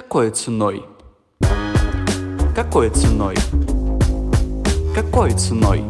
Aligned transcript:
Какой 0.00 0.30
ценой? 0.30 0.84
Какой 2.54 2.88
ценой? 2.90 3.34
Какой 4.94 5.32
ценой? 5.32 5.82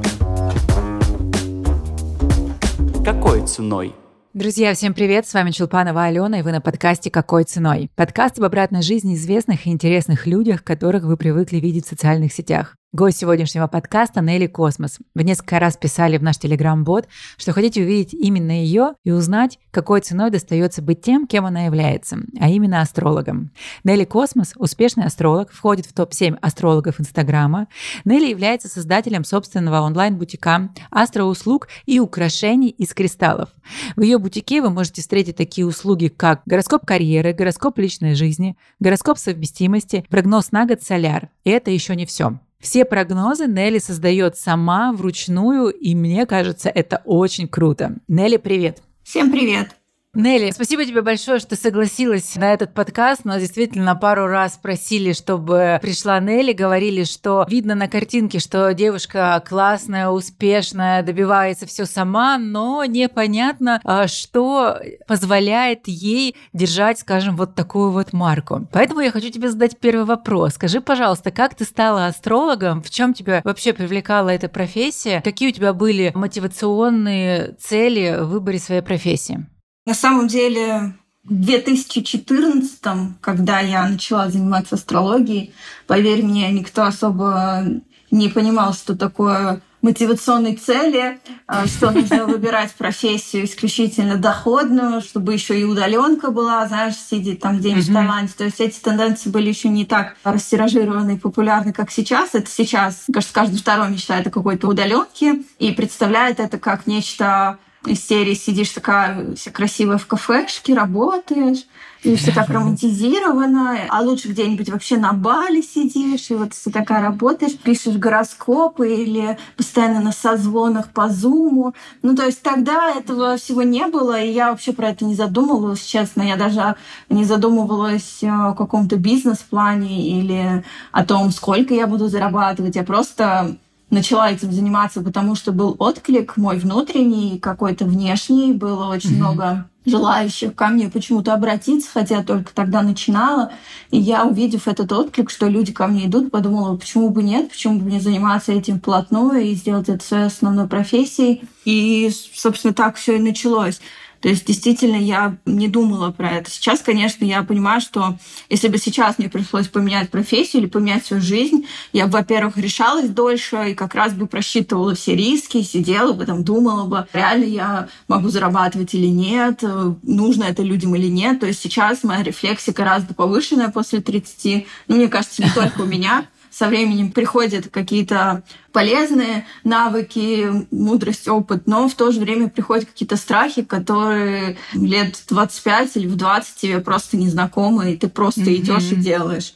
Какой 3.05 3.47
ценой? 3.47 3.95
Друзья, 4.33 4.73
всем 4.73 4.95
привет! 4.95 5.27
С 5.27 5.35
вами 5.35 5.51
Чулпанова 5.51 6.05
Алена, 6.05 6.39
и 6.39 6.43
вы 6.43 6.53
на 6.53 6.63
подкасте 6.63 7.11
«Какой 7.11 7.45
ценой?». 7.45 7.91
Подкаст 7.97 8.39
об 8.39 8.45
обратной 8.45 8.81
жизни 8.81 9.15
известных 9.15 9.67
и 9.67 9.71
интересных 9.71 10.27
людях, 10.27 10.65
которых 10.65 11.03
вы 11.05 11.19
привыкли 11.19 11.59
видеть 11.59 11.85
в 11.85 11.91
социальных 11.91 12.33
сетях. 12.33 12.78
Гость 12.95 13.19
сегодняшнего 13.19 13.67
подкаста 13.67 14.23
Нелли 14.23 14.47
Космос. 14.47 14.99
Вы 15.15 15.23
несколько 15.23 15.59
раз 15.59 15.77
писали 15.77 16.17
в 16.17 16.23
наш 16.23 16.39
телеграм-бот, 16.39 17.07
что 17.37 17.53
хотите 17.53 17.83
увидеть 17.83 18.15
именно 18.15 18.51
ее 18.51 18.95
и 19.05 19.11
узнать, 19.11 19.59
какой 19.71 20.01
ценой 20.01 20.31
достается 20.31 20.81
быть 20.81 21.03
тем, 21.03 21.27
кем 21.27 21.45
она 21.45 21.67
является, 21.67 22.17
а 22.41 22.49
именно 22.49 22.81
астрологом. 22.81 23.51
Нелли 23.85 24.05
Космос– 24.05 24.55
успешный 24.57 25.05
астролог, 25.05 25.53
входит 25.53 25.85
в 25.85 25.93
топ-7 25.93 26.39
астрологов 26.41 26.99
Инстаграма. 26.99 27.69
Нелли 28.07 28.31
является 28.31 28.69
создателем 28.69 29.23
собственного 29.23 29.83
онлайн-бутика, 29.83 30.71
астроуслуг 30.91 31.69
и 31.85 32.01
украшений 32.01 32.71
из 32.71 32.95
кристаллов. 32.95 33.51
В 33.97 34.01
ее 34.01 34.17
бутике 34.17 34.63
вы 34.63 34.71
можете 34.71 35.03
встретить 35.03 35.37
такие 35.37 35.67
услуги, 35.67 36.09
как 36.09 36.41
гороскоп 36.47 36.87
карьеры, 36.87 37.35
гороскоп 37.35 37.77
личной 37.81 38.15
жизни, 38.15 38.57
гороскоп 38.81 39.19
совместимости, 39.19 40.07
прогноз 40.09 40.53
на 40.53 40.65
год 40.65 40.83
соляр. 40.83 41.29
И 41.45 41.51
это 41.51 41.71
еще 41.71 41.95
не 41.95 42.07
все. 42.07 42.39
Все 42.61 42.85
прогнозы 42.85 43.47
Нелли 43.47 43.79
создает 43.79 44.37
сама 44.37 44.93
вручную, 44.93 45.71
и 45.71 45.95
мне 45.95 46.27
кажется, 46.27 46.69
это 46.69 47.03
очень 47.05 47.47
круто. 47.47 47.97
Нелли, 48.09 48.37
привет! 48.37 48.83
Всем 49.05 49.31
привет! 49.31 49.78
Нелли, 50.19 50.51
спасибо 50.51 50.85
тебе 50.85 51.01
большое, 51.01 51.39
что 51.39 51.55
согласилась 51.55 52.35
на 52.35 52.53
этот 52.53 52.75
подкаст. 52.75 53.25
Нас 53.25 53.41
действительно 53.41 53.95
пару 53.95 54.27
раз 54.27 54.59
просили, 54.61 55.13
чтобы 55.13 55.79
пришла 55.81 56.19
Нелли, 56.19 56.53
говорили, 56.53 57.05
что 57.05 57.47
видно 57.49 57.77
на 57.77 57.87
картинке, 57.87 58.41
что 58.41 58.75
девушка 58.75 59.41
классная, 59.49 60.09
успешная, 60.09 61.05
добивается 61.05 61.67
все 61.67 61.85
сама, 61.85 62.37
но 62.37 62.85
непонятно, 62.85 63.81
а, 63.85 64.09
что 64.09 64.81
позволяет 65.07 65.87
ей 65.87 66.35
держать, 66.53 66.99
скажем, 66.99 67.37
вот 67.37 67.55
такую 67.55 67.93
вот 67.93 68.13
марку. 68.13 68.67
Поэтому 68.73 69.03
я 69.03 69.13
хочу 69.13 69.31
тебе 69.31 69.49
задать 69.49 69.79
первый 69.79 70.05
вопрос. 70.05 70.55
Скажи, 70.55 70.81
пожалуйста, 70.81 71.31
как 71.31 71.55
ты 71.55 71.65
стала 71.65 72.07
астрологом? 72.07 72.83
В 72.83 72.91
чем 72.91 73.15
тебя 73.15 73.41
вообще 73.45 73.73
привлекала 73.73 74.31
эта 74.31 74.49
профессия? 74.49 75.21
Какие 75.23 75.51
у 75.51 75.53
тебя 75.53 75.73
были 75.73 76.11
мотивационные 76.17 77.55
цели 77.61 78.17
в 78.19 78.31
выборе 78.31 78.59
своей 78.59 78.83
профессии? 78.83 79.47
На 79.89 79.95
самом 79.95 80.29
деле, 80.29 80.93
в 81.25 81.33
2014, 81.33 82.79
когда 83.23 83.61
я 83.61 83.89
начала 83.89 84.29
заниматься 84.29 84.75
астрологией, 84.75 85.55
поверь 85.87 86.23
мне, 86.23 86.53
никто 86.53 86.83
особо 86.83 87.65
не 88.11 88.29
понимал, 88.29 88.75
что 88.75 88.95
такое 88.95 89.63
мотивационные 89.81 90.57
цели, 90.57 91.19
а, 91.47 91.67
что 91.67 91.91
нужно 91.91 92.27
выбирать 92.27 92.75
профессию 92.75 93.47
исключительно 93.47 94.17
доходную, 94.17 95.01
чтобы 95.01 95.33
еще 95.33 95.59
и 95.59 95.65
удаленка 95.65 96.33
была, 96.33 96.69
знаешь, 96.69 96.97
сидеть 96.97 97.41
там 97.41 97.57
где-нибудь 97.57 97.89
в 97.89 97.95
Таиланде. 97.95 98.33
То 98.37 98.45
есть 98.45 98.61
эти 98.61 98.79
тенденции 98.79 99.31
были 99.31 99.49
еще 99.49 99.71
не 99.71 99.87
так 99.87 100.17
растиражированы 100.23 101.15
и 101.15 101.19
популярны, 101.19 101.73
как 101.73 101.91
сейчас. 101.91 102.35
Это 102.35 102.51
сейчас, 102.51 103.05
кажется, 103.11 103.33
каждый 103.33 103.59
второй 103.59 103.89
мечтает 103.89 104.27
о 104.27 104.31
какой-то 104.31 104.69
удаленке 104.69 105.45
и 105.59 105.73
представляет 105.73 106.41
это 106.41 106.59
как 106.59 106.87
нечто 106.87 107.59
из 107.87 108.07
серии 108.07 108.35
сидишь 108.35 108.71
такая 108.71 109.35
вся 109.35 109.51
красивая 109.51 109.99
в 109.99 110.07
кафешке, 110.07 110.75
работаешь, 110.75 111.65
и 112.03 112.15
все 112.15 112.33
так 112.33 112.49
романтизировано, 112.49 113.79
а 113.89 114.01
лучше 114.03 114.29
где-нибудь 114.29 114.69
вообще 114.69 114.97
на 114.97 115.13
Бали 115.13 115.61
сидишь, 115.61 116.31
и 116.31 116.35
вот 116.35 116.51
ты 116.53 116.71
такая 116.71 117.03
работаешь, 117.03 117.57
пишешь 117.59 117.97
гороскопы 117.97 118.95
или 118.95 119.39
постоянно 119.57 120.01
на 120.01 120.13
созвонах 120.13 120.93
по 120.93 121.09
Зуму. 121.09 121.75
Ну, 122.03 122.15
то 122.15 122.25
есть 122.25 122.43
тогда 122.43 122.93
этого 122.93 123.37
всего 123.37 123.63
не 123.63 123.87
было, 123.87 124.21
и 124.21 124.31
я 124.31 124.51
вообще 124.51 124.73
про 124.73 124.91
это 124.91 125.05
не 125.05 125.15
задумывалась, 125.15 125.85
честно. 125.85 126.23
Я 126.23 126.37
даже 126.37 126.77
не 127.09 127.25
задумывалась 127.25 128.21
о 128.23 128.55
каком-то 128.55 128.97
бизнес-плане 128.97 130.21
или 130.21 130.65
о 130.93 131.05
том, 131.05 131.33
сколько 131.33 131.75
я 131.75 131.87
буду 131.87 132.09
зарабатывать. 132.09 132.77
Я 132.77 132.85
просто 132.85 133.57
начала 133.91 134.31
этим 134.31 134.53
заниматься, 134.53 135.01
потому 135.03 135.35
что 135.35 135.53
был 135.53 135.77
отклик 135.79 136.37
мой 136.37 136.59
внутренний, 136.59 137.39
какой-то 137.39 137.85
внешний, 137.85 138.53
было 138.53 138.87
очень 138.87 139.13
mm-hmm. 139.13 139.17
много 139.17 139.69
желающих 139.89 140.55
ко 140.55 140.69
мне 140.69 140.89
почему-то 140.89 141.33
обратиться, 141.33 141.89
хотя 141.93 142.23
только 142.23 142.53
тогда 142.55 142.83
начинала. 142.83 143.53
И 143.91 143.99
я, 143.99 144.25
увидев 144.25 144.69
этот 144.69 144.93
отклик, 144.93 145.31
что 145.31 145.49
люди 145.49 145.73
ко 145.73 145.87
мне 145.87 146.07
идут, 146.07 146.31
подумала, 146.31 146.77
почему 146.77 147.09
бы 147.09 147.23
нет, 147.23 147.51
почему 147.51 147.81
бы 147.81 147.91
не 147.91 148.01
заниматься 148.01 148.53
этим 148.53 148.79
вплотную 148.79 149.43
и 149.47 149.55
сделать 149.55 149.89
это 149.89 150.05
своей 150.05 150.27
основной 150.27 150.69
профессией. 150.69 151.43
И, 151.65 152.11
собственно, 152.35 152.75
так 152.75 152.97
все 152.97 153.17
и 153.17 153.21
началось. 153.21 153.81
То 154.21 154.29
есть 154.29 154.47
действительно 154.47 154.97
я 154.97 155.37
не 155.47 155.69
думала 155.69 156.11
про 156.11 156.31
это. 156.33 156.51
Сейчас, 156.51 156.81
конечно, 156.81 157.25
я 157.25 157.43
понимаю, 157.43 157.81
что 157.81 158.17
если 158.49 158.69
бы 158.69 158.79
сейчас 158.79 159.19
мне 159.19 159.29
пришлось 159.29 159.69
поменять 159.69 160.11
профессию 160.11 160.63
или 160.63 160.69
поменять 160.69 161.07
свою 161.07 161.23
жизнь, 161.23 161.67
я 161.93 162.07
бы, 162.07 162.13
во-первых, 162.13 162.57
решалась 162.57 163.09
дольше 163.09 163.71
и 163.71 163.75
как 163.75 163.95
раз 163.95 164.13
бы 164.15 164.27
просчитывала 164.27 164.95
все 164.95 165.15
риски, 165.15 165.63
сидела 165.63 166.13
бы 166.13 166.25
там, 166.27 166.45
думала 166.45 166.85
бы, 166.87 167.07
реально 167.13 167.45
я 167.45 167.89
могу 168.09 168.29
зарабатывать 168.29 168.95
или 168.95 169.07
нет, 169.07 169.63
нужно 170.03 170.45
это 170.45 170.63
людям 170.63 170.95
или 170.97 171.09
нет. 171.09 171.41
То 171.41 171.47
есть 171.47 171.61
сейчас 171.61 172.03
моя 172.03 172.23
рефлексия 172.23 172.75
гораздо 172.75 173.15
повышенная 173.15 173.69
после 173.69 174.01
30. 174.01 174.67
Ну, 174.89 174.97
мне 174.97 175.09
кажется, 175.09 175.43
не 175.43 175.51
только 175.51 175.83
у 175.83 175.87
меня 175.87 176.27
со 176.51 176.69
временем 176.69 177.13
приходят 177.13 177.69
какие-то 177.69 178.43
полезные 178.73 179.47
навыки, 179.65 180.67
мудрость, 180.71 181.29
опыт, 181.29 181.67
но 181.67 181.89
в 181.89 181.95
то 181.95 182.11
же 182.11 182.21
время 182.21 182.49
приходят 182.49 182.87
какие-то 182.87 183.17
страхи, 183.17 183.63
которые 183.63 184.57
лет 184.73 185.23
25 185.29 185.97
или 185.97 186.07
в 186.07 186.17
20 186.17 186.57
тебе 186.57 186.81
просто 186.81 187.17
незнакомы, 187.17 187.93
и 187.93 187.97
ты 187.97 188.09
просто 188.09 188.43
mm-hmm. 188.43 188.57
идешь 188.57 188.93
и 188.93 188.97
делаешь. 188.97 189.55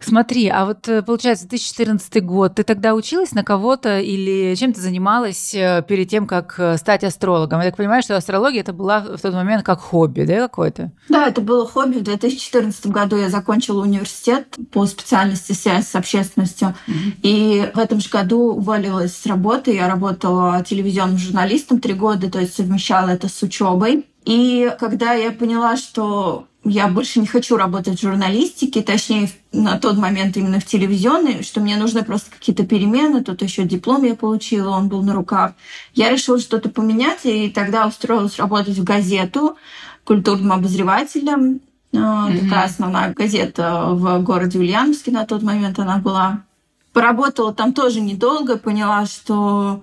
Смотри, 0.00 0.48
а 0.48 0.64
вот 0.64 0.88
э, 0.88 1.02
получается 1.02 1.46
2014 1.46 2.24
год, 2.24 2.54
ты 2.54 2.62
тогда 2.62 2.94
училась 2.94 3.32
на 3.32 3.44
кого-то 3.44 4.00
или 4.00 4.54
чем 4.54 4.72
ты 4.72 4.80
занималась 4.80 5.54
э, 5.54 5.84
перед 5.86 6.08
тем, 6.08 6.26
как 6.26 6.54
э, 6.58 6.78
стать 6.78 7.04
астрологом? 7.04 7.60
Я 7.60 7.66
так 7.66 7.76
понимаю, 7.76 8.02
что 8.02 8.16
астрология 8.16 8.62
это 8.62 8.72
была 8.72 9.00
в 9.00 9.20
тот 9.20 9.34
момент 9.34 9.62
как 9.62 9.80
хобби, 9.80 10.22
да, 10.22 10.36
какое-то? 10.36 10.92
Да, 11.08 11.28
это 11.28 11.42
было 11.42 11.66
хобби. 11.66 11.98
В 11.98 12.02
2014 12.02 12.86
году 12.86 13.16
я 13.16 13.28
закончила 13.28 13.82
университет 13.82 14.56
по 14.72 14.86
специальности 14.86 15.52
связь 15.52 15.88
с 15.88 15.94
общественностью. 15.94 16.74
Mm-hmm. 16.86 17.12
И 17.22 17.70
в 17.74 17.78
этом 17.78 18.00
же 18.00 18.08
году 18.08 18.54
уволилась 18.54 19.14
с 19.14 19.26
работы. 19.26 19.74
Я 19.74 19.88
работала 19.88 20.64
телевизионным 20.64 21.18
журналистом 21.18 21.78
три 21.78 21.92
года, 21.92 22.30
то 22.30 22.40
есть 22.40 22.54
совмещала 22.54 23.10
это 23.10 23.28
с 23.28 23.42
учебой. 23.42 24.06
И 24.24 24.74
когда 24.78 25.12
я 25.12 25.30
поняла, 25.30 25.76
что 25.76 26.46
я 26.64 26.88
больше 26.88 27.20
не 27.20 27.26
хочу 27.26 27.56
работать 27.56 27.98
в 27.98 28.02
журналистике, 28.02 28.82
точнее, 28.82 29.30
на 29.50 29.78
тот 29.78 29.96
момент 29.96 30.36
именно 30.36 30.60
в 30.60 30.66
телевизионной, 30.66 31.42
что 31.42 31.60
мне 31.60 31.76
нужны 31.76 32.04
просто 32.04 32.30
какие-то 32.30 32.66
перемены. 32.66 33.24
Тут 33.24 33.42
еще 33.42 33.64
диплом 33.64 34.04
я 34.04 34.14
получила, 34.14 34.70
он 34.70 34.88
был 34.88 35.02
на 35.02 35.14
руках. 35.14 35.52
Я 35.94 36.10
решила 36.10 36.38
что-то 36.38 36.68
поменять, 36.68 37.20
и 37.24 37.48
тогда 37.48 37.86
устроилась 37.86 38.38
работать 38.38 38.76
в 38.76 38.84
газету 38.84 39.56
культурным 40.04 40.52
обозревателем. 40.52 41.60
Mm-hmm. 41.92 42.40
Такая 42.44 42.64
основная 42.64 43.14
газета 43.14 43.86
в 43.88 44.22
городе 44.22 44.58
Ульяновске 44.58 45.10
на 45.10 45.24
тот 45.24 45.42
момент 45.42 45.78
она 45.78 45.96
была. 45.96 46.44
Поработала 46.92 47.54
там 47.54 47.72
тоже 47.72 48.00
недолго, 48.00 48.58
поняла, 48.58 49.06
что 49.06 49.82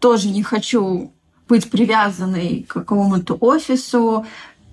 тоже 0.00 0.28
не 0.28 0.42
хочу 0.42 1.12
быть 1.48 1.70
привязанной 1.70 2.66
к 2.68 2.72
какому-то 2.72 3.34
офису, 3.34 4.26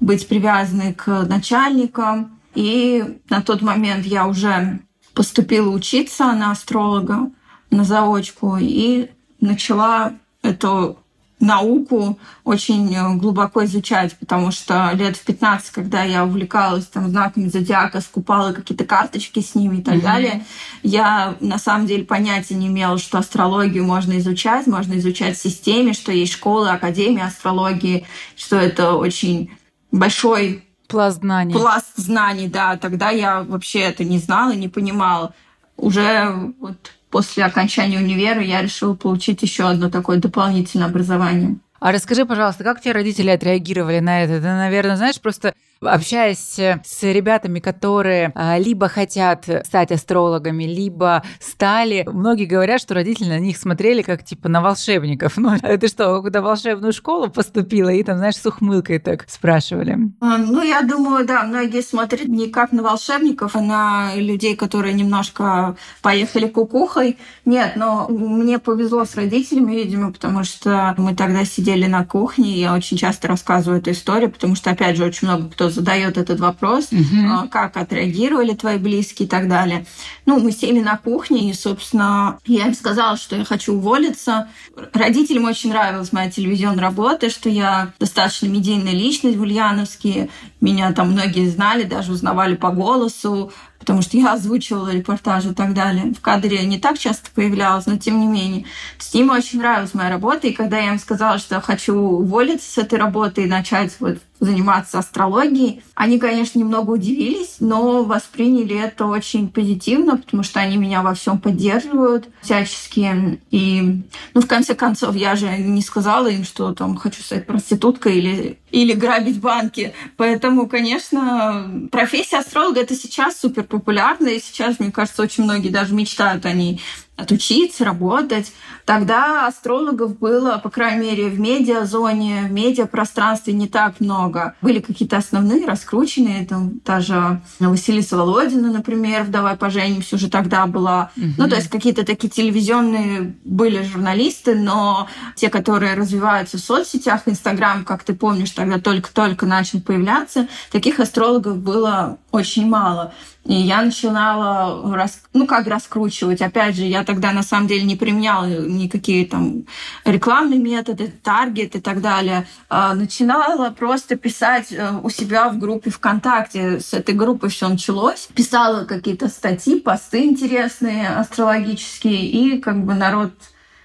быть 0.04 0.28
привязанной 0.28 0.94
к 0.94 1.08
начальникам. 1.24 2.40
И 2.56 3.20
на 3.30 3.42
тот 3.42 3.62
момент 3.62 4.06
я 4.06 4.28
уже 4.28 4.80
поступила 5.14 5.70
учиться 5.70 6.32
на 6.34 6.52
астролога, 6.52 7.32
на 7.72 7.84
заочку, 7.84 8.58
и 8.60 9.10
начала 9.40 10.14
эту 10.42 10.98
науку 11.40 12.18
очень 12.44 13.18
глубоко 13.18 13.66
изучать, 13.66 14.18
потому 14.18 14.52
что 14.52 14.92
лет 14.94 15.18
в 15.18 15.26
15, 15.26 15.72
когда 15.72 16.04
я 16.04 16.26
увлекалась 16.26 16.86
там 16.86 17.10
знаками 17.10 17.50
зодиака, 17.50 18.02
скупала 18.02 18.54
какие-то 18.54 18.86
карточки 18.86 19.42
с 19.42 19.54
ними 19.54 19.78
и 19.78 19.82
так 19.82 19.96
mm-hmm. 19.96 20.02
далее, 20.02 20.46
я 20.84 21.36
на 21.42 21.58
самом 21.58 21.86
деле 21.86 22.06
понятия 22.06 22.56
не 22.56 22.68
имела, 22.68 22.98
что 22.98 23.18
астрологию 23.18 23.84
можно 23.84 24.18
изучать, 24.20 24.68
можно 24.68 24.98
изучать 24.98 25.38
в 25.38 25.42
системе, 25.42 25.94
что 25.94 26.12
есть 26.12 26.34
школы, 26.34 26.70
академии 26.70 27.24
астрологии, 27.24 28.06
что 28.36 28.56
это 28.56 28.94
очень 28.94 29.52
большой 29.94 30.66
пласт 30.88 31.20
знаний. 31.20 31.54
Пласт 31.54 31.96
знаний, 31.96 32.48
да. 32.48 32.76
Тогда 32.78 33.12
я 33.12 33.44
вообще 33.44 33.80
это 33.80 34.04
не 34.04 34.18
знала, 34.18 34.52
не 34.54 34.68
понимала. 34.68 35.34
Уже 35.78 36.54
вот 36.60 36.92
после 37.10 37.46
окончания 37.46 38.00
универа 38.00 38.42
я 38.42 38.62
решила 38.62 38.96
получить 38.96 39.42
еще 39.42 39.64
одно 39.64 39.90
такое 39.90 40.18
дополнительное 40.18 40.88
образование. 40.88 41.58
А 41.80 41.92
расскажи, 41.92 42.26
пожалуйста, 42.26 42.64
как 42.64 42.82
тебе 42.82 42.94
родители 42.94 43.30
отреагировали 43.30 44.00
на 44.00 44.24
это? 44.24 44.40
Ты, 44.40 44.48
наверное, 44.48 44.96
знаешь, 44.98 45.20
просто 45.20 45.54
Общаясь 45.82 46.60
с 46.60 47.04
ребятами, 47.04 47.60
которые 47.60 48.32
а, 48.36 48.58
либо 48.58 48.88
хотят 48.88 49.48
стать 49.66 49.92
астрологами, 49.92 50.64
либо 50.64 51.24
стали, 51.40 52.08
многие 52.12 52.46
говорят, 52.46 52.82
что 52.82 52.94
родители 52.94 53.30
на 53.30 53.40
них 53.40 53.58
смотрели 53.58 54.02
как 54.02 54.24
типа 54.24 54.50
на 54.50 54.62
волшебников. 54.62 55.38
Ну, 55.44 55.58
ты 55.60 55.88
что, 55.90 56.22
куда 56.22 56.42
волшебную 56.42 56.94
школу 56.94 57.30
поступила? 57.30 57.90
И 57.90 58.02
там, 58.04 58.18
знаешь, 58.18 58.38
с 58.38 58.46
ухмылкой 58.46 59.00
так 59.00 59.30
спрашивали. 59.30 59.98
А, 60.22 60.38
ну, 60.38 60.62
я 60.64 60.82
думаю, 60.84 61.26
да, 61.26 61.44
многие 61.44 61.82
смотрят 61.82 62.28
не 62.28 62.48
как 62.48 62.72
на 62.72 62.82
волшебников, 62.82 63.56
а 63.56 63.62
на 63.62 64.16
людей, 64.16 64.56
которые 64.56 64.94
немножко 64.94 65.76
поехали 66.02 66.48
кукухой. 66.48 67.18
Нет, 67.44 67.74
но 67.76 68.08
мне 68.08 68.58
повезло 68.58 69.04
с 69.04 69.16
родителями, 69.16 69.76
видимо, 69.76 70.14
потому 70.14 70.46
что 70.46 70.96
мы 70.98 71.14
тогда 71.14 71.44
сидели 71.44 71.88
на 71.88 72.06
кухне, 72.06 72.56
и 72.56 72.62
я 72.62 72.74
очень 72.74 72.98
часто 72.98 73.28
рассказываю 73.28 73.80
эту 73.82 73.92
историю, 73.92 74.32
потому 74.32 74.56
что, 74.56 74.72
опять 74.72 74.96
же, 74.96 75.04
очень 75.04 75.28
много 75.28 75.50
кто 75.50 75.70
задает 75.74 76.18
этот 76.18 76.40
вопрос, 76.40 76.90
угу. 76.92 77.50
как 77.50 77.78
отреагировали 77.78 78.54
твои 78.54 78.78
близкие 78.78 79.26
и 79.26 79.30
так 79.30 79.48
далее. 79.48 79.86
Ну, 80.26 80.40
мы 80.40 80.52
сели 80.52 80.80
на 80.80 80.98
кухне, 80.98 81.50
и, 81.50 81.54
собственно, 81.54 82.40
я 82.46 82.68
им 82.68 82.74
сказала, 82.74 83.18
что 83.18 83.36
я 83.36 83.44
хочу 83.44 83.74
уволиться. 83.74 84.48
Родителям 84.94 85.46
очень 85.46 85.72
нравилась 85.72 86.14
моя 86.14 86.30
телевизионная 86.30 86.82
работа, 86.82 87.30
что 87.30 87.50
я 87.50 87.92
достаточно 88.00 88.48
медийная 88.48 88.94
личность 88.94 89.38
в 89.38 89.42
Ульяновске. 89.42 90.30
Меня 90.62 90.92
там 90.94 91.12
многие 91.12 91.50
знали, 91.50 91.84
даже 91.84 92.12
узнавали 92.12 92.56
по 92.56 92.70
голосу 92.70 93.52
потому 93.84 94.02
что 94.02 94.16
я 94.16 94.32
озвучивала 94.32 94.94
репортажи 94.94 95.50
и 95.50 95.54
так 95.54 95.74
далее. 95.74 96.14
В 96.14 96.22
кадре 96.22 96.66
не 96.66 96.80
так 96.80 96.98
часто 96.98 97.30
появлялась, 97.36 97.86
но 97.86 97.98
тем 97.98 98.18
не 98.18 98.28
менее. 98.28 98.66
С 98.98 99.14
ним 99.14 99.30
очень 99.30 99.60
нравилась 99.60 99.94
моя 99.94 100.10
работа, 100.10 100.48
и 100.48 100.54
когда 100.54 100.78
я 100.78 100.92
им 100.92 101.00
сказала, 101.00 101.38
что 101.38 101.56
я 101.56 101.62
хочу 101.62 101.94
уволиться 101.94 102.72
с 102.72 102.78
этой 102.78 102.98
работы 102.98 103.44
и 103.44 103.48
начать 103.48 103.94
вот 104.00 104.20
заниматься 104.46 105.00
астрологией. 105.00 105.84
Они, 105.96 106.20
конечно, 106.20 106.60
немного 106.60 106.92
удивились, 106.92 107.58
но 107.60 108.04
восприняли 108.04 108.76
это 108.76 109.06
очень 109.06 109.50
позитивно, 109.50 110.18
потому 110.18 110.44
что 110.44 110.60
они 110.60 110.78
меня 110.78 111.02
во 111.02 111.14
всем 111.14 111.40
поддерживают 111.40 112.30
всячески. 112.42 113.40
И, 113.52 114.04
ну, 114.34 114.42
в 114.42 114.48
конце 114.48 114.76
концов, 114.76 115.16
я 115.16 115.36
же 115.36 115.58
не 115.58 115.82
сказала 115.82 116.28
им, 116.28 116.44
что 116.44 116.74
там 116.74 116.96
хочу 116.96 117.22
стать 117.22 117.46
проституткой 117.46 118.18
или, 118.18 118.60
или 118.72 118.94
грабить 118.94 119.40
банки. 119.40 119.94
Поэтому, 120.18 120.68
конечно, 120.68 121.88
профессия 121.92 122.38
астролога 122.38 122.82
это 122.82 122.96
сейчас 122.96 123.40
супер 123.40 123.64
популярна, 123.64 124.28
и 124.28 124.40
сейчас, 124.40 124.80
мне 124.80 124.92
кажется, 124.92 125.22
очень 125.22 125.44
многие 125.44 125.70
даже 125.70 125.94
мечтают 125.94 126.46
о 126.46 126.54
ней 126.54 126.82
отучиться, 127.16 127.86
работать. 127.86 128.52
Тогда 128.86 129.48
астрологов 129.48 130.18
было, 130.18 130.58
по 130.58 130.70
крайней 130.70 131.12
мере, 131.12 131.30
в 131.30 131.40
медиазоне, 131.40 132.46
в 132.48 132.52
медиапространстве 132.52 133.54
не 133.54 133.68
так 133.68 134.00
много. 134.00 134.56
Были 134.62 134.80
какие-то 134.80 135.18
основные, 135.18 135.66
раскрученные, 135.66 136.46
там 136.46 136.80
та 136.80 137.02
же 137.02 137.42
Василиса 137.60 138.18
Володина, 138.18 138.72
например, 138.72 139.28
«Давай 139.28 139.56
поженимся» 139.56 140.16
уже 140.16 140.30
тогда 140.30 140.66
была. 140.66 141.12
Угу. 141.16 141.26
Ну, 141.38 141.50
то 141.50 141.56
есть 141.56 141.70
какие-то 141.70 142.04
такие 142.04 142.30
телевизионные 142.30 143.36
были 143.44 143.84
журналисты, 143.84 144.56
но 144.56 145.08
те, 145.36 145.50
которые 145.50 145.94
развиваются 145.94 146.58
в 146.58 146.62
соцсетях, 146.62 147.22
Инстаграм, 147.28 147.86
как 147.86 148.04
ты 148.04 148.16
помнишь, 148.16 148.52
тогда 148.52 148.80
только-только 148.80 149.46
начал 149.46 149.82
появляться, 149.82 150.48
таких 150.72 151.00
астрологов 151.00 151.58
было 151.58 152.18
очень 152.32 152.68
мало. 152.68 153.14
И 153.46 153.54
я 153.54 153.82
начинала, 153.82 154.96
рас... 154.96 155.22
ну 155.34 155.46
как 155.46 155.68
раскручивать. 155.68 156.42
Опять 156.42 156.76
же, 156.76 156.84
я 156.84 157.03
тогда 157.04 157.32
на 157.32 157.44
самом 157.44 157.68
деле 157.68 157.84
не 157.84 157.96
применяла 157.96 158.46
никакие 158.46 159.26
там 159.26 159.66
рекламные 160.06 160.60
методы, 160.60 161.14
таргет 161.24 161.76
и 161.76 161.82
так 161.82 162.02
далее. 162.02 162.46
А 162.70 162.94
начинала 162.94 163.70
просто 163.72 164.16
писать 164.16 164.72
э, 164.72 164.92
у 165.04 165.10
себя 165.10 165.50
в 165.50 165.58
группе 165.58 165.90
ВКонтакте. 165.90 166.80
С 166.80 166.94
этой 166.94 167.16
группы 167.16 167.50
все 167.50 167.70
началось. 167.70 168.28
Писала 168.34 168.86
какие-то 168.86 169.28
статьи, 169.28 169.80
посты 169.80 170.26
интересные, 170.26 171.10
астрологические. 171.10 172.26
И 172.26 172.60
как 172.60 172.84
бы 172.84 172.94
народ 172.94 173.32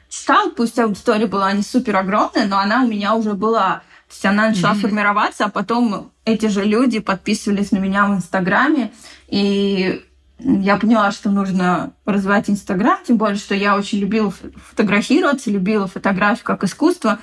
читал, 0.08 0.50
пусть 0.50 0.78
аудитория 0.78 1.26
была 1.26 1.52
не 1.52 1.62
супер 1.62 1.96
огромная, 1.96 2.46
но 2.46 2.58
она 2.58 2.82
у 2.82 2.88
меня 2.88 3.14
уже 3.14 3.34
была. 3.34 3.82
То 4.08 4.14
есть 4.14 4.24
она 4.24 4.48
начала 4.48 4.72
mm-hmm. 4.72 4.80
формироваться, 4.80 5.44
а 5.44 5.50
потом 5.50 6.12
эти 6.24 6.46
же 6.46 6.64
люди 6.64 6.98
подписывались 6.98 7.72
на 7.72 7.78
меня 7.78 8.06
в 8.06 8.14
Инстаграме. 8.14 8.90
И 9.28 10.02
я 10.38 10.76
поняла, 10.76 11.10
что 11.10 11.30
нужно 11.30 11.92
развивать 12.04 12.48
Инстаграм, 12.48 12.98
тем 13.04 13.16
более, 13.16 13.38
что 13.38 13.54
я 13.54 13.76
очень 13.76 13.98
любила 13.98 14.32
фотографироваться, 14.70 15.50
любила 15.50 15.86
фотографию 15.86 16.44
как 16.44 16.64
искусство. 16.64 17.18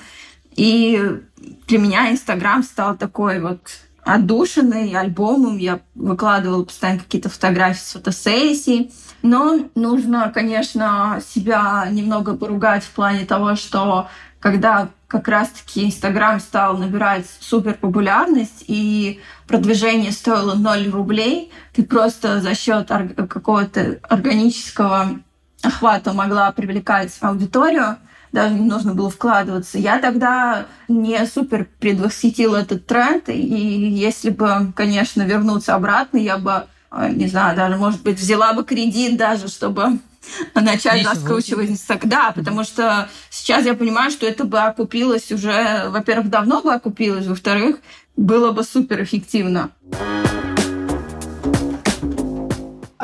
И 0.55 1.01
для 1.67 1.79
меня 1.79 2.11
Инстаграм 2.11 2.63
стал 2.63 2.95
такой 2.97 3.39
вот 3.39 3.61
отдушенный 4.03 4.91
альбомом. 4.91 5.57
Я 5.57 5.79
выкладывала 5.95 6.63
постоянно 6.63 6.99
какие-то 6.99 7.29
фотографии 7.29 7.79
с 7.79 7.93
фотосессий. 7.93 8.91
Но 9.21 9.67
нужно, 9.75 10.31
конечно, 10.33 11.21
себя 11.27 11.87
немного 11.89 12.35
поругать 12.35 12.83
в 12.83 12.91
плане 12.91 13.25
того, 13.25 13.55
что 13.55 14.07
когда 14.45 14.89
как 15.07 15.27
раз-таки 15.27 15.87
Инстаграм 15.87 16.39
стал 16.39 16.77
набирать 16.77 17.25
супер 17.39 17.73
популярность, 17.73 18.63
и 18.67 19.19
продвижение 19.47 20.11
стоило 20.11 20.53
0 20.53 20.91
рублей, 20.91 21.51
ты 21.73 21.81
просто 21.81 22.41
за 22.41 22.53
счет 22.53 22.91
какого-то 23.27 23.97
органического 24.03 25.19
охвата 25.63 26.13
могла 26.13 26.51
привлекать 26.51 27.11
аудиторию, 27.21 27.97
даже 28.31 28.53
не 28.53 28.69
нужно 28.69 28.93
было 28.93 29.09
вкладываться. 29.09 29.79
Я 29.79 29.97
тогда 29.97 30.67
не 30.87 31.25
супер 31.25 31.67
предвосхитила 31.79 32.57
этот 32.57 32.85
тренд, 32.85 33.29
и 33.29 33.33
если 33.33 34.29
бы, 34.29 34.71
конечно, 34.75 35.23
вернуться 35.23 35.73
обратно, 35.73 36.17
я 36.17 36.37
бы, 36.37 36.67
не 37.09 37.27
знаю, 37.27 37.55
даже, 37.55 37.75
может 37.77 38.01
быть, 38.03 38.19
взяла 38.19 38.53
бы 38.53 38.63
кредит 38.63 39.17
даже, 39.17 39.47
чтобы 39.47 39.99
начать 40.55 40.99
Ничего 40.99 41.11
раскручивать 41.11 41.69
Инстаграм. 41.69 42.09
Да, 42.09 42.31
потому 42.31 42.63
что 42.63 43.09
сейчас 43.29 43.65
я 43.65 43.73
понимаю, 43.73 44.11
что 44.11 44.25
это 44.25 44.43
бы 44.43 44.59
окупилось 44.59 45.31
уже, 45.31 45.89
во-первых, 45.89 46.29
давно 46.29 46.61
бы 46.61 46.73
окупилось, 46.73 47.27
во-вторых, 47.27 47.77
было 48.15 48.51
бы 48.51 48.63
супер 48.63 49.03
эффективно. 49.03 49.71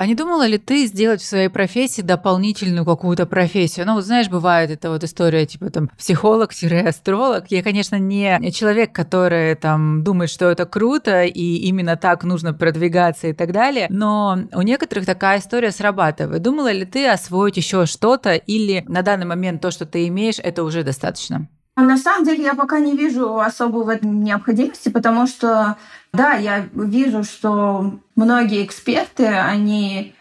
А 0.01 0.07
не 0.07 0.15
думала 0.15 0.47
ли 0.47 0.57
ты 0.57 0.87
сделать 0.87 1.21
в 1.21 1.27
своей 1.27 1.47
профессии 1.47 2.01
дополнительную 2.01 2.85
какую-то 2.85 3.27
профессию? 3.27 3.85
Ну, 3.85 3.93
вот 3.93 4.03
знаешь, 4.03 4.29
бывает 4.29 4.71
эта 4.71 4.89
вот 4.89 5.03
история, 5.03 5.45
типа 5.45 5.69
там 5.69 5.91
психолог-астролог. 5.95 7.45
Я, 7.49 7.61
конечно, 7.61 7.97
не 7.99 8.51
человек, 8.51 8.93
который 8.93 9.53
там 9.53 10.03
думает, 10.03 10.31
что 10.31 10.49
это 10.49 10.65
круто, 10.65 11.25
и 11.25 11.57
именно 11.57 11.97
так 11.97 12.23
нужно 12.23 12.51
продвигаться 12.51 13.27
и 13.27 13.33
так 13.33 13.51
далее, 13.51 13.85
но 13.91 14.39
у 14.55 14.63
некоторых 14.63 15.05
такая 15.05 15.37
история 15.37 15.69
срабатывает. 15.69 16.41
Думала 16.41 16.71
ли 16.71 16.85
ты 16.85 17.07
освоить 17.07 17.57
еще 17.57 17.85
что-то, 17.85 18.33
или 18.33 18.83
на 18.87 19.03
данный 19.03 19.27
момент 19.27 19.61
то, 19.61 19.69
что 19.69 19.85
ты 19.85 20.07
имеешь, 20.07 20.39
это 20.39 20.63
уже 20.63 20.83
достаточно? 20.83 21.47
На 21.75 21.97
самом 21.97 22.25
деле 22.25 22.43
я 22.43 22.53
пока 22.53 22.79
не 22.79 22.95
вижу 22.95 23.39
особо 23.39 23.77
в 23.77 23.89
этом 23.89 24.23
необходимости, 24.23 24.89
потому 24.89 25.25
что, 25.25 25.77
да, 26.11 26.33
я 26.33 26.67
вижу, 26.73 27.23
что 27.23 27.93
многие 28.15 28.65
эксперты, 28.65 29.25
они 29.25 30.13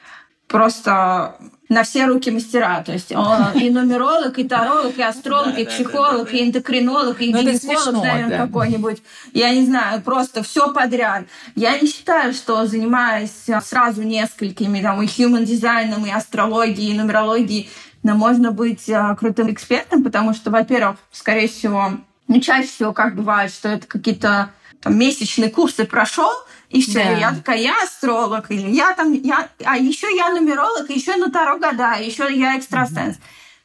просто 0.47 1.37
на 1.71 1.85
все 1.85 2.07
руки 2.07 2.31
мастера. 2.31 2.83
То 2.85 2.93
есть 2.93 3.13
он 3.13 3.53
и 3.55 3.71
нумеролог, 3.71 4.39
и 4.39 4.45
таролог, 4.45 4.99
и 4.99 5.03
астролог, 5.03 5.57
и 5.57 5.65
психолог, 5.65 6.35
и 6.35 6.45
эндокринолог, 6.45 7.23
и 7.23 7.33
ну, 7.33 7.41
гинеколог, 7.41 8.05
наверное, 8.05 8.39
какой-нибудь. 8.39 9.03
Я 9.33 9.55
не 9.55 9.65
знаю, 9.65 10.03
просто 10.03 10.43
все 10.43 10.73
подряд. 10.73 11.25
Я 11.55 11.79
не 11.79 11.87
считаю, 11.87 12.35
что 12.35 12.67
занимаясь 12.67 13.47
сразу 13.63 14.03
несколькими, 14.03 14.83
там, 14.83 15.01
и 15.01 15.07
human 15.07 15.45
дизайном, 15.45 16.05
и 16.05 16.11
астрологией, 16.11 16.95
и 16.95 16.99
нумерологией, 16.99 17.71
но 18.03 18.15
можно 18.15 18.51
быть 18.53 18.89
а, 18.91 19.15
крутым 19.15 19.53
экспертом, 19.53 20.03
потому 20.03 20.35
что, 20.35 20.51
во-первых, 20.51 20.97
скорее 21.13 21.49
всего, 21.49 21.93
ну, 22.29 22.41
чаще 22.41 22.69
всего 22.69 22.93
как 22.93 23.15
бывает, 23.15 23.53
что 23.53 23.69
это 23.69 23.87
какие-то 23.87 24.51
там, 24.81 24.99
месячные 24.99 25.51
курсы 25.51 25.85
прошел, 25.85 26.31
и 26.71 26.83
все, 26.83 27.05
да. 27.05 27.19
я 27.19 27.35
такая, 27.35 27.59
я 27.59 27.83
астролог, 27.83 28.51
или 28.51 28.71
я 28.71 28.95
там, 28.95 29.13
я, 29.13 29.49
а 29.65 29.77
еще 29.77 30.07
я 30.15 30.31
нумеролог, 30.31 30.89
еще 30.89 31.17
на 31.17 31.31
Таро 31.31 31.59
гадаю, 31.59 32.07
еще 32.07 32.33
я 32.33 32.57
экстрасенс. 32.57 33.17
Mm-hmm. 33.17 33.21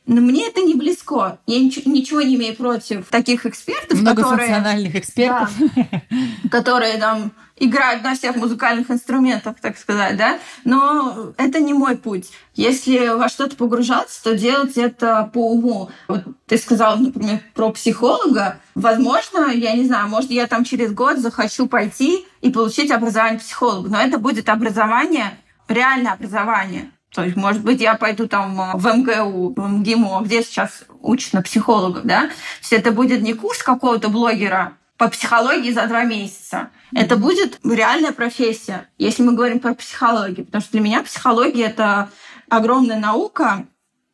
Но 0.08 0.22
мне 0.22 0.48
это 0.48 0.62
не 0.62 0.76
близко. 0.76 1.40
Я 1.48 1.60
ничего, 1.60 1.92
ничего 1.92 2.22
не 2.22 2.36
имею 2.36 2.56
против 2.56 3.08
таких 3.08 3.46
экспертов, 3.46 4.00
Многофункциональных 4.00 4.94
которые, 4.94 5.00
экспертов. 5.00 5.52
Да, 5.76 6.50
которые 6.52 6.98
там 6.98 7.32
играют 7.58 8.04
на 8.04 8.16
всех 8.16 8.36
музыкальных 8.36 8.92
инструментах, 8.92 9.56
так 9.62 9.78
сказать, 9.78 10.18
да. 10.18 10.40
Но 10.64 11.34
это 11.38 11.60
не 11.60 11.74
мой 11.74 11.98
путь. 11.98 12.32
Если 12.54 13.16
во 13.16 13.30
что-то 13.30 13.56
погружаться, 13.56 14.24
то 14.24 14.36
делать 14.36 14.78
это 14.78 15.30
по 15.34 15.52
уму. 15.52 15.90
Вот 16.08 16.24
ты 16.48 16.58
сказал, 16.58 16.98
например, 16.98 17.40
про 17.54 17.72
психолога. 17.72 18.60
Возможно, 18.76 19.52
я 19.52 19.74
не 19.74 19.86
знаю, 19.86 20.10
может, 20.10 20.32
я 20.32 20.48
там 20.48 20.64
через 20.64 20.92
год 20.92 21.20
захочу 21.20 21.68
пойти 21.68 22.26
и 22.42 22.52
получить 22.52 22.92
образование 22.92 23.40
психолога. 23.40 23.90
Но 23.90 24.02
это 24.02 24.18
будет 24.18 24.50
образование, 24.50 25.38
реальное 25.68 26.14
образование 26.14 26.92
то 27.16 27.24
есть, 27.24 27.38
может 27.38 27.64
быть, 27.64 27.80
я 27.80 27.96
пойду 27.96 28.28
там 28.28 28.60
э, 28.60 28.72
в 28.76 28.86
МГУ, 28.86 29.54
в 29.56 29.68
МГИМО, 29.68 30.22
где 30.26 30.44
сейчас 30.44 30.84
учат 31.02 31.32
на 31.32 31.42
психологов, 31.42 32.04
да? 32.04 32.24
То 32.24 32.34
есть 32.60 32.74
это 32.74 32.92
будет 32.92 33.22
не 33.22 33.34
курс 33.34 33.64
какого-то 33.64 34.10
блогера, 34.10 34.74
по 34.98 35.10
психологии 35.10 35.72
за 35.72 35.88
два 35.88 36.04
месяца. 36.04 36.70
Mm-hmm. 36.92 37.02
Это 37.02 37.18
будет 37.18 37.60
реальная 37.64 38.12
профессия, 38.12 38.88
если 38.98 39.24
мы 39.24 39.34
говорим 39.34 39.60
про 39.60 39.74
психологию. 39.76 40.46
Потому 40.46 40.62
что 40.62 40.72
для 40.72 40.82
меня 40.82 41.04
психология 41.04 41.66
это 41.66 42.10
огромная 42.50 43.00
наука. 43.00 43.68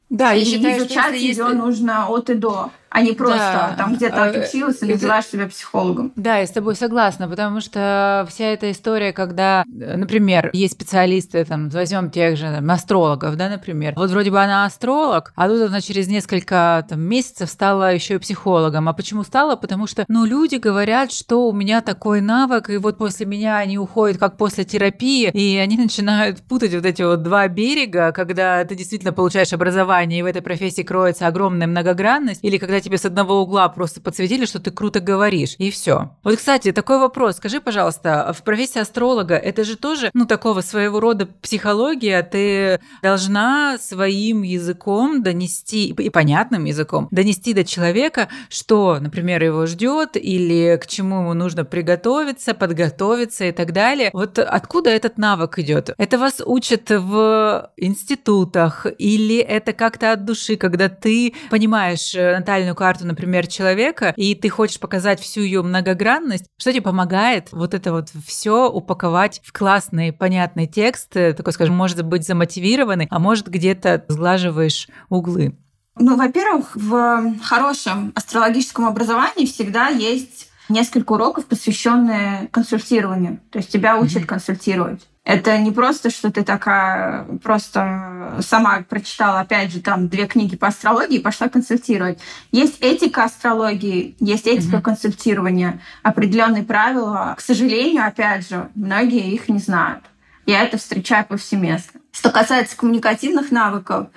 Да, 0.09 0.33
и 0.33 0.39
я 0.39 0.45
считаю, 0.45 0.79
изучать 0.79 1.05
что 1.05 1.15
ее 1.15 1.27
есть... 1.27 1.39
нужно 1.39 2.07
от 2.07 2.29
и 2.29 2.33
до 2.33 2.71
а 2.91 3.01
не 3.01 3.13
просто 3.13 3.37
Да. 3.37 3.75
там 3.77 3.95
где-то 3.95 4.23
А, 4.23 4.25
отучилась 4.27 4.81
и 4.81 4.85
это- 4.85 4.93
называешь 4.93 5.25
себя 5.25 5.47
психологом. 5.47 6.11
Да, 6.15 6.37
я 6.37 6.45
с 6.45 6.51
тобой 6.51 6.75
согласна, 6.75 7.27
потому 7.27 7.61
что 7.61 8.27
вся 8.29 8.45
эта 8.45 8.69
история, 8.71 9.13
когда, 9.13 9.63
например, 9.67 10.49
есть 10.53 10.73
специалисты, 10.73 11.45
там, 11.45 11.69
возьмем 11.69 12.09
тех 12.11 12.37
же 12.37 12.43
там, 12.53 12.69
астрологов, 12.69 13.35
да, 13.37 13.49
например. 13.49 13.93
Вот 13.95 14.09
вроде 14.11 14.29
бы 14.31 14.41
она 14.41 14.65
астролог, 14.65 15.31
а 15.35 15.47
тут 15.47 15.61
она 15.69 15.79
через 15.81 16.07
несколько 16.07 16.85
там, 16.89 16.99
месяцев 17.01 17.49
стала 17.49 17.93
еще 17.93 18.15
и 18.15 18.17
психологом. 18.17 18.89
А 18.89 18.93
почему 18.93 19.23
стала? 19.23 19.55
Потому 19.55 19.87
что, 19.87 20.03
ну, 20.09 20.25
люди 20.25 20.55
говорят, 20.55 21.11
что 21.13 21.47
у 21.47 21.53
меня 21.53 21.81
такой 21.81 22.19
навык, 22.21 22.69
и 22.69 22.77
вот 22.77 22.97
после 22.97 23.25
меня 23.25 23.57
они 23.57 23.77
уходят 23.77 24.17
как 24.17 24.35
после 24.37 24.65
терапии, 24.65 25.29
и 25.31 25.55
они 25.57 25.77
начинают 25.81 26.41
путать 26.41 26.73
вот 26.73 26.85
эти 26.85 27.01
вот 27.03 27.23
два 27.23 27.47
берега, 27.47 28.11
когда 28.11 28.65
ты 28.65 28.75
действительно 28.75 29.13
получаешь 29.13 29.53
образование, 29.53 30.19
и 30.19 30.23
в 30.23 30.25
этой 30.25 30.41
профессии 30.41 30.81
кроется 30.81 31.27
огромная 31.27 31.67
многогранность, 31.67 32.39
или 32.43 32.57
когда 32.57 32.80
тебе 32.81 32.97
с 32.97 33.05
одного 33.05 33.41
угла 33.41 33.69
просто 33.69 34.01
подсветили, 34.01 34.45
что 34.45 34.59
ты 34.59 34.71
круто 34.71 34.99
говоришь, 34.99 35.55
и 35.57 35.71
все. 35.71 36.11
Вот, 36.23 36.35
кстати, 36.37 36.71
такой 36.71 36.99
вопрос. 36.99 37.37
Скажи, 37.37 37.61
пожалуйста, 37.61 38.33
в 38.37 38.43
профессии 38.43 38.79
астролога 38.79 39.35
это 39.35 39.63
же 39.63 39.77
тоже, 39.77 40.09
ну, 40.13 40.25
такого 40.25 40.61
своего 40.61 40.99
рода 40.99 41.27
психология. 41.41 42.21
Ты 42.23 42.79
должна 43.01 43.77
своим 43.77 44.41
языком 44.43 45.23
донести, 45.23 45.89
и 45.89 46.09
понятным 46.09 46.65
языком, 46.65 47.07
донести 47.11 47.53
до 47.53 47.63
человека, 47.63 48.29
что, 48.49 48.97
например, 48.99 49.43
его 49.43 49.65
ждет, 49.65 50.15
или 50.15 50.79
к 50.81 50.87
чему 50.87 51.21
ему 51.21 51.33
нужно 51.33 51.65
приготовиться, 51.65 52.53
подготовиться 52.53 53.45
и 53.45 53.51
так 53.51 53.73
далее. 53.73 54.09
Вот 54.13 54.39
откуда 54.39 54.89
этот 54.89 55.17
навык 55.17 55.59
идет? 55.59 55.93
Это 55.97 56.17
вас 56.17 56.41
учат 56.45 56.89
в 56.89 57.71
институтах, 57.77 58.85
или 58.97 59.37
это 59.37 59.73
как-то 59.73 60.13
от 60.13 60.25
души, 60.25 60.55
когда 60.55 60.89
ты 60.89 61.33
понимаешь 61.49 62.13
э, 62.15 62.35
натальную 62.71 62.75
карту, 62.75 63.05
например, 63.05 63.47
человека, 63.47 64.13
и 64.15 64.35
ты 64.35 64.49
хочешь 64.49 64.79
показать 64.79 65.19
всю 65.19 65.41
ее 65.41 65.61
многогранность, 65.61 66.45
что 66.57 66.71
тебе 66.71 66.81
помогает 66.81 67.49
вот 67.51 67.73
это 67.73 67.91
вот 67.91 68.09
все 68.25 68.69
упаковать 68.69 69.41
в 69.43 69.51
классный, 69.51 70.11
понятный 70.11 70.67
текст, 70.67 71.15
э, 71.15 71.33
такой, 71.33 71.53
скажем, 71.53 71.75
может 71.75 72.03
быть, 72.03 72.25
замотивированный, 72.25 73.07
а 73.09 73.19
может, 73.19 73.47
где-то 73.47 74.05
сглаживаешь 74.07 74.87
углы. 75.09 75.57
Ну, 75.99 76.15
во-первых, 76.15 76.75
в 76.75 77.35
хорошем 77.43 78.11
астрологическом 78.15 78.85
образовании 78.85 79.45
всегда 79.45 79.89
есть 79.89 80.49
несколько 80.69 81.13
уроков, 81.13 81.45
посвященные 81.45 82.47
консультированию. 82.51 83.39
То 83.51 83.59
есть 83.59 83.71
тебя 83.71 83.97
учат 83.97 84.21
Мгм. 84.21 84.27
консультировать. 84.27 85.01
Это 85.23 85.57
не 85.59 85.71
просто, 85.71 86.09
что 86.09 86.31
ты 86.31 86.43
такая 86.43 87.25
просто 87.43 88.39
сама 88.41 88.83
прочитала, 88.89 89.41
опять 89.41 89.71
же, 89.71 89.79
там 89.79 90.07
две 90.09 90.25
книги 90.25 90.55
по 90.55 90.67
астрологии 90.67 91.17
и 91.17 91.21
пошла 91.21 91.47
консультировать. 91.47 92.17
Есть 92.51 92.77
этика 92.81 93.25
астрологии, 93.25 94.15
есть 94.19 94.47
этика 94.47 94.77
Мгм. 94.77 94.81
консультирования, 94.81 95.79
определенные 96.01 96.63
правила. 96.63 97.35
К 97.37 97.41
сожалению, 97.41 98.05
опять 98.05 98.49
же, 98.49 98.69
многие 98.73 99.31
их 99.31 99.47
не 99.47 99.59
знают. 99.59 100.03
Я 100.47 100.63
это 100.63 100.79
встречаю 100.79 101.25
повсеместно. 101.27 102.01
Что 102.11 102.31
касается 102.31 102.75
коммуникативных 102.75 103.51
навыков, 103.51 104.07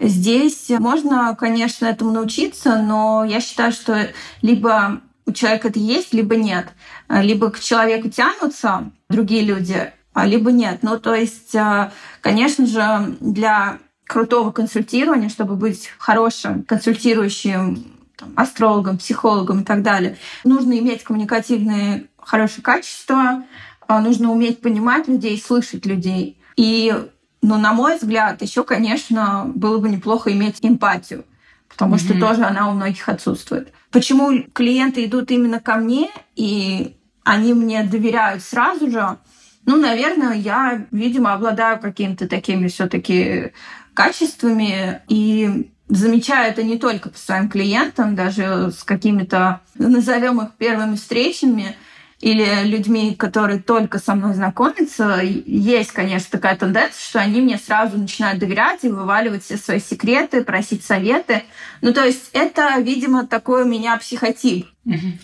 здесь 0.00 0.70
можно, 0.70 1.36
конечно, 1.38 1.84
этому 1.84 2.10
научиться, 2.10 2.78
но 2.78 3.22
я 3.24 3.40
считаю, 3.40 3.70
что 3.70 4.08
либо 4.40 5.02
у 5.26 5.32
человека 5.32 5.68
это 5.68 5.78
есть, 5.78 6.14
либо 6.14 6.36
нет. 6.36 6.68
Либо 7.10 7.50
к 7.50 7.60
человеку 7.60 8.08
тянутся 8.08 8.90
другие 9.10 9.42
люди, 9.42 9.92
либо 10.22 10.52
нет. 10.52 10.78
Ну, 10.82 10.98
то 10.98 11.14
есть, 11.14 11.54
а, 11.56 11.92
конечно 12.20 12.66
же, 12.66 13.16
для 13.20 13.78
крутого 14.06 14.52
консультирования, 14.52 15.28
чтобы 15.28 15.56
быть 15.56 15.90
хорошим 15.98 16.62
консультирующим 16.62 17.84
там, 18.16 18.32
астрологом, 18.36 18.98
психологом 18.98 19.60
и 19.60 19.64
так 19.64 19.82
далее, 19.82 20.16
нужно 20.44 20.78
иметь 20.78 21.02
коммуникативные 21.02 22.06
хорошие 22.18 22.62
качества, 22.62 23.44
а, 23.88 24.00
нужно 24.00 24.30
уметь 24.30 24.60
понимать 24.60 25.08
людей, 25.08 25.40
слышать 25.40 25.84
людей. 25.86 26.38
И, 26.56 26.94
ну, 27.42 27.58
на 27.58 27.72
мой 27.72 27.96
взгляд, 27.98 28.40
еще, 28.42 28.62
конечно, 28.62 29.50
было 29.54 29.78
бы 29.78 29.88
неплохо 29.88 30.32
иметь 30.32 30.58
эмпатию, 30.62 31.24
потому 31.68 31.98
что 31.98 32.12
Мгм. 32.12 32.20
тоже 32.20 32.44
она 32.44 32.70
у 32.70 32.72
многих 32.74 33.08
отсутствует. 33.08 33.72
Почему 33.90 34.42
клиенты 34.52 35.04
идут 35.04 35.30
именно 35.30 35.60
ко 35.60 35.76
мне, 35.76 36.10
и 36.36 36.96
они 37.24 37.52
мне 37.52 37.82
доверяют 37.82 38.42
сразу 38.42 38.90
же? 38.90 39.18
Ну, 39.66 39.76
наверное, 39.76 40.34
я, 40.34 40.84
видимо, 40.90 41.32
обладаю 41.32 41.78
какими-то 41.78 42.28
такими 42.28 42.68
все-таки 42.68 43.52
качествами 43.94 45.00
и 45.08 45.70
замечаю 45.88 46.50
это 46.50 46.62
не 46.62 46.78
только 46.78 47.10
по 47.10 47.18
своим 47.18 47.48
клиентам, 47.48 48.14
даже 48.14 48.70
с 48.70 48.84
какими-то, 48.84 49.60
назовем 49.74 50.40
их 50.40 50.52
первыми 50.58 50.96
встречами, 50.96 51.76
или 52.24 52.64
людьми, 52.64 53.14
которые 53.14 53.60
только 53.60 53.98
со 53.98 54.14
мной 54.14 54.32
знакомятся, 54.32 55.20
есть, 55.22 55.92
конечно, 55.92 56.28
такая 56.30 56.56
тенденция, 56.56 56.98
что 56.98 57.20
они 57.20 57.42
мне 57.42 57.58
сразу 57.58 57.98
начинают 57.98 58.38
доверять 58.38 58.82
и 58.82 58.88
вываливать 58.88 59.44
все 59.44 59.58
свои 59.58 59.78
секреты, 59.78 60.42
просить 60.42 60.82
советы. 60.82 61.42
Ну, 61.82 61.92
то 61.92 62.02
есть 62.02 62.30
это, 62.32 62.80
видимо, 62.80 63.26
такой 63.26 63.64
у 63.64 63.66
меня 63.66 63.94
психотип, 63.98 64.66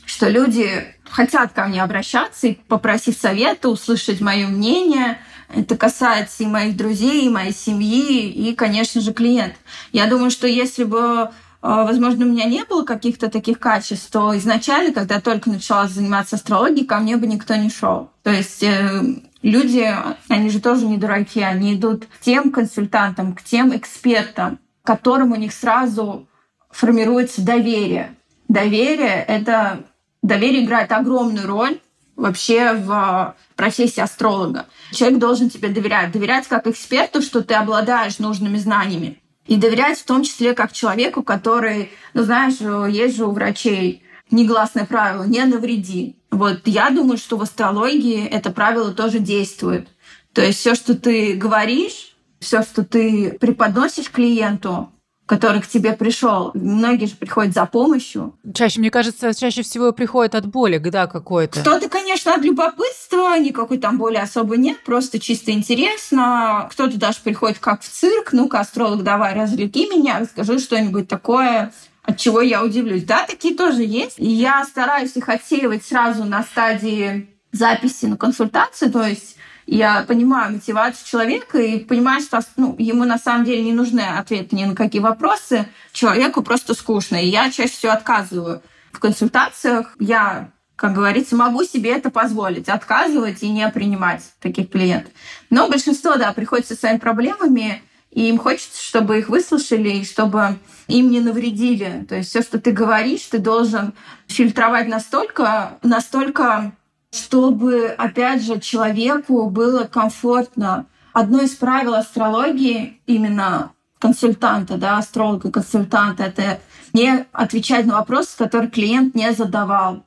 что 0.05 0.29
люди 0.29 0.85
хотят 1.09 1.55
ко 1.55 1.65
мне 1.65 1.83
обращаться 1.83 2.49
и 2.49 2.59
попросить 2.69 3.17
совета, 3.19 3.71
услышать 3.71 4.21
мое 4.21 4.47
мнение. 4.47 5.17
Это 5.49 5.79
касается 5.79 6.43
и 6.43 6.47
моих 6.47 6.77
друзей, 6.77 7.25
и 7.25 7.31
моей 7.31 7.55
семьи, 7.55 8.29
и, 8.31 8.55
конечно 8.55 9.01
же, 9.01 9.15
клиент. 9.15 9.55
Я 9.93 10.07
думаю, 10.07 10.31
что 10.31 10.47
если 10.47 10.85
бы 10.85 11.31
Возможно, 11.63 12.25
у 12.25 12.29
меня 12.29 12.47
не 12.47 12.65
было 12.65 12.85
каких-то 12.85 13.29
таких 13.29 13.59
качеств, 13.59 14.11
то 14.11 14.37
изначально, 14.39 14.95
когда 14.95 15.17
я 15.17 15.21
только 15.21 15.51
начала 15.51 15.87
заниматься 15.89 16.37
астрологией, 16.37 16.87
ко 16.87 16.99
мне 16.99 17.17
бы 17.19 17.27
никто 17.27 17.55
не 17.55 17.69
шел. 17.69 18.11
То 18.23 18.31
есть 18.31 18.63
э, 18.63 19.03
люди, 19.43 19.95
они 20.29 20.49
же 20.49 20.61
тоже 20.61 20.87
не 20.87 20.97
дураки, 20.97 21.43
они 21.43 21.75
идут 21.75 22.07
к 22.07 22.21
тем 22.21 22.51
консультантам, 22.51 23.35
к 23.35 23.43
тем 23.43 23.77
экспертам, 23.77 24.59
к 24.83 24.87
которым 24.87 25.33
у 25.33 25.37
них 25.37 25.53
сразу 25.53 26.27
формируется 26.71 27.43
доверие. 27.43 28.15
Доверие— 28.49 29.25
это... 29.29 29.85
Доверие 30.23 30.65
играет 30.65 30.93
огромную 30.93 31.47
роль 31.47 31.81
вообще 32.15 32.75
в 32.75 33.35
профессии 33.57 34.01
астролога. 34.01 34.67
Человек 34.93 35.19
должен 35.19 35.49
тебе 35.49 35.71
доверять. 35.71 36.13
Доверять 36.13 36.47
как 36.47 36.67
эксперту, 36.67 37.23
что 37.23 37.43
ты 37.43 37.55
обладаешь 37.55 38.19
нужными 38.19 38.59
знаниями. 38.59 39.20
И 39.51 39.57
доверять 39.57 39.99
в 39.99 40.05
том 40.05 40.23
числе 40.23 40.55
как 40.55 40.71
человеку, 40.71 41.25
который, 41.25 41.91
ну 42.15 42.23
знаешь, 42.23 42.61
есть 42.95 43.17
же 43.17 43.27
у 43.27 43.33
врачей 43.33 44.05
негласное 44.31 44.87
правило 44.87 45.25
«не 45.25 45.45
навреди». 45.45 46.17
Вот 46.31 46.61
я 46.67 46.91
думаю, 46.91 47.19
что 47.19 47.37
в 47.37 47.43
астрологии 47.43 48.25
это 48.29 48.53
правило 48.53 48.93
тоже 48.93 49.19
действует. 49.19 49.89
То 50.35 50.41
есть 50.41 50.61
все, 50.61 50.77
что 50.77 50.95
ты 50.95 51.35
говоришь, 51.35 52.15
все, 52.39 52.63
что 52.63 52.85
ты 52.85 53.37
преподносишь 53.41 54.09
клиенту, 54.13 54.93
который 55.31 55.61
к 55.61 55.69
тебе 55.69 55.93
пришел, 55.93 56.51
многие 56.55 57.07
же 57.07 57.15
приходят 57.15 57.55
за 57.55 57.65
помощью. 57.65 58.35
Чаще, 58.53 58.81
мне 58.81 58.91
кажется, 58.91 59.33
чаще 59.33 59.63
всего 59.63 59.93
приходит 59.93 60.35
от 60.35 60.47
боли, 60.47 60.79
да, 60.79 61.07
какой-то. 61.07 61.61
Кто-то, 61.61 61.89
конечно, 61.89 62.35
от 62.35 62.43
любопытства, 62.43 63.39
никакой 63.39 63.79
там 63.79 63.97
боли 63.97 64.17
особо 64.17 64.57
нет, 64.57 64.83
просто 64.83 65.21
чисто 65.21 65.53
интересно. 65.53 66.69
Кто-то 66.73 66.99
даже 66.99 67.21
приходит 67.23 67.61
как 67.61 67.83
в 67.83 67.89
цирк, 67.89 68.33
ну-ка, 68.33 68.59
астролог, 68.59 69.05
давай, 69.05 69.37
развлеки 69.37 69.87
меня, 69.87 70.19
расскажи 70.19 70.59
что-нибудь 70.59 71.07
такое, 71.07 71.73
от 72.03 72.17
чего 72.17 72.41
я 72.41 72.65
удивлюсь. 72.65 73.05
Да, 73.05 73.25
такие 73.25 73.55
тоже 73.55 73.85
есть. 73.85 74.19
И 74.19 74.27
я 74.27 74.65
стараюсь 74.65 75.15
их 75.15 75.29
отсеивать 75.29 75.85
сразу 75.85 76.25
на 76.25 76.43
стадии 76.43 77.29
записи 77.53 78.07
на 78.07 78.17
консультацию, 78.17 78.91
то 78.91 79.05
есть 79.05 79.37
я 79.77 80.03
понимаю 80.03 80.55
мотивацию 80.55 81.07
человека 81.07 81.59
и 81.59 81.79
понимаю, 81.79 82.21
что 82.21 82.41
ну, 82.57 82.75
ему 82.77 83.05
на 83.05 83.19
самом 83.19 83.45
деле 83.45 83.63
не 83.63 83.73
нужны 83.73 84.01
ответы 84.01 84.57
ни 84.57 84.65
на 84.65 84.75
какие 84.75 85.01
вопросы, 85.01 85.69
человеку 85.93 86.43
просто 86.43 86.75
скучно. 86.75 87.17
И 87.17 87.29
я 87.29 87.51
чаще 87.53 87.73
всего 87.73 87.93
отказываю 87.93 88.63
в 88.91 88.99
консультациях. 88.99 89.95
Я, 90.01 90.51
как 90.75 90.93
говорится, 90.93 91.37
могу 91.37 91.63
себе 91.63 91.93
это 91.93 92.11
позволить, 92.11 92.69
отказывать 92.69 93.45
и 93.45 93.49
не 93.49 93.69
принимать 93.71 94.25
таких 94.41 94.71
клиентов. 94.71 95.13
Но 95.51 95.69
большинство, 95.69 96.17
да, 96.17 96.33
приходит 96.33 96.67
со 96.67 96.75
своими 96.75 96.99
проблемами, 96.99 97.81
и 98.11 98.29
им 98.29 98.39
хочется, 98.39 98.83
чтобы 98.83 99.21
их 99.21 99.29
выслушали, 99.29 99.91
и 99.91 100.05
чтобы 100.05 100.59
им 100.89 101.13
не 101.13 101.21
навредили. 101.21 102.05
То 102.09 102.17
есть 102.17 102.31
все, 102.31 102.43
что 102.43 102.59
ты 102.59 102.73
говоришь, 102.73 103.23
ты 103.31 103.39
должен 103.39 103.93
фильтровать 104.27 104.89
настолько, 104.89 105.79
настолько 105.85 106.73
чтобы, 107.11 107.87
опять 107.87 108.43
же, 108.43 108.61
человеку 108.61 109.49
было 109.51 109.85
комфортно. 109.85 110.87
Одно 111.13 111.43
из 111.43 111.51
правил 111.51 111.95
астрологии 111.95 113.01
именно 113.07 113.73
консультанта, 113.99 114.77
да, 114.77 114.99
астролога-консультанта, 114.99 116.25
это 116.25 116.61
не 116.93 117.27
отвечать 117.33 117.87
на 117.87 117.97
вопросы, 117.97 118.37
которые 118.37 118.71
клиент 118.71 119.15
не 119.15 119.33
задавал. 119.33 120.05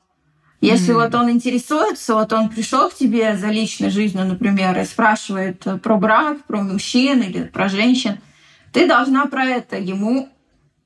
Если 0.60 0.94
mm. 0.94 0.98
вот 0.98 1.14
он 1.14 1.30
интересуется, 1.30 2.14
вот 2.14 2.32
он 2.32 2.48
пришел 2.48 2.88
к 2.88 2.94
тебе 2.94 3.36
за 3.36 3.48
личной 3.48 3.90
жизнью, 3.90 4.24
например, 4.24 4.78
и 4.78 4.84
спрашивает 4.84 5.62
про 5.82 5.96
брак, 5.96 6.44
про 6.46 6.62
мужчин 6.62 7.20
или 7.20 7.44
про 7.44 7.68
женщин, 7.68 8.18
ты 8.72 8.88
должна 8.88 9.26
про 9.26 9.44
это 9.44 9.76
ему 9.76 10.30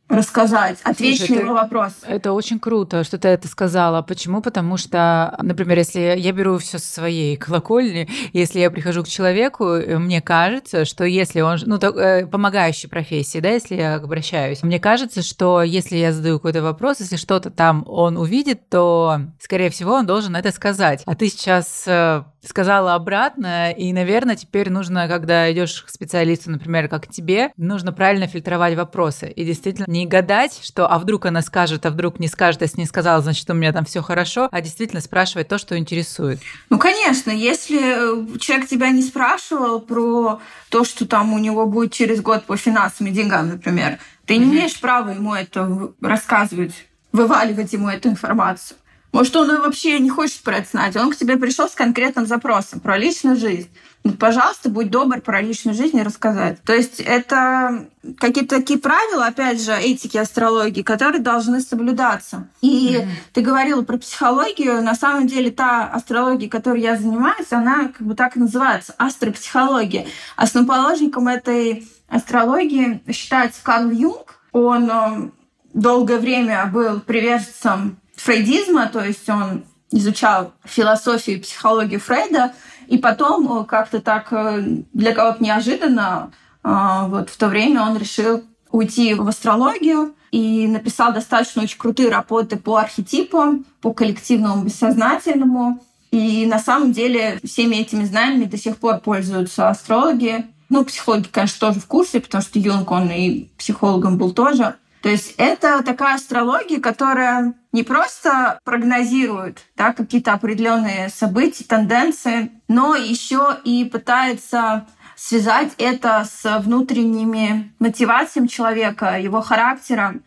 рассказать, 0.08 0.78
ответить 0.84 1.26
Слушай, 1.26 1.36
на 1.36 1.44
его 1.44 1.54
вопрос. 1.54 1.92
Это 2.02 2.32
очень 2.32 2.58
круто, 2.58 3.04
что 3.04 3.18
ты 3.18 3.28
это 3.28 3.46
сказала. 3.48 4.02
Почему? 4.02 4.40
Потому 4.40 4.76
что, 4.76 5.36
например, 5.42 5.78
если 5.78 6.14
я 6.16 6.32
беру 6.32 6.58
все 6.58 6.78
со 6.78 6.92
своей 6.94 7.36
колокольни, 7.36 8.08
если 8.32 8.60
я 8.60 8.70
прихожу 8.70 9.04
к 9.04 9.08
человеку, 9.08 9.66
э, 9.66 9.98
мне 9.98 10.22
кажется, 10.22 10.84
что 10.84 11.04
если 11.04 11.40
он, 11.42 11.58
ну, 11.66 11.78
так, 11.78 11.96
э, 11.96 12.26
помогающей 12.26 12.88
профессии, 12.88 13.40
да, 13.40 13.50
если 13.50 13.76
я 13.76 13.96
обращаюсь, 13.96 14.62
мне 14.62 14.80
кажется, 14.80 15.22
что 15.22 15.62
если 15.62 15.96
я 15.96 16.12
задаю 16.12 16.38
какой-то 16.38 16.62
вопрос, 16.62 17.00
если 17.00 17.16
что-то 17.16 17.50
там 17.50 17.84
он 17.86 18.16
увидит, 18.16 18.68
то, 18.68 19.20
скорее 19.40 19.70
всего, 19.70 19.92
он 19.92 20.06
должен 20.06 20.36
это 20.36 20.52
сказать. 20.52 21.02
А 21.04 21.14
ты 21.14 21.28
сейчас 21.28 21.84
э, 21.86 22.22
сказала 22.48 22.94
обратно, 22.94 23.70
и, 23.70 23.92
наверное, 23.92 24.34
теперь 24.34 24.70
нужно, 24.70 25.06
когда 25.06 25.52
идешь 25.52 25.82
к 25.82 25.90
специалисту, 25.90 26.50
например, 26.50 26.88
как 26.88 27.04
к 27.04 27.08
тебе, 27.08 27.52
нужно 27.56 27.92
правильно 27.92 28.26
фильтровать 28.26 28.74
вопросы. 28.74 29.30
И 29.30 29.44
действительно 29.44 29.84
не 29.88 30.06
гадать, 30.06 30.60
что 30.62 30.86
а 30.86 30.98
вдруг 30.98 31.26
она 31.26 31.42
скажет, 31.42 31.86
а 31.86 31.90
вдруг 31.90 32.18
не 32.18 32.28
скажет, 32.28 32.62
если 32.62 32.80
не 32.80 32.86
сказала, 32.86 33.22
значит, 33.22 33.48
у 33.50 33.54
меня 33.54 33.72
там 33.72 33.84
все 33.84 34.02
хорошо, 34.02 34.48
а 34.50 34.60
действительно 34.60 35.00
спрашивать 35.00 35.48
то, 35.48 35.58
что 35.58 35.78
интересует. 35.78 36.40
Ну, 36.70 36.78
конечно, 36.78 37.30
если 37.30 38.34
э, 38.34 38.38
человек 38.38 38.68
тебя 38.68 38.90
не 38.90 39.02
спрашивал 39.02 39.80
про 39.80 40.40
то, 40.70 40.84
что 40.84 41.06
там 41.06 41.34
у 41.34 41.38
него 41.38 41.66
будет 41.66 41.92
через 41.92 42.20
год 42.22 42.44
по 42.44 42.56
финансам 42.56 43.08
и 43.08 43.10
деньгам, 43.10 43.48
например, 43.48 43.98
ты 44.24 44.38
не 44.38 44.44
имеешь 44.44 44.80
права 44.80 45.10
ему 45.10 45.34
это 45.34 45.92
рассказывать, 46.00 46.72
вываливать 47.12 47.72
ему 47.72 47.88
эту 47.88 48.08
информацию. 48.08 48.77
Может, 49.12 49.34
он 49.36 49.48
вообще 49.60 49.98
не 50.00 50.10
хочет 50.10 50.42
про 50.42 50.58
это 50.58 50.70
знать. 50.70 50.96
Он 50.96 51.10
к 51.10 51.16
тебе 51.16 51.36
пришел 51.36 51.68
с 51.68 51.74
конкретным 51.74 52.26
запросом 52.26 52.80
про 52.80 52.98
личную 52.98 53.36
жизнь. 53.36 53.70
Ну, 54.04 54.12
пожалуйста, 54.12 54.68
будь 54.68 54.90
добр 54.90 55.20
про 55.20 55.40
личную 55.40 55.74
жизнь 55.74 55.96
и 55.96 56.02
рассказать. 56.02 56.62
То 56.62 56.74
есть 56.74 57.00
это 57.00 57.88
какие-то 58.18 58.56
такие 58.56 58.78
правила, 58.78 59.26
опять 59.26 59.60
же, 59.60 59.72
этики 59.72 60.16
астрологии, 60.16 60.82
которые 60.82 61.20
должны 61.20 61.60
соблюдаться. 61.60 62.48
И 62.60 62.96
mm-hmm. 62.96 63.08
ты 63.32 63.40
говорила 63.40 63.82
про 63.82 63.98
психологию. 63.98 64.82
На 64.82 64.94
самом 64.94 65.26
деле 65.26 65.50
та 65.50 65.88
астрология, 65.88 66.48
которой 66.48 66.80
я 66.80 66.96
занимаюсь, 66.96 67.50
она 67.50 67.88
как 67.88 68.06
бы 68.06 68.14
так 68.14 68.36
и 68.36 68.40
называется– 68.40 68.94
астропсихология. 68.98 70.06
Основоположником 70.36 71.28
этой 71.28 71.88
астрологии 72.08 73.02
считается 73.12 73.60
Карл 73.62 73.90
Юнг. 73.90 74.38
Он 74.52 74.90
э, 74.90 75.30
долгое 75.74 76.18
время 76.18 76.66
был 76.72 77.00
приверженцем 77.00 77.98
фрейдизма, 78.18 78.88
то 78.92 79.04
есть 79.04 79.28
он 79.28 79.64
изучал 79.90 80.52
философию 80.64 81.38
и 81.38 81.40
психологию 81.40 82.00
Фрейда, 82.00 82.52
и 82.88 82.98
потом 82.98 83.60
э, 83.60 83.64
как-то 83.64 84.00
так 84.00 84.28
э, 84.32 84.62
для 84.92 85.12
кого-то 85.12 85.42
неожиданно 85.42 86.30
э, 86.62 86.70
вот 87.06 87.30
в 87.30 87.37
то 87.37 87.48
время 87.48 87.82
он 87.82 87.96
решил 87.96 88.44
уйти 88.70 89.14
в 89.14 89.26
астрологию 89.26 90.14
и 90.30 90.66
написал 90.66 91.12
достаточно 91.12 91.62
очень 91.62 91.78
крутые 91.78 92.10
работы 92.10 92.56
по 92.56 92.76
архетипам, 92.76 93.64
по 93.80 93.92
коллективному 93.92 94.64
бессознательному. 94.64 95.82
И 96.10 96.46
на 96.46 96.58
самом 96.58 96.92
деле 96.92 97.38
всеми 97.44 97.76
этими 97.76 98.04
знаниями 98.04 98.44
до 98.44 98.58
сих 98.58 98.76
пор 98.78 98.98
пользуются 98.98 99.68
астрологи. 99.68 100.46
Ну, 100.68 100.84
психологи, 100.84 101.28
конечно, 101.30 101.68
тоже 101.68 101.80
в 101.80 101.87
курсе, 101.87 102.20
потому 102.20 102.42
что 102.42 102.58
Юнг, 102.58 102.90
он 102.90 103.10
и 103.10 103.48
психологом 103.56 104.18
был 104.18 104.32
тоже. 104.32 104.76
То 105.02 105.08
есть 105.08 105.34
это 105.36 105.82
такая 105.82 106.16
астрология, 106.16 106.80
которая 106.80 107.54
не 107.72 107.82
просто 107.82 108.58
прогнозирует 108.64 109.60
да, 109.76 109.92
какие-то 109.92 110.32
определенные 110.32 111.08
события, 111.08 111.64
тенденции, 111.64 112.50
но 112.66 112.96
еще 112.96 113.56
и 113.64 113.84
пытается 113.84 114.86
связать 115.14 115.72
это 115.78 116.26
с 116.30 116.60
внутренними 116.60 117.72
мотивациями 117.78 118.46
человека, 118.46 119.18
его 119.18 119.40
характером, 119.40 120.22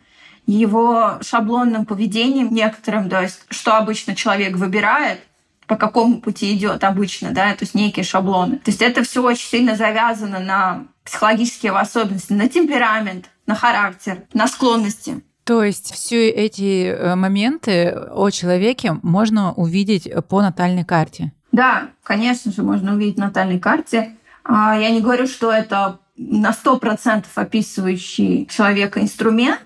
его 0.46 1.18
шаблонным 1.22 1.86
поведением 1.86 2.52
некоторым, 2.52 3.08
то 3.08 3.22
есть 3.22 3.44
что 3.48 3.76
обычно 3.76 4.14
человек 4.14 4.56
выбирает, 4.56 5.20
по 5.66 5.76
какому 5.76 6.20
пути 6.20 6.54
идет 6.54 6.84
обычно, 6.84 7.30
да, 7.30 7.54
то 7.54 7.62
есть 7.62 7.74
некие 7.74 8.04
шаблоны. 8.04 8.56
То 8.58 8.70
есть 8.70 8.82
это 8.82 9.02
все 9.02 9.22
очень 9.22 9.48
сильно 9.48 9.76
завязано 9.76 10.40
на 10.40 10.84
психологические 11.04 11.72
особенности, 11.72 12.32
на 12.32 12.48
темперамент, 12.48 13.30
на 13.46 13.54
характер, 13.54 14.24
на 14.32 14.46
склонности. 14.46 15.22
То 15.44 15.64
есть 15.64 15.92
все 15.92 16.28
эти 16.28 16.86
э, 16.86 17.14
моменты 17.16 17.90
о 18.12 18.30
человеке 18.30 18.98
можно 19.02 19.52
увидеть 19.52 20.08
по 20.28 20.40
натальной 20.40 20.84
карте? 20.84 21.32
Да, 21.50 21.88
конечно 22.04 22.52
же, 22.52 22.62
можно 22.62 22.94
увидеть 22.94 23.18
на 23.18 23.26
натальной 23.26 23.58
карте. 23.58 24.16
А, 24.44 24.78
я 24.78 24.90
не 24.90 25.00
говорю, 25.00 25.26
что 25.26 25.50
это 25.50 25.98
на 26.16 26.50
100% 26.50 27.24
описывающий 27.34 28.46
человека 28.46 29.00
инструмент, 29.00 29.62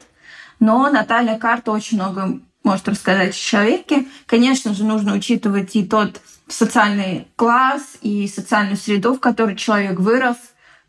но 0.60 0.90
натальная 0.90 1.38
карта 1.38 1.72
очень 1.72 1.98
много 1.98 2.40
может 2.64 2.88
рассказать 2.88 3.30
о 3.30 3.38
человеке. 3.38 4.06
Конечно 4.24 4.72
же, 4.72 4.84
нужно 4.84 5.12
учитывать 5.12 5.76
и 5.76 5.84
тот 5.84 6.22
социальный 6.48 7.28
класс, 7.36 7.98
и 8.00 8.26
социальную 8.28 8.76
среду, 8.78 9.14
в 9.14 9.20
которой 9.20 9.56
человек 9.56 10.00
вырос, 10.00 10.38